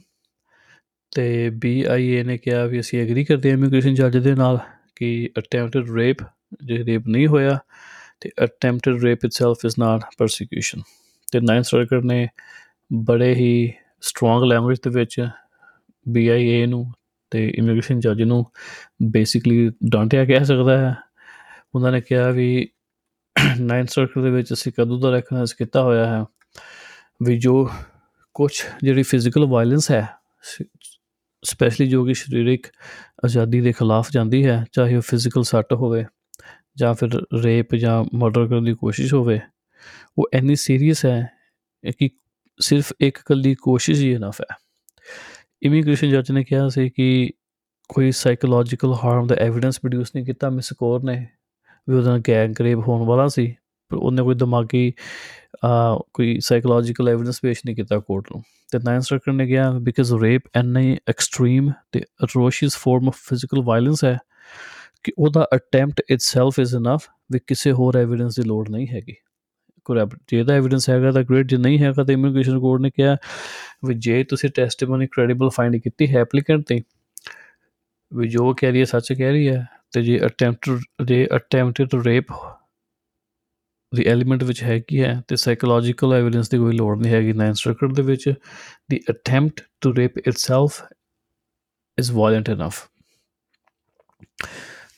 ਤੇ 1.13 1.51
ਬੀਆਈਏ 1.51 2.23
ਨੇ 2.23 2.39
ਕਿਹਾ 2.39 2.65
ਵੀ 2.67 2.81
ਅਸੀਂ 2.81 3.01
ਐਗਰੀ 3.01 3.25
ਕਰਦੇ 3.25 3.51
ਹਾਂ 3.51 3.59
ਇਮੀਗ੍ਰੇਸ਼ਨ 3.59 3.95
ਜੱਜ 3.95 4.17
ਦੇ 4.19 4.35
ਨਾਲ 4.35 4.59
ਕਿ 4.97 5.31
ਅਟੈਂਪਟਡ 5.39 5.91
ਰੇਪ 5.91 6.23
ਜੇ 6.65 6.85
ਰੇਪ 6.85 7.09
ਨਹੀਂ 7.09 7.27
ਹੋਇਆ 7.27 7.59
ਤੇ 8.21 8.31
attempted 8.45 9.03
rape 9.03 9.25
itself 9.25 9.65
is 9.65 9.75
not 9.79 10.05
persecution 10.19 10.81
ਤੇ 11.33 11.41
ਨਾਈਨਥ 11.41 11.65
ਸਰਕਟ 11.65 12.05
ਨੇ 12.05 12.27
ਬੜੇ 13.05 13.35
ਹੀ 13.35 13.73
ਸਟਰੋਂਗ 14.01 14.45
ਲੈਂਗੁਏਜ 14.45 14.79
ਦੇ 14.85 14.91
ਵਿੱਚ 14.91 15.29
ਬੀਆਈਏ 16.07 16.67
ਨੂੰ 16.67 16.93
ਤੇ 17.35 17.47
ਇਮੀਗ੍ਰੇਸ਼ਨ 17.49 18.01
ਜੱਜ 18.01 18.23
ਨੂੰ 18.23 18.45
ਬੇਸਿਕਲੀ 19.03 19.71
ਡਾਂਟਿਆ 19.91 20.25
ਕਹਿ 20.25 20.45
ਸਕਦਾ 20.45 20.79
ਹੈ। 20.79 20.95
ਉਹਨਾਂ 21.75 21.93
ਨੇ 21.93 22.01
ਕਿਹਾ 22.01 22.31
ਵੀ 22.31 22.69
ਨਾਈਨਥ 23.61 23.91
ਸਰਕਲ 23.91 24.23
ਦੇ 24.23 24.31
ਵਿੱਚ 24.31 24.53
ਅਸੀਂ 24.53 24.73
ਕਦੋਂ 24.79 25.01
ਦਾ 25.01 25.11
ਰੈਕਗਨਾਈਜ਼ 25.11 25.55
ਕੀਤਾ 25.55 25.83
ਹੋਇਆ 25.83 26.07
ਹੈ? 26.07 26.25
ਵੀ 27.23 27.39
ਜੋ 27.39 27.69
ਕੁਝ 28.35 28.53
ਜਿਹੜੀ 28.83 29.03
ਫਿਜ਼ੀਕਲ 29.03 29.47
ਵਾਇਲੈਂਸ 29.47 29.91
ਹੈ 29.91 30.09
ਸਪੈਸ਼ਲੀ 31.45 31.87
ਜੋ 31.89 32.05
ਕਿ 32.05 32.15
ਸਰੀਰਕ 32.15 32.67
ਆਜ਼ਾਦੀ 33.25 33.61
ਦੇ 33.61 33.73
ਖਿਲਾਫ 33.73 34.11
ਜਾਂਦੀ 34.13 34.45
ਹੈ, 34.47 34.65
ਚਾਹੇ 34.73 34.97
ਉਹ 34.97 35.03
ਫਿਜ਼ੀਕਲ 35.03 35.43
ਸੱਟ 35.43 35.73
ਹੋਵੇ 35.73 36.05
ਜਾਂ 36.77 36.95
ਫਿਰ 36.95 37.09
ਰੇਪ 37.43 37.75
ਜਾਂ 37.75 38.05
ਮਰਡਰ 38.15 38.47
ਕਰਨ 38.47 38.65
ਦੀ 38.65 38.75
ਕੋਸ਼ਿਸ਼ 38.75 39.15
ਹੋਵੇ, 39.15 39.41
ਉਹ 40.19 40.29
ਇੰਨੀ 40.35 40.57
ਸੀਰੀਅਸ 40.57 41.05
ਹੈ 41.07 41.29
ਕਿ 41.99 42.11
ਸਿਰਫ 42.61 42.93
ਇੱਕ 43.01 43.19
ਕੱਲੀ 43.27 43.55
ਕੋਸ਼ਿਸ਼ 43.55 44.03
ਹੀ 44.03 44.13
ਇਨਫ 44.13 44.41
ਹੈ। 44.41 44.57
ਇਮੀਗ੍ਰੇਸ਼ਨ 45.65 46.11
ਜੱਜ 46.11 46.31
ਨੇ 46.33 46.43
ਕਿਹਾ 46.45 46.69
ਸੀ 46.69 46.89
ਕਿ 46.89 47.31
ਕੋਈ 47.91 48.11
ਸਾਈਕੋਲੋਜੀਕਲ 48.13 48.93
ਹਾਰਮ 48.95 49.27
ਦਾ 49.27 49.35
ਐਵੀਡੈਂਸ 49.35 49.79
ਪ੍ਰੋਡਿਊਸ 49.81 50.11
ਨਹੀਂ 50.15 50.25
ਕੀਤਾ 50.25 50.51
ਮਿਸ 50.51 50.73
ਕੋਰ 50.73 51.03
ਨੇ, 51.05 51.27
ਵੀ 51.89 51.95
ਉਹਦਾ 51.97 52.19
ਗੈਂਗ 52.29 52.61
ਰੇਪ 52.61 52.79
ਹੋਣ 52.89 53.07
ਵਾਲਾ 53.07 53.27
ਸੀ, 53.29 53.47
ਪਰ 53.91 53.97
ਉਹਨੇ 53.97 54.23
ਕੋਈ 54.23 54.35
ਦਿਮਾਗੀ 54.35 54.93
ਕੋਈ 56.15 56.39
ਸਾਈਕੋਲੋਜੀਕਲ 56.41 57.09
ਐਵੀਡੈਂਸ 57.09 57.41
ਪੇਸ਼ 57.43 57.61
ਨਹੀਂ 57.67 57.77
ਕੀਤਾ 57.77 57.99
ਕੋਰਟ 57.99 58.25
ਨੂੰ। 58.33 58.43
ਤੇ 58.73 58.79
ਨਾਈਨ 58.85 59.01
ਸਰਕਲ 59.01 59.35
ਨੇ 59.35 59.47
ਕਿਹਾ 59.47 59.71
ਬਿਕਾਜ਼ 59.79 60.13
ਰੇਪ 60.15 60.43
ਐਨ 60.57 60.77
ਐਕਸਟ੍ਰੀਮ 61.09 61.71
ਤੇ 61.93 62.03
atrocious 62.25 62.77
form 62.77 63.09
of 63.09 63.17
physical 63.19 63.63
violence 63.63 64.05
ਹੈ 64.05 64.19
ਕਿ 65.03 65.13
ਉਹਦਾ 65.19 65.47
ਅਟੈਂਪਟ 65.55 66.03
ਇਟਸੈਲਫ 66.11 66.59
ਇਜ਼ 66.59 66.75
ਇਨਫ 66.75 67.09
ਵੀ 67.33 67.39
ਕਿਸੇ 67.47 67.73
ਹੋਰ 67.73 67.97
ਐਵੀਡੈਂਸ 67.97 68.37
ਦੀ 68.37 68.43
ਲੋੜ 68.43 68.69
ਨਹੀਂ 68.71 68.87
ਹੈਗੀ। 68.89 69.15
ਕੋਈ 69.87 69.99
ਜੇ 70.29 70.43
ਦਾ 70.45 70.55
ਐਵੀਡੈਂਸ 70.55 70.89
ਹੈਗਾ 70.91 71.11
ਤਾਂ 71.13 71.23
ਗ੍ਰੇਟ 71.23 71.47
ਜੇ 71.47 71.57
ਨਹੀਂ 71.57 71.79
ਹੈਗਾ 71.79 72.05
ਤਾਂ 72.05 72.15
ਇਮੀਗ੍ਰੇਸ਼ਨ 72.15 72.59
ਕੋਰਟ 72.61 72.81
ਨੇ 72.83 72.91
ਕਿਹਾ 72.91 73.17
ਵੀ 73.87 73.95
ਜੇ 73.99 74.23
ਤੁਸੀਂ 74.25 74.51
ਟੈਸਟੀਮੋਨੀ 74.51 75.07
ਕ੍ਰੈਡੀਬਲ 75.07 75.51
ਫਾਈਂਡ 75.51 75.77
ਕੀਤੀ 75.77 76.15
ਹੈ 76.15 76.21
ਐਪਲੀਕੈਂਟ 76.21 76.65
ਤੇ, 76.67 76.81
ਵੀ 78.13 78.29
ਜੋ 78.29 78.53
ਕਹਿ 78.55 78.71
ਰਹੀ 78.71 78.81
ਹੈ, 78.81 78.85
ਸੱਚ 78.85 79.13
ਕਹਿ 79.13 79.31
ਰਹੀ 79.33 79.49
ਹੈ, 79.49 79.65
ਤੇ 79.93 80.03
ਜੇ 80.03 80.19
ਅਟੈਂਪਟ 80.27 81.05
ਜੇ 81.05 81.27
ਅਟੈਂਪਟਡ 81.37 81.95
ਰੇਪ 82.07 82.33
ਦੀ 83.93 84.05
ਐਲੀਮੈਂਟ 84.09 84.43
ਵਿੱਚ 84.45 84.63
ਹੈ 84.63 84.79
ਕੀ 84.79 85.03
ਹੈ, 85.03 85.21
ਤੇ 85.29 85.37
ਸਾਈਕੋਲੋਜੀਕਲ 85.37 86.15
ਐਵੀਡੈਂਸ 86.15 86.49
ਦੀ 86.51 86.59
ਕੋਈ 86.59 86.77
ਲੋੜ 86.77 86.97
ਨਹੀਂ 86.99 87.13
ਹੈਗੀ 87.13 87.33
ਨਾਈਨ 87.33 87.53
ਸਰਕਟ 87.53 87.93
ਦੇ 87.95 88.03
ਵਿੱਚ 88.03 88.29
the 88.91 89.01
attempt 89.11 89.61
to 89.81 89.95
rape 89.95 90.19
itself 90.19 90.83
is 91.99 92.11
violent 92.13 92.49
enough 92.49 92.87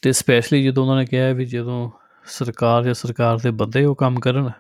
ਤੇ 0.02 0.12
ਸਪੈਸ਼ਲੀ 0.12 0.62
ਜਦੋਂ 0.62 0.82
ਉਹਨਾਂ 0.84 0.96
ਨੇ 0.96 1.04
ਕਿਹਾ 1.06 1.32
ਵੀ 1.32 1.44
ਜਦੋਂ 1.44 1.90
ਸਰਕਾਰ 2.28 2.84
ਜਾਂ 2.84 2.94
ਸਰਕਾਰ 2.94 3.38
ਦੇ 3.38 3.50
ਬੰਦੇ 3.50 3.84
ਉਹ 3.84 3.94
ਕੰਮ 3.94 4.18
ਕਰਨ 4.20 4.50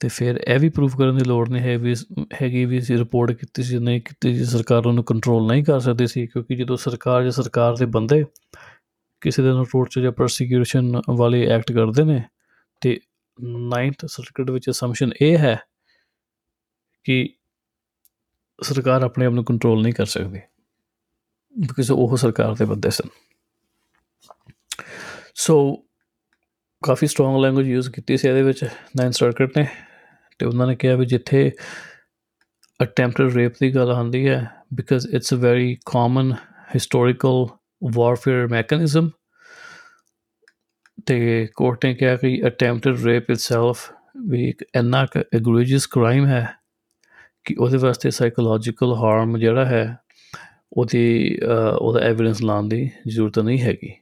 ਤੇ 0.00 0.08
ਫਿਰ 0.08 0.36
ਇਹ 0.48 0.58
ਵੀ 0.58 0.68
ਪ੍ਰੂਫ 0.68 0.96
ਕਰਨ 0.96 1.16
ਦੀ 1.16 1.24
ਲੋੜ 1.24 1.48
ਨਹੀਂ 1.48 1.62
ਹੈ 1.62 1.78
ਵੀ 1.78 1.94
ਹੈਗੀ 2.42 2.64
ਵੀ 2.64 2.80
ਸੀ 2.80 2.96
ਰਿਪੋਰਟ 2.96 3.32
ਕੀਤੀ 3.32 3.62
ਸੀ 3.62 3.78
ਨਹੀਂ 3.78 4.00
ਕੀਤੀ 4.00 4.38
ਸੀ 4.38 4.44
ਸਰਕਾਰ 4.44 4.86
ਉਹਨੂੰ 4.86 5.04
ਕੰਟਰੋਲ 5.04 5.46
ਨਹੀਂ 5.46 5.64
ਕਰ 5.64 5.80
ਸਕਦੀ 5.80 6.06
ਸੀ, 6.06 6.26
ਕਿਉਂਕਿ 6.26 6.56
ਜਦੋਂ 6.56 6.76
ਸਰਕਾਰ 6.76 7.22
ਜਾਂ 7.22 7.30
ਸਰਕਾਰ 7.30 7.76
ਦੇ 7.76 7.86
ਬੰਦੇ 7.86 8.24
ਕਿਸੇ 9.20 9.42
ਦੇ 9.42 9.48
ਨਾਲ 9.48 9.64
ਟੋਰਚਰ 9.64 10.00
ਜਾਂ 10.00 10.12
ਪਰਸੀਕਿਊਸ਼ਨ 10.12 11.00
ਵਾਲੇ 11.10 11.46
ਐਕਟ 11.46 11.72
ਕਰਦੇ 11.72 12.04
ਨੇ 12.04 12.22
ਤੇ 12.80 13.00
9th 13.44 14.06
ਸਰਕਟ 14.06 14.50
ਵਿੱਚ 14.50 14.70
ਅਸੰਪਸ਼ਨ 14.70 15.10
ਇਹ 15.22 15.38
ਹੈ 15.38 15.58
ਕਿ 17.04 17.34
ਸਰਕਾਰ 18.62 19.02
ਆਪਣੇ 19.02 19.26
ਆਪ 19.26 19.32
ਨੂੰ 19.32 19.44
ਕੰਟਰੋਲ 19.44 19.82
ਨਹੀਂ 19.82 19.92
ਕਰ 19.92 20.06
ਸਕਦੀ 20.06 20.40
ਬਿਕਾਜ਼ 21.58 21.90
ਉਹ 21.90 22.16
ਸਰਕਾਰ 22.16 22.54
ਦੇ 22.54 22.64
ਬੰਦੇ 22.64 22.90
ਸਨ। 22.90 23.08
ਸੋ 25.34 25.85
ਕਾਫੀ 26.86 27.06
ਸਟਰੋਂਗ 27.06 27.40
ਲੈਂਗੁਏਜ 27.42 27.68
ਯੂਜ਼ 27.68 27.90
ਕੀਤੀ 27.90 28.16
ਸੀ 28.16 28.28
ਇਹਦੇ 28.28 28.42
ਵਿੱਚ 28.42 28.64
9th 29.00 29.12
ਸਰਕਟ 29.12 29.58
ਨੇ। 29.58 29.66
ਤੇ 30.40 30.46
ਉਹਨਾਂ 30.46 30.66
ਨੇ 30.66 30.74
ਕਿਹਾ 30.76 30.96
ਵੀ 30.96 31.06
ਜਿੱਥੇ 31.06 31.50
ਅਟੈਂਪਟਡ 32.80 33.34
ਰੇਪ 33.34 33.52
ਦੀ 33.60 33.74
ਗੱਲ 33.74 33.90
ਆਉਂਦੀ 33.90 34.26
ਹੈ 34.28 34.40
because 34.74 35.06
it's 35.14 35.34
a 35.34 35.36
very 35.36 35.76
common 35.86 36.32
historical 36.74 37.46
warfare 37.94 38.46
mechanism 38.46 39.10
ਤੇ 41.06 41.46
ਕੋਰਟ 41.56 41.84
ਨੇ 41.86 41.94
ਕਿਹਾ 41.94 42.16
ਕਿ 42.16 42.40
ਅਟੈਂਪਟਡ 42.46 43.04
ਰੇਪ 43.04 43.30
ਇਟਸੈਲਫ 43.30 43.90
ਵੀ 44.28 44.48
ਇੱਕ 44.48 44.64
ਇੰਨਾ 44.74 45.04
ਕੁ 45.06 45.20
ਐਗਰੀਜੀਅਸ 45.36 45.86
ਕ੍ਰਾਈਮ 45.86 46.26
ਹੈ 46.26 46.46
ਕਿ 47.44 47.54
ਉਹਦੇ 47.58 47.76
ਵਾਸਤੇ 47.76 48.10
ਸਾਈਕੋਲੋਜੀਕਲ 48.10 48.94
ਹਾਰਮ 48.94 49.38
ਜਿਹੜਾ 49.38 49.64
ਹੈ, 49.64 49.96
ਉਹਦੀ 50.72 51.38
ਉਹਦਾ 51.80 52.00
ਐਵੀਡੈਂਸ 52.00 52.42
ਲਾਉਣ 52.42 52.68
ਦੀ 52.68 52.90
ਜ਼ਰੂਰਤ 53.08 53.38
ਨਹੀਂ 53.38 53.58
ਹੈਗੀ। 53.60 53.92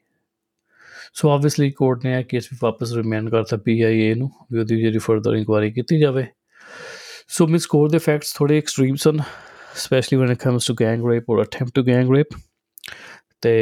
ਸੋ 1.16 1.30
ਆਬਵੀਅਸਲੀ 1.30 1.70
ਕੋਰਟ 1.70 2.04
ਨੇ 2.04 2.18
ਇਹ 2.18 2.24
ਕੇਸ 2.24 2.48
ਵੀ 2.52 2.58
ਵਾਪਸ 2.62 2.92
ਰਿਮਾਂਡ 2.94 3.28
ਕਰਤਾ 3.30 3.56
ਪੀਆਈਏ 3.56 4.14
ਨੂੰ 4.14 4.30
ਵੀ 4.52 4.58
ਉਹਦੀ 4.58 4.76
ਜਿਹੜੀ 4.76 4.98
ਫਰਦਰ 4.98 5.34
ਇਨਕੁਆਇਰੀ 5.34 5.70
ਕੀਤੀ 5.72 5.98
ਜਾਵੇ। 6.00 6.26
ਸੋ 7.28 7.46
ਮਿਸ 7.46 7.66
ਕੋਰ 7.66 7.90
ਦੇ 7.90 7.98
ਫੈਕਟਸ 7.98 8.32
ਥੋੜੇ 8.36 8.58
extreme 8.58 8.94
son 8.94 9.20
specially 9.76 10.18
when 10.18 10.30
it 10.30 10.38
comes 10.38 10.66
to 10.66 10.74
gang 10.80 11.06
rape 11.10 11.30
or 11.30 11.42
attempt 11.42 11.74
to 11.74 11.82
gang 11.86 12.10
rape 12.14 12.36
ਤੇ 13.42 13.54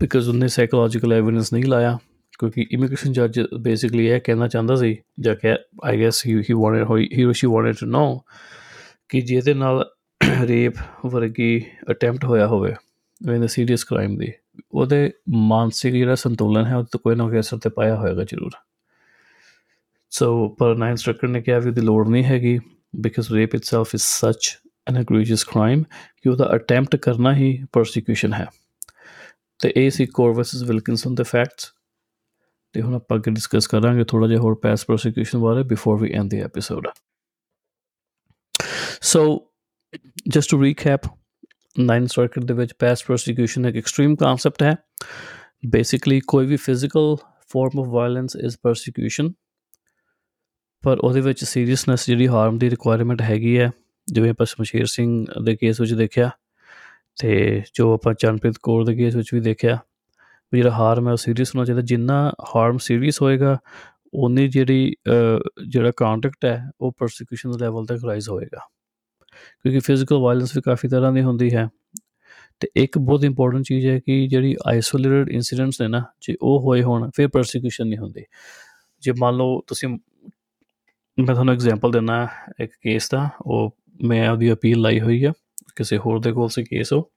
ਬਿਕਾਜ਼ 0.00 0.28
ਉਹਨੇ 0.28 0.48
ਸਾਈਕੋਲੋਜੀਕਲ 0.48 1.12
ਐਵੀਡੈਂਸ 1.12 1.52
ਨਹੀਂ 1.52 1.64
ਲਾਇਆ, 1.64 1.98
ਕਿਉਂਕਿ 2.38 2.66
ਇਮੀਗ੍ਰੇਸ਼ਨ 2.72 3.12
ਜੱਜ 3.12 3.40
ਬੇਸਿਕਲੀ 3.60 4.06
ਇਹ 4.06 4.20
ਕਹਿਣਾ 4.24 4.48
ਚਾਹੁੰਦਾ 4.48 4.74
ਸੀ, 4.76 4.96
ਜਾਂ 5.20 5.34
ਕਿ 5.36 5.56
I 5.84 6.00
guess 6.00 6.24
he 6.26 6.38
he 6.40 6.54
wanted 6.54 6.90
ਹੀ 7.12 7.24
ਔਰ 7.24 7.32
ਸ਼ੀ 7.32 7.46
ਵਾਂਟਡ 7.46 7.76
ਟੂ 7.80 7.86
ਨੋ 7.86 8.20
ਕਿ 9.10 9.20
ਜਿਹਦੇ 9.20 9.54
ਨਾਲ 9.54 9.84
ਰੇਪ 10.48 10.74
ਵਰਗੀ 11.06 11.62
ਅਟੈਂਪਟ 11.90 12.24
ਹੋਇਆ 12.24 12.46
ਹੋਵੇ 12.46 12.74
ਇਨ 13.20 13.46
ਸੀਰੀਅਸ 13.46 13.84
ਕ੍ਰਾਈਮ 13.84 14.16
ਦੀ। 14.18 14.32
ਉਹਦੇ 14.72 15.12
ਮਾਨਸਿਕ 15.28 15.94
ਜਿਹੜਾ 15.94 16.14
ਸੰਤੁਲਨ 16.14 16.66
ਹੈ, 16.66 16.76
ਉਹ 16.76 16.84
ਤੇ 16.84 16.98
ਕੋਈ 16.98 17.14
ਨਾ 17.14 17.28
ਕੋਈ 17.28 17.40
ਅਸਰ 17.40 17.58
ਤੇ 17.58 17.70
ਪਾਇਆ 17.70 17.96
ਹੋਏਗਾ 17.96 18.24
ਜ਼ਰੂਰ। 18.24 18.50
ਸੋ 20.10 20.48
ਪਰ 20.48 20.74
ਨਾਈਨ 20.74 20.96
ਸਟ੍ਰਕਰ 20.96 21.28
ਨੇ 21.28 21.42
ਕਿਹਾ 21.42 21.58
ਵੀ 21.58 21.68
ਉਹਦੀ 21.68 21.80
ਲੋੜ 21.80 22.08
ਨਹੀਂ 22.08 22.24
ਹੈਗੀ 22.24 22.58
ਬਿਕਾਜ਼ 22.96 23.32
ਰੇਪ 23.32 23.54
ਇਟਸੈਲਫ 23.54 23.94
ਇਜ਼ 23.94 24.02
ਸੱਚ 24.02 24.58
ਐਨ 24.88 24.96
ਐਗਰੀਜੀਅਸ 24.96 25.44
ਕ੍ਰਾਈਮ 25.44 25.82
ਕਿ 26.22 26.28
ਉਹਦਾ 26.28 26.50
ਅਟੈਂਪਟ 26.54 26.96
ਕਰਨਾ 26.96 27.34
ਹੀ 27.34 27.64
ਪਰਸੀਕਿਊਸ਼ਨ 27.72 28.32
ਹੈ। 28.32 28.46
ਤੇ 29.58 29.72
ਇਹ 29.76 29.90
ਸੀ 29.90 30.06
ਕੋਰ 30.06 30.32
ਵਰਸਸ 30.34 30.62
ਵਿਲਕਿਨਸਨ 30.62 31.14
ਦੇ 31.14 31.22
ਫੈਕਟਸ 31.22 31.72
ਤੇ 32.72 32.82
ਹੁਣ 32.82 32.94
ਆਪਾਂ 32.94 33.18
ਅੱਗੇ 33.18 33.30
ਡਿਸਕਸ 33.30 33.66
ਕਰਾਂਗੇ 33.66 34.04
ਥੋੜਾ 34.04 34.26
ਜਿਹਾ 34.26 34.40
ਹੋਰ 34.40 34.54
ਪੈਸ 34.54 34.84
ਪ੍ਰੋਸੀਕਿਊਸ਼ਨ 34.84 35.38
ਬਾਰੇ 35.38 35.62
before 35.62 36.02
we 36.02 36.12
end 36.12 36.30
the 36.30 36.40
episode 36.40 36.88
so 39.00 39.52
just 40.28 40.50
to 40.50 40.62
recap 40.62 41.00
nine 41.76 42.06
circuit 42.06 42.44
ਦੇ 42.44 42.54
ਵਿੱਚ 42.54 42.72
ਪੈਸ 42.78 43.04
ਪ੍ਰੋਸੀਕਿਊਸ਼ਨ 43.04 43.66
ਇੱਕ 43.66 43.76
ਐਕਸਟ੍ਰੀਮ 43.76 44.14
ਕਨਸੈਪਟ 44.16 44.62
ਹੈ। 44.62 44.74
ਬੇਸਿਕਲੀ 45.66 46.20
ਕੋਈ 46.28 46.46
ਵੀ 46.46 46.56
physical 46.56 47.14
form 47.52 47.80
of 47.80 47.86
violence 47.88 48.36
is 48.36 48.56
prosecution 48.62 49.30
ਪਰ 50.82 50.98
ਉਹਦੇ 50.98 51.20
ਵਿੱਚ 51.20 51.44
ਸੀਰੀਅਸਨੈਸ 51.44 52.06
ਜਿਹੜੀ 52.06 52.28
ਹਾਰਮ 52.28 52.58
ਦੀ 52.58 52.70
ਰਿਕੁਆਇਰਮੈਂਟ 52.70 53.22
ਹੈਗੀ 53.22 53.58
ਹੈ, 53.58 53.70
ਜਿਵੇਂ 54.08 54.30
ਆਪਾਂ 54.30 54.46
ਸ਼ਮਸ਼ੀਰ 54.46 54.86
ਸਿੰਘ 54.86 55.24
ਦੇ 55.44 55.56
ਕੇਸ 55.56 55.80
ਵਿੱਚ 55.80 55.92
ਦੇਖਿਆ 55.94 56.30
ਤੇ 57.20 57.62
ਜੋ 57.74 57.92
ਆਪਾਂ 57.94 58.14
ਚੰਨਪ੍ਰੀਤ 58.14 58.58
ਕੌਰ 58.62 58.84
ਦੇ 58.84 58.94
ਕੇਸ 58.96 59.16
ਵਿੱਚ 59.16 59.32
ਵੀ 59.34 59.40
ਦੇਖਿਆ, 59.40 59.78
ਵੀ 60.52 60.58
ਜਿਹੜਾ 60.58 60.70
ਹਾਰਮ 60.70 61.06
ਹੈ 61.08 61.12
ਉਹ 61.12 61.16
ਸੀਰੀਅਸ 61.16 61.54
ਹੋਣਾ 61.54 61.64
ਚਾਹੀਦਾ। 61.64 61.82
ਜਿੰਨਾ 61.82 62.32
ਹਾਰਮ 62.56 62.78
ਸੀਰੀਅਸ 62.78 63.22
ਹੋਏਗਾ 63.22 63.56
ਉਨੀ 64.14 64.46
ਜਿਹੜੀ 64.48 64.94
ਜਿਹੜਾ 65.68 65.90
ਕੰਟੈਕਟ 65.96 66.44
ਹੈ, 66.44 66.70
ਉਹ 66.80 66.92
ਪਰਸੀਕਿਊਸ਼ਨ 66.98 67.50
ਦੇ 67.50 67.58
ਲੈਵਲ 67.58 67.86
ਤੱਕ 67.86 68.04
ਰਾਈਜ਼ 68.04 68.28
ਹੋਏਗਾ। 68.28 68.66
ਕਿਉਂਕਿ 69.62 69.78
ਫਿਜ਼ੀਕਲ 69.78 70.16
ਵਾਇਲੈਂਸ 70.16 70.56
ਵੀ 70.56 70.62
ਕਾਫੀ 70.62 70.88
ਤਰ੍ਹਾਂ 70.88 71.12
ਦੀ 71.12 71.22
ਹੁੰਦੀ 71.22 71.54
ਹੈ। 71.54 71.68
ਤੇ 72.60 72.68
ਇੱਕ 72.76 72.98
ਬਹੁਤ 72.98 73.24
ਇੰਪੋਰਟੈਂਟ 73.24 73.64
ਚੀਜ਼ 73.64 73.86
ਹੈ 73.86 73.98
ਕਿ 73.98 74.28
ਜਿਹੜੀ 74.28 74.56
ਆਈਸੋਲੇਟਡ 74.66 75.30
ਇਨਸੀਡੈਂਟਸ 75.30 75.80
ਨੇ 75.80 75.88
ਨਾ, 75.88 76.04
ਜੇ 76.20 76.36
ਉਹ 76.42 76.60
ਹੋਏ 76.60 76.82
ਹੋਣ, 76.82 77.10
ਫਿਰ 77.14 77.28
ਪਰਸੀਕਿਊਸ਼ਨ 77.28 77.86
ਨਹੀਂ 77.86 77.98
ਹੁੰਦੀ। 77.98 78.22
ਜੇ 79.02 79.12
ਮੰਨ 79.18 79.36
ਲਓ 79.36 79.60
ਤੁਸੀਂ, 79.66 79.88
ਮੈਂ 81.18 81.34
ਤੁਹਾਨੂੰ 81.34 81.54
ਐਗਜ਼ਾਮਪਲ 81.54 81.90
ਦਿੰਦਾ 81.90 82.28
ਇੱਕ 82.60 82.72
ਕੇਸ 82.82 83.10
ਦਾ, 83.10 83.28
ਉਹ 83.42 83.76
ਮੈਂ 84.02 84.30
ਉਹਦੀ 84.30 84.52
ਅਪੀਲ 84.52 84.80
ਲਾਈ 84.80 85.00
ਹੋਈ 85.00 85.24
ਆ, 85.24 85.32
ਕਿਸੇ 85.76 85.98
ਹੋਰ 85.98 86.20
ਦੇ 86.20 86.32
ਕੋਲ 86.32 86.48
ਸੀ 86.48 86.64
ਕੇਸ 86.64 86.92
ਉਹ। 86.92 87.12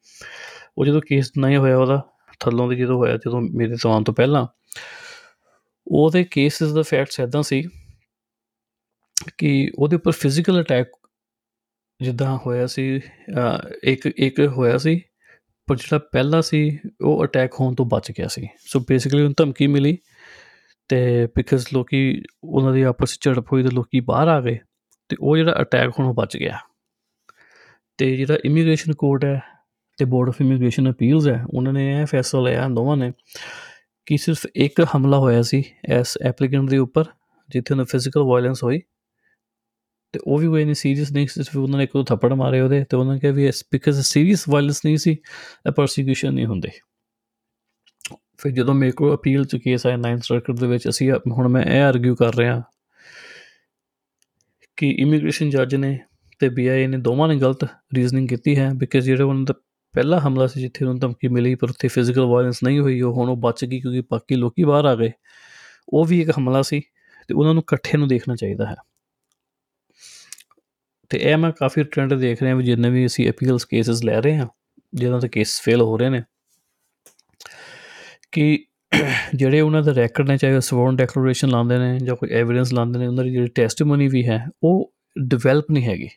ਉਹ 0.78 0.86
ਜਦੋਂ 0.86 1.02
ਕੇਸ 1.02 1.32
ਨਹੀਂ 1.38 1.58
ਹੋਇਆ 1.58 1.78
ਉਹਦਾ, 1.78 2.02
ਥੱਲੋਂ 2.40 2.70
ਦੀ 2.70 2.76
ਜਦੋਂ 2.76 2.98
ਹੋਇਆ, 2.98 3.18
ਜਦੋਂ 3.18 3.42
ਮੇਰੇ 3.42 3.76
ਤੋਂ 3.82 3.94
ਆਉਣ 3.94 4.04
ਤੋਂ 4.04 4.14
ਪਹਿਲਾਂ, 4.14 4.48
ਉਹਦੇ 5.88 6.24
ਕੇਸਿਸ 6.24 6.72
ਦਾ 6.72 6.82
ਫੈਕਟਸ 6.82 7.20
ਐਦਾਂ 7.20 7.44
ਸੀ 7.44 7.70
ਕਿ 9.38 9.72
ਉਹਦੇ 9.80 9.96
ਉੱਪਰ 9.96 10.12
ਫਿਜ਼ੀਕਲ 10.12 10.62
ਅਟੈਕ 10.62 10.88
ਜਿੱਦਾਂ 12.00 12.38
ਹੋਇਆ 12.46 12.68
ਸੀ 12.68 12.86
ਇੱਕ 13.84 14.06
ਇੱਕ 14.08 14.40
ਹੋਇਆ 14.58 14.78
ਸੀ, 14.78 15.02
ਪਰ 15.68 15.76
ਜਿਹੜਾ 15.76 15.98
ਪਹਿਲਾ 16.12 16.42
ਸੀ, 16.42 16.80
ਉਹ 17.02 17.24
ਅਟੈਕ 17.26 17.54
ਹੋਣ 17.60 17.76
ਤੋਂ 17.76 17.86
ਬਚ 17.86 18.12
ਗਿਆ 18.12 18.28
ਸੀ। 18.28 18.48
ਸੋ 18.68 18.80
ਬੇਸਿਕਲੀ 18.90 19.22
ਉਹਨੂੰ 19.22 19.34
ਧਮਕੀ 19.38 19.68
ਮਿਲੀ 19.68 19.98
ਤੇ 20.90 21.28
ਬਿਕਾਜ਼ 21.36 21.66
ਲੋਕੀ 21.74 22.22
ਉਹਨਾਂ 22.44 22.74
ਦੀ 22.74 22.82
ਆਪਸ 22.82 23.12
ਵਿੱਚ 23.12 23.26
ਝੜਪ 23.26 23.52
ਹੋਈ 23.54 23.64
ਤੇ 23.64 23.70
ਲੋਕੀ 23.70 24.00
ਬਾਹਰ 24.08 24.28
ਆ 24.28 24.40
ਗਏ 24.42 24.58
ਤੇ 25.10 25.18
ਉਹ 25.20 25.38
ਜਿਹੜਾ 25.38 25.56
ਅਟੈਕ 25.62 25.92
ਹੋਣੋਂ 26.00 26.14
ਬਚ 26.14 26.38
ਗਿਆ। 26.38 26.58
ਤੇ 28.00 28.16
ਜਿਹੜਾ 28.18 28.38
ਇਮੀਗ੍ਰੇਸ਼ਨ 28.46 28.94
ਕੋਰਟ 28.94 29.26
ਹੈ 29.26 29.42
ਤੇ 29.98 30.06
ਬੋਰਡ 30.06 30.30
ਆਫ 30.30 30.42
ਇਮੀਗ੍ਰੇਸ਼ਨ 30.42 30.92
ਅਪੀਲਸ 30.92 31.28
ਹੈ, 31.28 31.44
ਉਹਨਾਂ 31.54 31.74
ਨੇ 31.74 31.90
ਇਹ 31.92 32.06
ਫੈਸਲਾ 32.06 32.42
ਲਿਆ, 32.42 32.68
ਦੋਵਾਂ 32.68 32.98
ਨੇ, 32.98 33.12
ਕਿ 34.08 34.18
ਸਿਰਫ 34.18 34.46
ਇੱਕ 34.56 34.82
ਹਮਲਾ 34.96 35.18
ਹੋਇਆ 35.18 35.42
ਸੀ 35.42 35.64
ਇਸ 35.94 36.18
ਐਪਲੀਕੈਂਟ 36.26 36.70
ਦੇ 36.70 36.78
ਉੱਪਰ, 36.78 37.06
ਜਿੱਥੇ 37.50 37.74
ਉਹਨਾਂ 37.74 37.86
ਫਿਜ਼ੀਕਲ 37.86 38.24
ਵਾਇਲੈਂਸ 38.24 38.64
ਹੋਈ। 38.64 38.80
ਤੇ 40.14 40.20
ਉਹ 40.24 40.38
ਵੀ 40.38 40.48
ਕੋਈ 40.48 40.64
ਨਹੀਂ 40.64 40.76
ਸੀਰੀਅਸ 40.76 41.12
ਨਹੀਂ 41.12 41.28
ਸਿਰਫ 41.28 41.56
ਉਹਨਾਂ 41.58 41.78
ਨੇ 41.78 41.84
ਇੱਕ 41.84 41.92
ਦੋ 41.94 42.04
ਥੱਪੜ 42.04 42.34
ਮਾਰੇ 42.34 42.60
ਉਹਦੇ 42.62 42.84
ਤੇ 42.84 42.98
ਉਹਨਾਂ 42.98 43.14
ਨੇ 43.14 43.20
ਕਿਹਾ 43.20 43.32
ਵੀ 43.32 43.50
ਬਿਕਾਜ਼ 43.72 44.02
ਸੀਰੀਅਸ 44.02 44.44
ਵਾਇਲੈਂਸ 44.50 44.82
ਨਹੀਂ 44.86 44.98
ਸੀ, 44.98 45.12
ਇਹ 45.12 45.72
ਪਰਸੀਕਿਊਸ਼ਨ 45.72 46.34
ਨਹੀਂ 46.34 46.46
ਹੁੰਦੀ। 46.46 46.70
ਫਿਰ 48.38 48.52
ਜਦੋਂ 48.52 48.74
ਮੇਰੇ 48.74 48.92
ਕੋਲ 48.92 49.16
ਅਪੀਲ 49.16 49.46
ਚ 49.46 49.56
ਕੇਸ 49.56 49.86
ਆਇਆ 49.88 49.98
9th 49.98 50.22
ਸਰਕਟ 50.24 50.60
ਦੇ 50.60 50.68
ਵਿੱਚ, 50.68 50.90
ਅਸੀਂ 50.90 51.12
ਹੁਣ 51.12 51.48
ਮੈਂ 51.48 51.64
ਇਹ 51.64 51.82
ਆਰਗੂ 51.82 52.16
ਕਰ 52.16 52.36
ਰਿਹਾ 52.36 52.62
ਕਿ 54.78 54.90
ਇਮੀਗ੍ਰੇਸ਼ਨ 55.00 55.50
ਜੱਜ 55.50 55.76
ਨੇ 55.76 56.00
ਤੇ 56.40 56.50
ਬੀਆਈ 56.50 56.88
ਨੇ 56.88 56.98
ਦੋਵਾਂ 56.98 57.28
ਨੇ 57.28 57.36
ਗਲਤ 57.40 57.64
ਰੀਜ਼ਨਿੰਗ 57.96 58.28
ਕੀਤੀ 58.30 58.58
ਹੈ 58.58 58.72
ਬਿਕਾਜ਼ 58.74 59.06
ਜਿਹੜਾ 59.06 59.26
ਉਹਨਾਂ 59.26 59.44
ਦਾ 59.44 59.54
ਪਹਿਲਾ 59.94 60.20
ਹਮਲਾ 60.20 60.48
ਸੀ 60.48 60.62
ਜਿੱਥੇ 60.62 60.86
ਉਹਨੂੰ 60.86 61.00
ਧਮਕੀ 61.00 61.28
ਮਿਲੀ, 61.28 61.56
ਪਰ 61.56 61.70
ਉੱਥੇ 61.70 61.88
ਫਿਜ਼ੀਕਲ 61.88 62.26
ਵਾਇਲੈਂਸ 62.26 62.64
ਨਹੀਂ 62.64 62.80
ਹੋਈ, 62.80 63.02
ਉਹ 63.02 63.14
ਹੁਣ 63.14 63.30
ਉਹ 63.30 63.38
ਬਚ 63.38 63.66
ਗਈ 63.66 63.80
ਕਿਉਂਕਿ 63.82 64.02
ਬਾਕੀ 64.12 64.36
ਲੋਕੀ 64.36 64.64
ਬਾਹਰ 64.64 64.86
ਆ 64.86 64.96
ਗਏ। 64.96 65.12
ਉਹ 65.90 66.06
ਵੀ 66.06 66.22
ਇੱਕ 66.22 66.32
ਹਮਲਾ 66.40 66.62
ਸੀ 66.62 66.80
ਤੇ 67.28 67.34
ਉਹਨਾਂ 67.34 67.54
ਨੂੰ 67.54 67.64
ਇਕੱਠੇ 67.64 67.98
ਨੂੰ 67.98 68.08
ਦੇਖਣਾ 68.08 68.36
ਚਾਹੀਦਾ 68.36 68.66
ਹੈ। 68.66 68.76
ਤੇ 71.14 71.20
ਇਹ 71.20 71.38
ਮੈਂ 71.38 71.52
ਕਾਫੀ 71.52 71.84
ਟ੍ਰੈਂਡ 71.84 72.14
ਦੇਖ 72.14 72.42
ਰਿਹਾ 72.44 72.56
ਵੀ 72.56 72.64
ਜਿੰਨੇ 72.64 72.90
ਵੀ 72.90 73.06
ਅਸੀਂ 73.06 73.30
ਅਪੀਲਸ 73.30 73.66
ਕੇਸਸ 73.66 74.04
ਲੈ 74.04 74.20
ਰਹੇ 74.22 74.38
ਹਾਂ, 74.38 74.48
ਜਿਹਨਾਂ 74.94 75.20
ਤੇ 75.20 75.28
ਕੇਸ 75.28 75.62
ਫੇਲ 75.62 75.82
ਹੋ 75.82 75.98
ਰਹੇ 75.98 76.10
ਨੇ, 76.10 76.22
ਕਿ 78.32 78.66
ਜਿਹੜੇ 79.36 79.62
ਉਹਨਾਂ 79.62 79.82
ਦਾ 79.84 79.92
ਰੈਕੋਰਡ 79.92 80.30
ਨੇ, 80.30 80.38
ਚਾਹੇ 80.38 80.60
ਸਵਰਨ 80.60 80.96
ਡੈਕਲੇਰੇਸ਼ਨ 80.96 81.50
ਲਾਉਂਦੇ 81.50 81.78
ਨੇ 81.78 81.98
ਜਾਂ 82.00 82.16
ਕੋਈ 82.16 82.30
ਐਵੀਡੈਂਸ 82.30 82.74
ਲਾਉਂਦੇ 82.74 83.00
ਨੇ, 83.00 83.08
ਉਹਨਾਂ 83.08 83.24
ਦੀ 83.24 83.32
ਜਿਹੜੀ 83.32 83.48
ਟੈਸਟੀਮਨੀ 83.48 84.08
ਵੀ 84.08 84.28
ਹੈ, 84.28 84.46
ਉਹ 84.64 84.94
ਡਿਵੈਲਪ 85.28 85.72
ਨਹੀਂ 85.72 85.84
ਹੈਗੀ। 85.84 86.10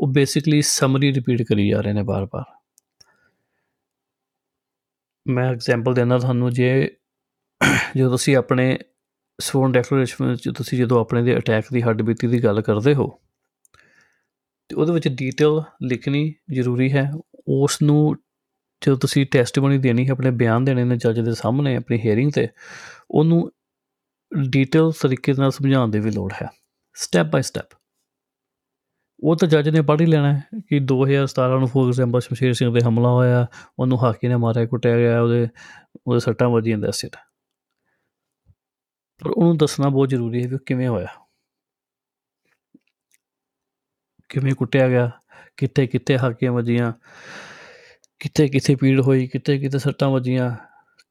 ਉਹ 0.00 0.08
ਬੇਸਿਕਲੀ 0.08 0.62
ਸਮਰੀ 0.62 1.12
ਰਿਪੀਟ 1.12 1.42
ਕਰੀ 1.42 1.68
ਜਾ 1.68 1.80
ਰਹੇ 1.80 1.92
ਨੇ 1.92 2.02
ਬਾਰ-ਬਾਰ। 2.02 2.44
ਮੈਂ 5.26 5.50
ਐਗਜ਼ਾਮਪਲ 5.50 5.94
ਦੇਣਾ 5.94 6.18
ਤੁਹਾਨੂੰ, 6.18 6.50
ਜੇ 6.50 6.96
ਜਦੋਂ 7.96 8.10
ਤੁਸੀਂ 8.10 8.36
ਆਪਣੇ 8.36 8.78
ਸਵਰਨ 9.40 9.72
ਡੈਕਲੇਰੇਸ਼ਨ 9.72 10.26
ਵਿੱਚ, 10.26 10.48
ਤੁਸੀਂ 10.48 10.78
ਜਦੋਂ 10.78 11.00
ਆਪਣੇ 11.00 11.22
ਦੇ 11.22 11.36
ਅਟੈਕ 11.36 11.64
ਦੀ 11.72 11.82
ਹੱਡ 11.82 12.02
ਬੀਤੀ 12.02 12.26
ਦੀ 12.26 12.44
ਗੱਲ 12.44 12.60
ਕਰਦੇ 12.62 12.94
ਹੋ 12.94 13.20
ਤੇ 14.70 14.76
ਉਹਦੇ 14.76 14.92
ਵਿੱਚ 14.92 15.08
ਡੀਟੇਲ 15.08 15.60
ਲਿਖਣੀ 15.82 16.34
ਜ਼ਰੂਰੀ 16.52 16.92
ਹੈ। 16.92 17.10
ਉਸ 17.48 17.82
ਨੂੰ 17.82 18.16
ਜਦੋਂ 18.86 18.98
ਤੁਸੀਂ 18.98 19.26
ਟੈਸਟੀਮਨੀ 19.26 19.78
ਦੇਣੀ 19.78 20.06
ਹੈ, 20.06 20.12
ਆਪਣੇ 20.12 20.30
ਬਿਆਨ 20.30 20.64
ਦੇਣੇ 20.64 20.84
ਨੇ 20.84 20.96
ਜੱਜ 20.96 21.20
ਦੇ 21.20 21.34
ਸਾਹਮਣੇ, 21.34 21.76
ਆਪਣੀ 21.76 21.98
ਹੀਅਰਿੰਗ 21.98 22.32
ਤੇ, 22.32 22.48
ਉਹਨੂੰ 23.10 23.52
ਡੀਟੇਲ 24.50 24.90
ਤਰੀਕੇ 24.90 25.32
ਨਾਲ 25.32 25.50
ਸਮਝਾਉਣ 25.50 25.90
ਦੀ 25.90 26.00
ਵੀ 26.00 26.10
ਲੋੜ 26.10 26.32
ਹੈ। 26.42 26.48
ਸਟੈਪ 26.94 27.26
ਬਾਈ 27.26 27.42
ਸਟੈਪ 27.42 27.66
ਉਹ 29.22 29.36
ਤਾਂ 29.36 29.48
ਜੱਜ 29.48 29.68
ਨੇ 29.68 29.80
ਪੜ੍ਹ 29.80 30.00
ਹੀ 30.00 30.06
ਲੈਣਾ 30.06 30.40
ਕਿ 30.68 30.78
2017 30.78 31.58
ਨੂੰ 31.58 31.68
ਫੋਰ 31.68 31.88
ਐਗਜ਼ਾਮਪਲ 31.88 32.20
ਸ਼ਮਸ਼ੀਰ 32.20 32.52
ਸਿੰਘ 32.52 32.74
ਦੇ 32.74 32.80
ਹਮਲਾ 32.80 33.08
ਹੋਇਆ, 33.08 33.46
ਉਹਨੂੰ 33.78 34.04
ਹਾਕੀ 34.04 34.28
ਨੇ 34.28 34.36
ਮਾਰਿਆ, 34.36 34.66
ਕੁੱਟਿਆ 34.66 34.98
ਗਿਆ, 34.98 35.22
ਉਹਦੇ 35.22 35.48
ਉਹਦੇ 36.06 36.20
ਸੱਟਾਂ 36.20 36.48
ਵੱਜੀਆਂ 36.48 36.78
ਦੱਸਿਆ 36.78 37.10
ਪਰ 39.18 39.30
ਉਹਨੂੰ 39.30 39.56
ਦੱਸਣਾ 39.56 39.88
ਬਹੁਤ 39.88 40.08
ਜ਼ਰੂਰੀ 40.08 40.44
ਹੈ 40.44 40.48
ਕਿ 40.48 40.58
ਕਿਵੇਂ 40.66 40.88
ਹੋਇਆ। 40.88 41.06
ਕਿਵੇਂ 44.30 44.54
ਕੁੱਟਿਆ 44.54 44.88
ਗਿਆ, 44.88 45.10
ਕਿੱਥੇ 45.56 45.86
ਕਿੱਥੇ 45.86 46.18
ਹਾਕੀਆਂ 46.18 46.52
ਵੱਜੀਆਂ, 46.52 46.92
ਕਿੱਥੇ 48.18 48.48
ਕਿੱਥੇ 48.48 48.74
ਪੀੜ 48.74 49.00
ਹੋਈ, 49.00 49.26
ਕਿੱਥੇ 49.26 49.58
ਕਿੱਥੇ 49.58 49.78
ਸੱਟਾਂ 49.78 50.10
ਵੱਜੀਆਂ, 50.10 50.56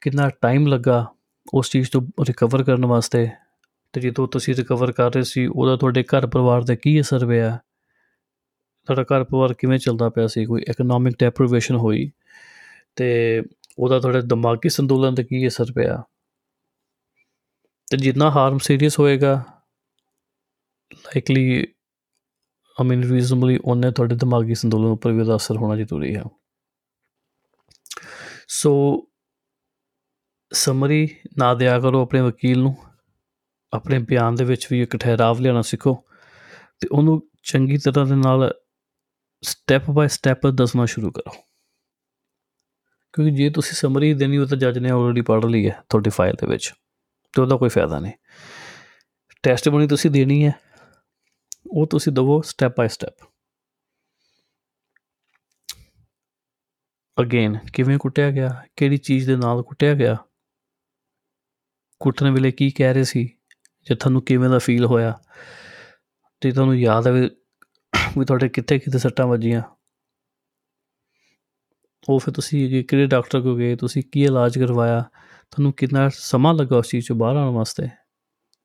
ਕਿੰਨਾ 0.00 0.30
ਟਾਈਮ 0.42 0.66
ਲੱਗਾ 0.66 1.06
ਉਸ 1.54 1.70
ਚੀਜ਼ 1.70 1.90
ਤੋਂ 1.90 2.02
ਰਿਕਵਰ 2.28 2.62
ਕਰਨ 2.62 2.86
ਵਾਸਤੇ 2.86 3.28
ਤੇ 3.92 4.00
ਜਦੋਂ 4.00 4.28
ਤੁਸੀਂ 4.28 4.54
ਰਿਕਵਰ 4.54 4.92
ਕਰ 4.92 5.14
ਰਹੇ 5.14 5.22
ਸੀ, 5.22 5.46
ਉਹਦਾ 5.46 5.76
ਤੁਹਾਡੇ 5.76 6.02
ਘਰ 6.02 6.26
ਪਰਿਵਾਰ 6.26 6.62
ਤੇ 6.62 6.76
ਕੀ 6.76 7.00
ਅਸਰ 7.00 7.26
ਪਿਆ? 7.26 7.58
ਤੁਹਾਡਾ 8.86 9.02
ਘਰ 9.02 9.24
ਪਰਿਵਾਰ 9.24 9.54
ਕਿਵੇਂ 9.54 9.78
ਚੱਲਦਾ 9.78 10.08
ਪਿਆ 10.08 10.26
ਸੀ? 10.26 10.44
ਕੋਈ 10.44 10.62
ਇਕਨੋਮਿਕ 10.70 11.14
ਡੈਪਰੀਵੇਸ਼ਨ 11.18 11.76
ਹੋਈ 11.76 12.10
ਤੇ 12.96 13.42
ਉਹਦਾ 13.78 14.00
ਤੁਹਾਡੇ 14.00 14.20
ਦਿਮਾਗੀ 14.20 14.68
ਸੰਤੁਲਨ 14.68 15.14
ਤੇ 15.14 15.24
ਕੀ 15.24 15.48
ਅਸਰ 15.48 15.72
ਪਿਆ? 15.72 16.02
ਤੇ 17.90 17.96
ਜਿੰਨਾ 17.96 18.30
ਹਾਰਮ 18.30 18.58
ਸੀਰੀਅਸ 18.58 18.98
ਹੋਏਗਾ 18.98 19.44
ਲਾਈਕਲੀ 20.94 21.66
ਆਈ 22.78 22.86
ਮੀਨ 22.86 23.12
ਰੀਜ਼ਨਬਲੀ 23.12 23.58
ਉਹਨੇ 23.64 23.90
ਤੁਹਾਡੇ 23.90 24.14
ਦਿਮਾਗੀ 24.14 24.54
ਸੰਤੁਲਨ 24.54 24.86
ਉੱਪਰ 24.86 25.12
ਵੀ 25.12 25.20
ਉਹਦਾ 25.20 25.36
ਅਸਰ 25.36 25.56
ਹੋਣਾ 25.56 25.76
ਜ਼ਰੂਰੀ 25.76 26.16
ਹੈ 26.16 26.22
ਸੋ 28.48 28.72
ਸਮਰੀ 30.52 31.08
ਨਾ 31.38 31.54
ਦਿਆ 31.54 31.80
ਕਰੋ 31.80 32.02
ਆਪਣੇ 32.02 32.20
ਵਕੀਲ 32.20 32.58
ਨੂੰ 32.58 32.76
ਆਪਣੇ 33.74 33.98
ਬਿਆਨ 33.98 34.34
ਦੇ 34.34 34.44
ਵਿੱਚ 34.44 34.66
ਵੀ 34.70 34.82
ਇੱਕ 34.82 34.96
ਠਹਿਰਾਵ 34.96 35.40
ਲਿਆਣਾ 35.40 35.62
ਸਿੱਖੋ 35.62 36.04
ਤੇ 36.80 36.88
ਉਹਨੂੰ 36.92 37.22
ਚੰਗੀ 37.42 37.76
ਤਰ੍ਹਾਂ 37.76 38.06
ਦੇ 38.06 38.14
ਨਾਲ 38.14 38.54
ਸਟੈਪ 39.42 39.90
ਬਾਈ 39.90 40.08
ਸਟੈਪ 40.08 40.46
ਦੱਸਣਾ 40.46 40.86
ਸ਼ੁਰੂ 40.86 41.10
ਕਰੋ 41.10 41.30
ਕਿਉਂਕਿ 43.12 43.36
ਜੇ 43.36 43.50
ਤੁਸੀਂ 43.50 43.74
ਸਮਰੀ 43.74 44.14
ਦੇਣੀ 44.14 44.38
ਉਹ 44.38 44.46
ਤਾਂ 44.46 44.58
ਜੱਜ 44.58 44.78
ਨੇ 44.78 44.90
ਆਲਰੇਡੀ 44.90 45.20
ਪੜ੍ਹ 45.20 45.46
ਲਈ 45.46 45.68
ਹੈ 45.68 45.82
ਤੁਹਾਡੀ 45.88 46.10
ਫਾਈਲ 46.10 46.34
ਦੇ 46.34 46.46
ਵਿੱਚ 46.46 46.72
ਤੇ 47.32 47.42
ਉਹਦਾ 47.42 47.56
ਕੋਈ 47.56 47.68
ਫਾਇਦਾ 47.68 47.98
ਨਹੀਂ 47.98 48.12
ਟੈਸਟ 49.42 49.68
ਬਣੀ 49.68 49.86
ਤੁਸੀਂ 49.86 50.10
ਦੇਣੀ 50.10 50.46
ਹੈ 50.46 50.52
ਉਹ 51.66 51.86
ਤੁਸੀਂ 51.86 52.12
ਦਵੋ 52.12 52.42
ਸਟੈਪ 52.42 52.72
ਬਾਈ 52.78 52.88
ਸਟੈਪ 52.88 53.14
ਅਗੇਨ 57.20 57.58
ਕਿਵੇਂ 57.72 57.98
ਕੁੱਟਿਆ 57.98 58.30
ਗਿਆ? 58.30 58.64
ਕਿਹੜੀ 58.76 58.96
ਚੀਜ਼ 58.96 59.26
ਦੇ 59.26 59.36
ਨਾਲ 59.36 59.62
ਕੁੱਟਿਆ 59.62 59.94
ਗਿਆ? 59.94 60.16
ਕੁੱਟਣ 62.00 62.30
ਵੇਲੇ 62.30 62.52
ਕੀ 62.52 62.70
ਕਹਿ 62.70 62.94
ਰਹੇ 62.94 63.04
ਸੀ? 63.04 63.36
ਜੇ 63.88 63.94
ਤੁਹਾਨੂੰ 63.94 64.22
ਕਿਵੇਂ 64.22 64.50
ਦਾ 64.50 64.58
ਫੀਲ 64.58 64.84
ਹੋਇਆ? 64.84 65.22
ਤੇ 66.40 66.52
ਤੁਹਾਨੂੰ 66.52 66.78
ਯਾਦ 66.78 67.06
ਹੈ 67.06 67.12
ਵੀ 67.12 68.24
ਤੁਹਾਡੇ 68.24 68.48
ਕਿੱਥੇ 68.48 68.78
ਕਿੱਥੇ 68.78 68.98
ਸੱਟਾਂ 68.98 69.26
ਵੱਜੀਆਂ? 69.26 69.62
ਉਹ 72.08 72.18
ਫਿਰ 72.18 72.34
ਤੁਸੀਂ 72.34 72.84
ਕਿਹੜੇ 72.84 73.06
ਡਾਕਟਰ 73.06 73.40
ਕੋਲ 73.40 73.58
ਗਏ? 73.58 73.76
ਤੁਸੀਂ 73.76 74.02
ਕੀ 74.12 74.24
ਇਲਾਜ 74.24 74.58
ਕਰਵਾਇਆ? 74.58 75.04
ਤੁਹਾਨੂੰ 75.50 75.72
ਕਿੰਨਾ 75.72 76.10
ਸਮਾਂ 76.12 76.54
ਲੱਗਾ 76.54 76.76
ਉਸ 76.76 76.88
ਚੀਜ਼ 76.88 77.08
ਤੋਂ 77.08 77.16
ਬਾਹਰ 77.16 77.36
ਆਉਣ 77.36 77.54
ਵਾਸਤੇ? 77.54 77.88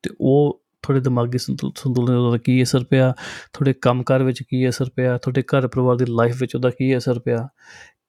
ਤੇ 0.04 0.10
ਉਹ 0.22 0.65
ਤੁਹਾਡੇ 0.86 1.02
ਦਿਮਾਗੀ 1.02 1.38
ਸੰਤੁਲਨ 1.38 2.32
ਦਾ 2.32 2.38
ਕੀ 2.38 2.64
ਅਸਰ 2.64 2.84
ਪਿਆ? 2.84 3.12
ਤੁਹਾਡੇ 3.54 3.74
ਕੰਮਕਾਰ 3.74 4.24
ਵਿੱਚ 4.24 4.44
ਕੀ 4.44 4.70
ਅਸਰ 4.70 4.90
ਪਿਆ? 4.90 5.18
ਤੁਹਾਡੇ 5.18 5.42
ਘਰ 5.42 5.68
ਪਰਿਵਾਰ 5.68 5.96
ਦੀ 5.96 6.06
ਲਾਈਫ 6.06 6.42
ਵਿੱਚ 6.42 6.56
ਉਹਦਾ 6.56 6.70
ਕੀ 6.70 6.98
ਅਸਰ 6.98 7.20
ਪਿਆ? 7.20 7.48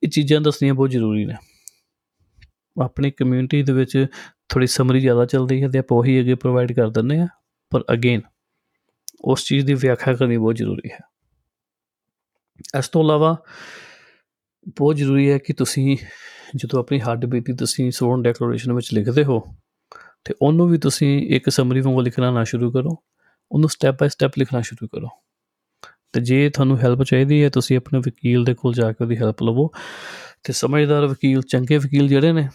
ਇਹ 0.03 0.09
ਚੀਜ਼ਾਂ 0.09 0.41
ਦੱਸਣੀਆਂ 0.41 0.75
ਬਹੁਤ 0.75 0.91
ਜ਼ਰੂਰੀ 0.91 1.25
ਨੇ। 1.25 1.35
ਆਪਣੀ 2.85 3.11
ਕਮਿਊਨਿਟੀ 3.11 3.63
ਦੇ 3.63 3.73
ਵਿੱਚ 3.73 4.07
ਥੋੜੀ 4.49 4.67
ਸਮਰੀ 4.67 5.01
ਜ਼ਿਆਦਾ 5.01 5.25
ਚੱਲਦੀ 5.25 5.63
ਹੈ 5.63 5.69
ਤੇ 5.69 5.79
ਆਪਾਂ 5.79 5.99
ਉਹੀ 5.99 6.21
ਅੱਗੇ 6.21 6.35
ਪ੍ਰੋਵਾਈਡ 6.35 6.73
ਕਰ 6.73 6.91
ਦਿੰਦੇ 6.91 7.19
ਆ 7.19 7.29
ਪਰ 7.71 7.85
ਅਗੇਨ 7.93 8.21
ਉਸ 9.25 9.45
ਚੀਜ਼ 9.45 9.67
ਦੀ 9.67 9.75
ਵਿਆਖਿਆ 9.75 10.15
ਕਰਨੀ 10.15 10.37
ਬਹੁਤ 10.37 10.57
ਜ਼ਰੂਰੀ 10.57 10.91
ਹੈ। 10.91 10.99
ਇਸ 12.79 12.89
ਤੋਂ 12.89 13.05
ਇਲਾਵਾ 13.05 13.43
ਬਹੁਤ 14.69 14.97
ਜ਼ਰੂਰੀ 14.97 15.31
ਹੈ 15.31 15.39
ਕਿ 15.39 15.53
ਤੁਸੀਂ 15.53 15.97
ਜਦੋਂ 16.57 16.81
ਆਪਣੀ 16.81 17.01
ਹੱਡ 17.01 17.27
ਬੀਤੀ 17.27 17.53
ਤੁਸੀਂ 17.53 17.91
ਸੋਨ 17.91 18.23
ਡੈਕਲੇਰੇਸ਼ਨ 18.23 18.73
ਵਿੱਚ 18.73 18.95
ਲਿਖਦੇ 18.95 19.25
ਹੋ 19.25 19.43
ਤੇ 20.27 20.35
ਉਹਨੂੰ 20.43 20.69
ਵੀ 20.69 20.79
ਤੁਸੀਂ 20.79 21.29
ਇੱਕ 21.29 21.51
ਸਮਰੀ 21.51 21.81
ਵਾਂਗੂ 21.81 22.01
ਲਿਖਣਾ 22.01 22.31
ਨਾ 22.31 22.45
ਸ਼ੁਰੂ 22.45 22.71
ਕਰੋ, 22.71 23.03
ਉਹਨੂੰ 23.53 23.71
ਸਟੈਪ 23.71 23.95
ਬਾਈ 23.95 24.09
ਸਟੈਪ 24.09 24.33
ਲਿਖਣਾ 24.39 24.61
ਸ਼ੁਰੂ 24.61 24.89
ਕਰੋ। 24.89 25.09
ਤੇ 26.13 26.21
ਜੇ 26.21 26.51
ਤੁਹਾਨੂੰ 26.51 26.79
ਹੈਲਪ 26.79 27.03
ਚਾਹੀਦੀ 27.03 27.45
ਹੈ, 27.45 27.49
ਤੁਸੀਂ 27.49 27.77
ਆਪਣੇ 27.77 27.99
ਵਕੀਲ 27.99 28.45
ਦੇ 28.45 28.55
ਕੋਲ 28.55 28.75
ਜਾ 28.75 28.93
ਕੇ 28.93 29.05
ਉਹਦੀ 29.05 29.17
ਹੈਲਪ 29.17 29.43
ਲਵੋ। 29.43 29.73
ਤੇ 30.45 30.53
ਸਮਝਦਾਰ 30.53 31.07
ਵਕੀਲ, 31.07 31.43
ਚੰਗੇ 31.43 31.79
ਵਕੀਲ 31.79 32.09
ਜਿਹੜੇ 32.09 32.33
ਨੇ, 32.33 32.49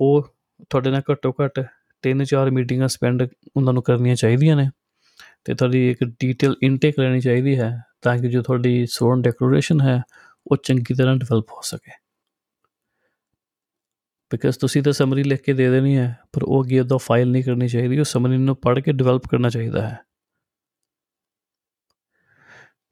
ਉਹ 0.00 0.34
ਤੁਹਾਡੇ 0.70 0.90
ਨਾਲ 0.90 1.02
ਘੱਟੋ 1.12 1.34
ਘੱਟ 1.44 1.60
ਤਿੰਨ 2.02 2.24
ਚਾਰ 2.24 2.50
ਮੀਟਿੰਗਾਂ 2.50 2.88
ਸਪੈਂਡ 2.88 3.28
ਉਹਨਾਂ 3.56 3.72
ਨੂੰ 3.72 3.82
ਕਰਨੀਆਂ 3.82 4.16
ਚਾਹੀਦੀਆਂ 4.16 4.56
ਨੇ। 4.56 4.70
ਤੇ 5.44 5.54
ਤੁਹਾਡੀ 5.54 5.90
ਇੱਕ 5.90 6.04
ਡੀਟੇਲ 6.04 6.54
ਇਨਟੇਕ 6.62 7.00
ਲੈਣੀ 7.00 7.20
ਚਾਹੀਦੀ 7.20 7.58
ਹੈ, 7.58 7.82
ਤਾਂ 8.02 8.18
ਕਿ 8.18 8.28
ਜੋ 8.28 8.42
ਤੁਹਾਡੀ 8.42 8.86
ਸੋਨ 8.86 9.22
ਡੈਕਲੇਰੇਸ਼ਨ 9.22 9.80
ਹੈ, 9.80 10.02
ਉਹ 10.46 10.56
ਚੰਗੀ 10.56 10.94
ਤਰ੍ਹਾਂ 10.94 11.16
ਡਿਵੈਲਪ 11.16 11.46
ਹੋ 11.50 11.60
ਸਕੇ। 11.64 12.07
ਬਿਕਾਜ਼ 14.30 14.58
ਤੁਸੀਂ 14.58 14.82
ਤਾਂ 14.82 14.92
ਸਮਰੀ 14.92 15.22
ਲਿਖ 15.22 15.42
ਕੇ 15.42 15.52
ਦੇ 15.52 15.68
ਦੇਣੀ 15.70 15.96
ਹੈ 15.96 16.14
ਪਰ 16.32 16.42
ਉਹ 16.42 16.62
ਅੱਗੇ 16.64 16.80
ਉਹਦਾ 16.80 16.96
ਫਾਈਲ 16.96 17.30
ਨਹੀਂ 17.30 17.44
ਕਰਨੀ 17.44 17.68
ਚਾਹੀਦੀ 17.68 17.98
ਉਹ 17.98 18.04
ਸਮਰੀ 18.04 18.36
ਨੂੰ 18.36 18.56
ਪੜ੍ਹ 18.56 18.80
ਕੇ 18.80 18.92
ਡਿਵੈਲਪ 18.92 19.28
ਕਰਨਾ 19.28 19.50
ਚਾਹੀਦਾ 19.50 19.88
ਹੈ 19.88 19.96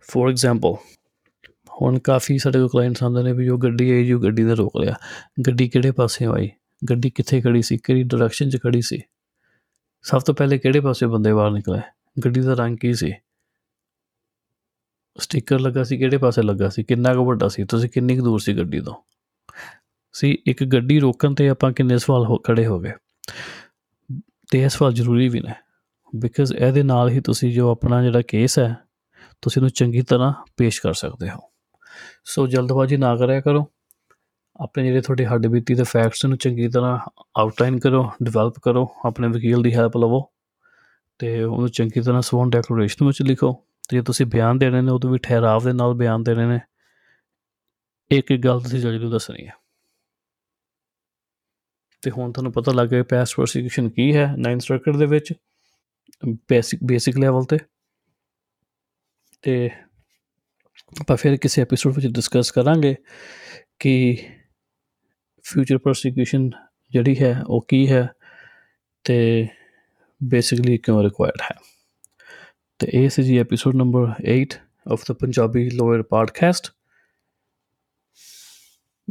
ਫੋਰ 0.09 0.31
ਐਗਜ਼ਾਮਪਲ 0.31 0.75
ਹੁਣ 1.83 1.99
ਕਾਫੀ 1.99 2.39
ਸਾਡੇ 2.39 2.59
ਕੋਲ 2.59 2.69
ਕਲਾਇੰਟਸ 2.69 3.03
ਆਉਂਦੇ 3.03 3.23
ਨੇ 3.23 3.33
ਵੀ 3.33 3.49
ਉਹ 3.49 3.59
ਗੱਡੀ 3.59 3.91
ਆਈ 3.91 4.07
ਜੋ 4.07 4.19
ਗੱਡੀ 4.19 4.45
ਦਾ 4.45 4.55
ਰੋਕ 4.55 4.77
ਲਿਆ 4.77 4.95
ਗੱਡੀ 5.47 5.69
ਕਿਹੜੇ 5.69 5.91
ਪਾਸੇ 5.91 6.27
ਆਈ 6.27 6.51
ਗੱਡੀ 6.91 7.11
ਕਿੱਥੇ 7.11 7.41
ਖੜੀ 7.41 7.63
ਸੀ 7.63 7.79
ਕਿਹੜੀ 7.79 8.03
ਡਾਇਰੈਕਸ਼ਨ 8.03 8.51
'ਚ 8.51 8.57
ਖੜੀ 8.57 8.81
ਸੀ 8.81 9.03
ਸਭ 10.05 10.21
ਤੋਂ 10.21 10.35
ਪਹਿਲੇ 10.35 10.59
ਕਿਹੜੇ 10.59 10.81
ਪਾਸੇ 10.81 11.07
ਬੰਦੇ 11.07 11.33
ਬਾਹਰ 11.33 11.51
ਨਿਕਲੇ 11.51 11.81
ਗੱਡੀ 12.17 12.41
ਦਾ 12.41 12.55
ਰੰਗ 12.55 12.77
ਕੀ 12.77 12.93
ਸੀ 12.95 13.13
ਸਟicker 15.19 15.59
ਲੱਗਾ 15.59 15.83
ਸੀ 15.83 15.99
ਕਿਹੜੇ 15.99 16.19
ਪਾਸੇ 16.19 16.43
ਲੱਗਾ 16.43 16.69
ਸੀ 16.69 16.83
ਕਿੰਨਾ 16.85 17.15
ਕੁ 17.15 17.25
ਵੱਡਾ 17.25 17.49
ਸੀ 17.49 17.65
ਤੁਸੀਂ 17.65 17.89
ਕਿੰਨੀ 17.91 18.17
ਕੁ 18.17 18.25
ਦੂਰ 18.25 18.41
ਸੀ 18.41 18.57
ਗੱਡੀ 18.57 18.81
ਤੋਂ 18.81 18.95
ਸੀ, 20.17 20.31
ਇੱਕ 20.47 20.65
ਗੱਡੀ 20.65 20.99
ਰੋਕਣ 21.01 21.35
ਤੇ 21.35 21.49
ਆਪਾਂ 21.49 21.73
ਕਿੰਨੇ 21.73 21.99
ਸਵਾਲ 21.99 22.25
ਹੋ, 22.25 22.37
ਖੜੇ 22.39 22.67
ਹੋ 22.67 22.79
ਗਏ। 22.81 22.93
ਤੇ 24.51 24.63
ਇਹ 24.63 24.69
ਸਵਾਲ 24.69 24.93
ਜ਼ਰੂਰੀ 24.93 25.29
ਵੀ 25.29 25.41
ਨੇ 25.41 25.55
ਬਿਕਾਜ਼ 26.13 26.53
ਇਹਦੇ 26.53 26.83
ਨਾਲ 26.83 27.09
ਹੀ 27.09 27.21
ਤੁਸੀਂ 27.21 27.53
ਜੋ 27.55 27.71
ਆਪਣਾ 27.71 28.03
ਜਿਹੜਾ 28.03 28.23
ਕੇਸ 28.23 28.59
ਹੈ, 28.59 28.75
ਤੁਸੀਂ 29.43 29.61
ਉਹਨੂੰ 29.63 29.71
ਚੰਗੀ 29.71 30.03
ਤਰ੍ਹਾਂ 30.03 30.33
ਪੇਸ਼ 30.57 30.81
ਕਰ 30.83 30.93
ਸਕਦੇ 30.93 31.31
ਹੋ। 31.31 31.41
ਸੋ 32.25 32.47
ਜਲਦਬਾਜ਼ੀ 32.47 32.97
ਨਾ 32.97 33.15
ਕਰਿਆ 33.17 33.41
ਕਰੋ, 33.41 33.65
ਆਪਣੇ 34.61 34.85
ਜਿਹੜੇ 34.85 35.01
ਤੁਹਾਡੇ 35.01 35.27
ਹੱਡ 35.27 35.47
ਬੀਤੀ 35.47 35.75
ਦੇ 35.75 35.83
ਫੈਕਟਸ 35.83 36.25
ਨੂੰ 36.25 36.39
ਚੰਗੀ 36.39 36.69
ਤਰ੍ਹਾਂ 36.69 36.99
ਆਊਟਲਾਈਨ 37.39 37.79
ਕਰੋ 37.79 38.03
ਡਿਵੈਲਪ 38.23 38.59
ਕਰੋ, 38.63 38.87
ਆਪਣੇ 39.05 39.29
ਵਕੀਲ 39.29 39.63
ਦੀ 39.63 39.75
ਹੈਲਪ 39.75 39.97
ਲਵੋ, 39.97 40.23
ਤੇ 41.19 41.43
ਉਹਨੂੰ 41.45 41.69
ਚੰਗੀ 41.69 42.01
ਤਰ੍ਹਾਂ 42.01 42.23
ਸਵੋਨ 42.23 42.51
ਡੈਕਲੇਰੇਸ਼ਨ 42.51 43.07
ਵਿੱਚ 43.07 43.23
ਲਿਖੋ, 43.23 43.53
ਤੇ 43.89 43.97
ਜੇ 43.97 44.03
ਤੁਸੀਂ 44.03 44.27
ਬਿਆਨ 44.27 44.59
ਦੇਣੇ 44.59 44.81
ਨੇ 44.81 44.93
ਉਦੋਂ 44.93 45.11
ਵੀ 45.11 45.19
ਠਹਿਰਾਵ 45.19 45.65
ਦੇ 45.65 45.73
ਨਾਲ 45.73 45.95
ਬਿਆਨ 45.95 46.23
ਦੇਣੇ 46.23 46.47
ਨੇ 46.47 46.59
ਇੱਕ 48.11 48.31
ਇੱਕ 48.31 48.43
ਗੱਲ 48.45 48.61
ਤੁਸੀਂ 48.61 48.81
ਜੱਜ 48.81 48.97
ਨੂੰ 48.97 49.11
ਦੱਸਣੀ 49.11 49.47
ਹੈ। 49.47 49.53
ਤੇ 52.03 52.11
ਹੁਣ 52.11 52.33
ਤੁਹਾਨੂੰ 52.33 52.53
ਪਤਾ 52.53 52.73
ਲੱਗ 52.73 52.89
ਗਿਆ 52.89 53.03
ਪੈਸਟ 53.03 53.35
ਪ੍ਰੋਸੀਕਿਊਸ਼ਨ 53.35 53.89
ਕੀ 53.89 54.17
ਹੈ 54.17 54.35
9 54.55 54.59
ਸਰਕਟ 54.59 54.97
ਦੇ 54.97 55.07
ਵਿੱਚ 55.07 55.33
ਬੇਸਿਕ 56.29 56.81
ਬੇਸਿਕ 56.85 57.19
ਲੈਵਲ 57.19 57.45
ਤੇ। 57.45 57.59
ਤੇ 59.43 59.71
ਆਪਾਂ 61.01 61.17
ਫਿਰ 61.17 61.37
ਕਿਸੇ 61.37 61.63
ਐਪੀਸੋਡ 61.63 61.95
ਵਿੱਚ 61.95 62.07
ਡਿਸਕਸ 62.07 62.51
ਕਰਾਂਗੇ 62.51 62.95
ਕਿ 63.79 64.19
ਫਿਊਚਰ 65.43 65.79
ਪ੍ਰੋਸੀਕਿਊਸ਼ਨ 65.79 66.51
ਜਿਹੜੀ 66.91 67.17
ਹੈ, 67.23 67.43
ਉਹ 67.47 67.65
ਕੀ 67.69 67.93
ਹੈ 67.93 68.09
ਤੇ 69.05 69.49
ਬੇਸਿਕਲੀ 70.25 70.79
ਕਿਉਂ 70.79 71.03
ਰਿਕੁਆਇਰਡ 71.03 71.41
ਹੈ। 71.43 71.57
ਤੇ 72.79 72.89
ਇਹ 72.95 73.09
ਸੀ 73.09 73.23
ਜੀ 73.23 73.39
episode 73.39 73.75
number 73.75 74.13
8 74.31 74.45
of 74.93 75.05
the 75.09 75.15
Punjabi 75.15 75.71
lawyer 75.71 76.03
podcast 76.03 76.76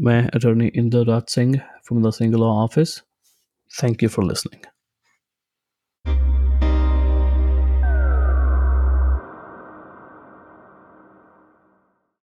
My 0.03 0.29
attorney, 0.36 0.71
Inder 0.75 1.05
Raj 1.05 1.23
Singh 1.29 1.55
from 1.89 2.03
the 2.03 2.12
single 2.12 2.39
law 2.39 2.67
office. 2.67 2.95
Thank 3.81 4.03
you 4.03 4.10
for 4.10 4.25
listening. 4.25 4.74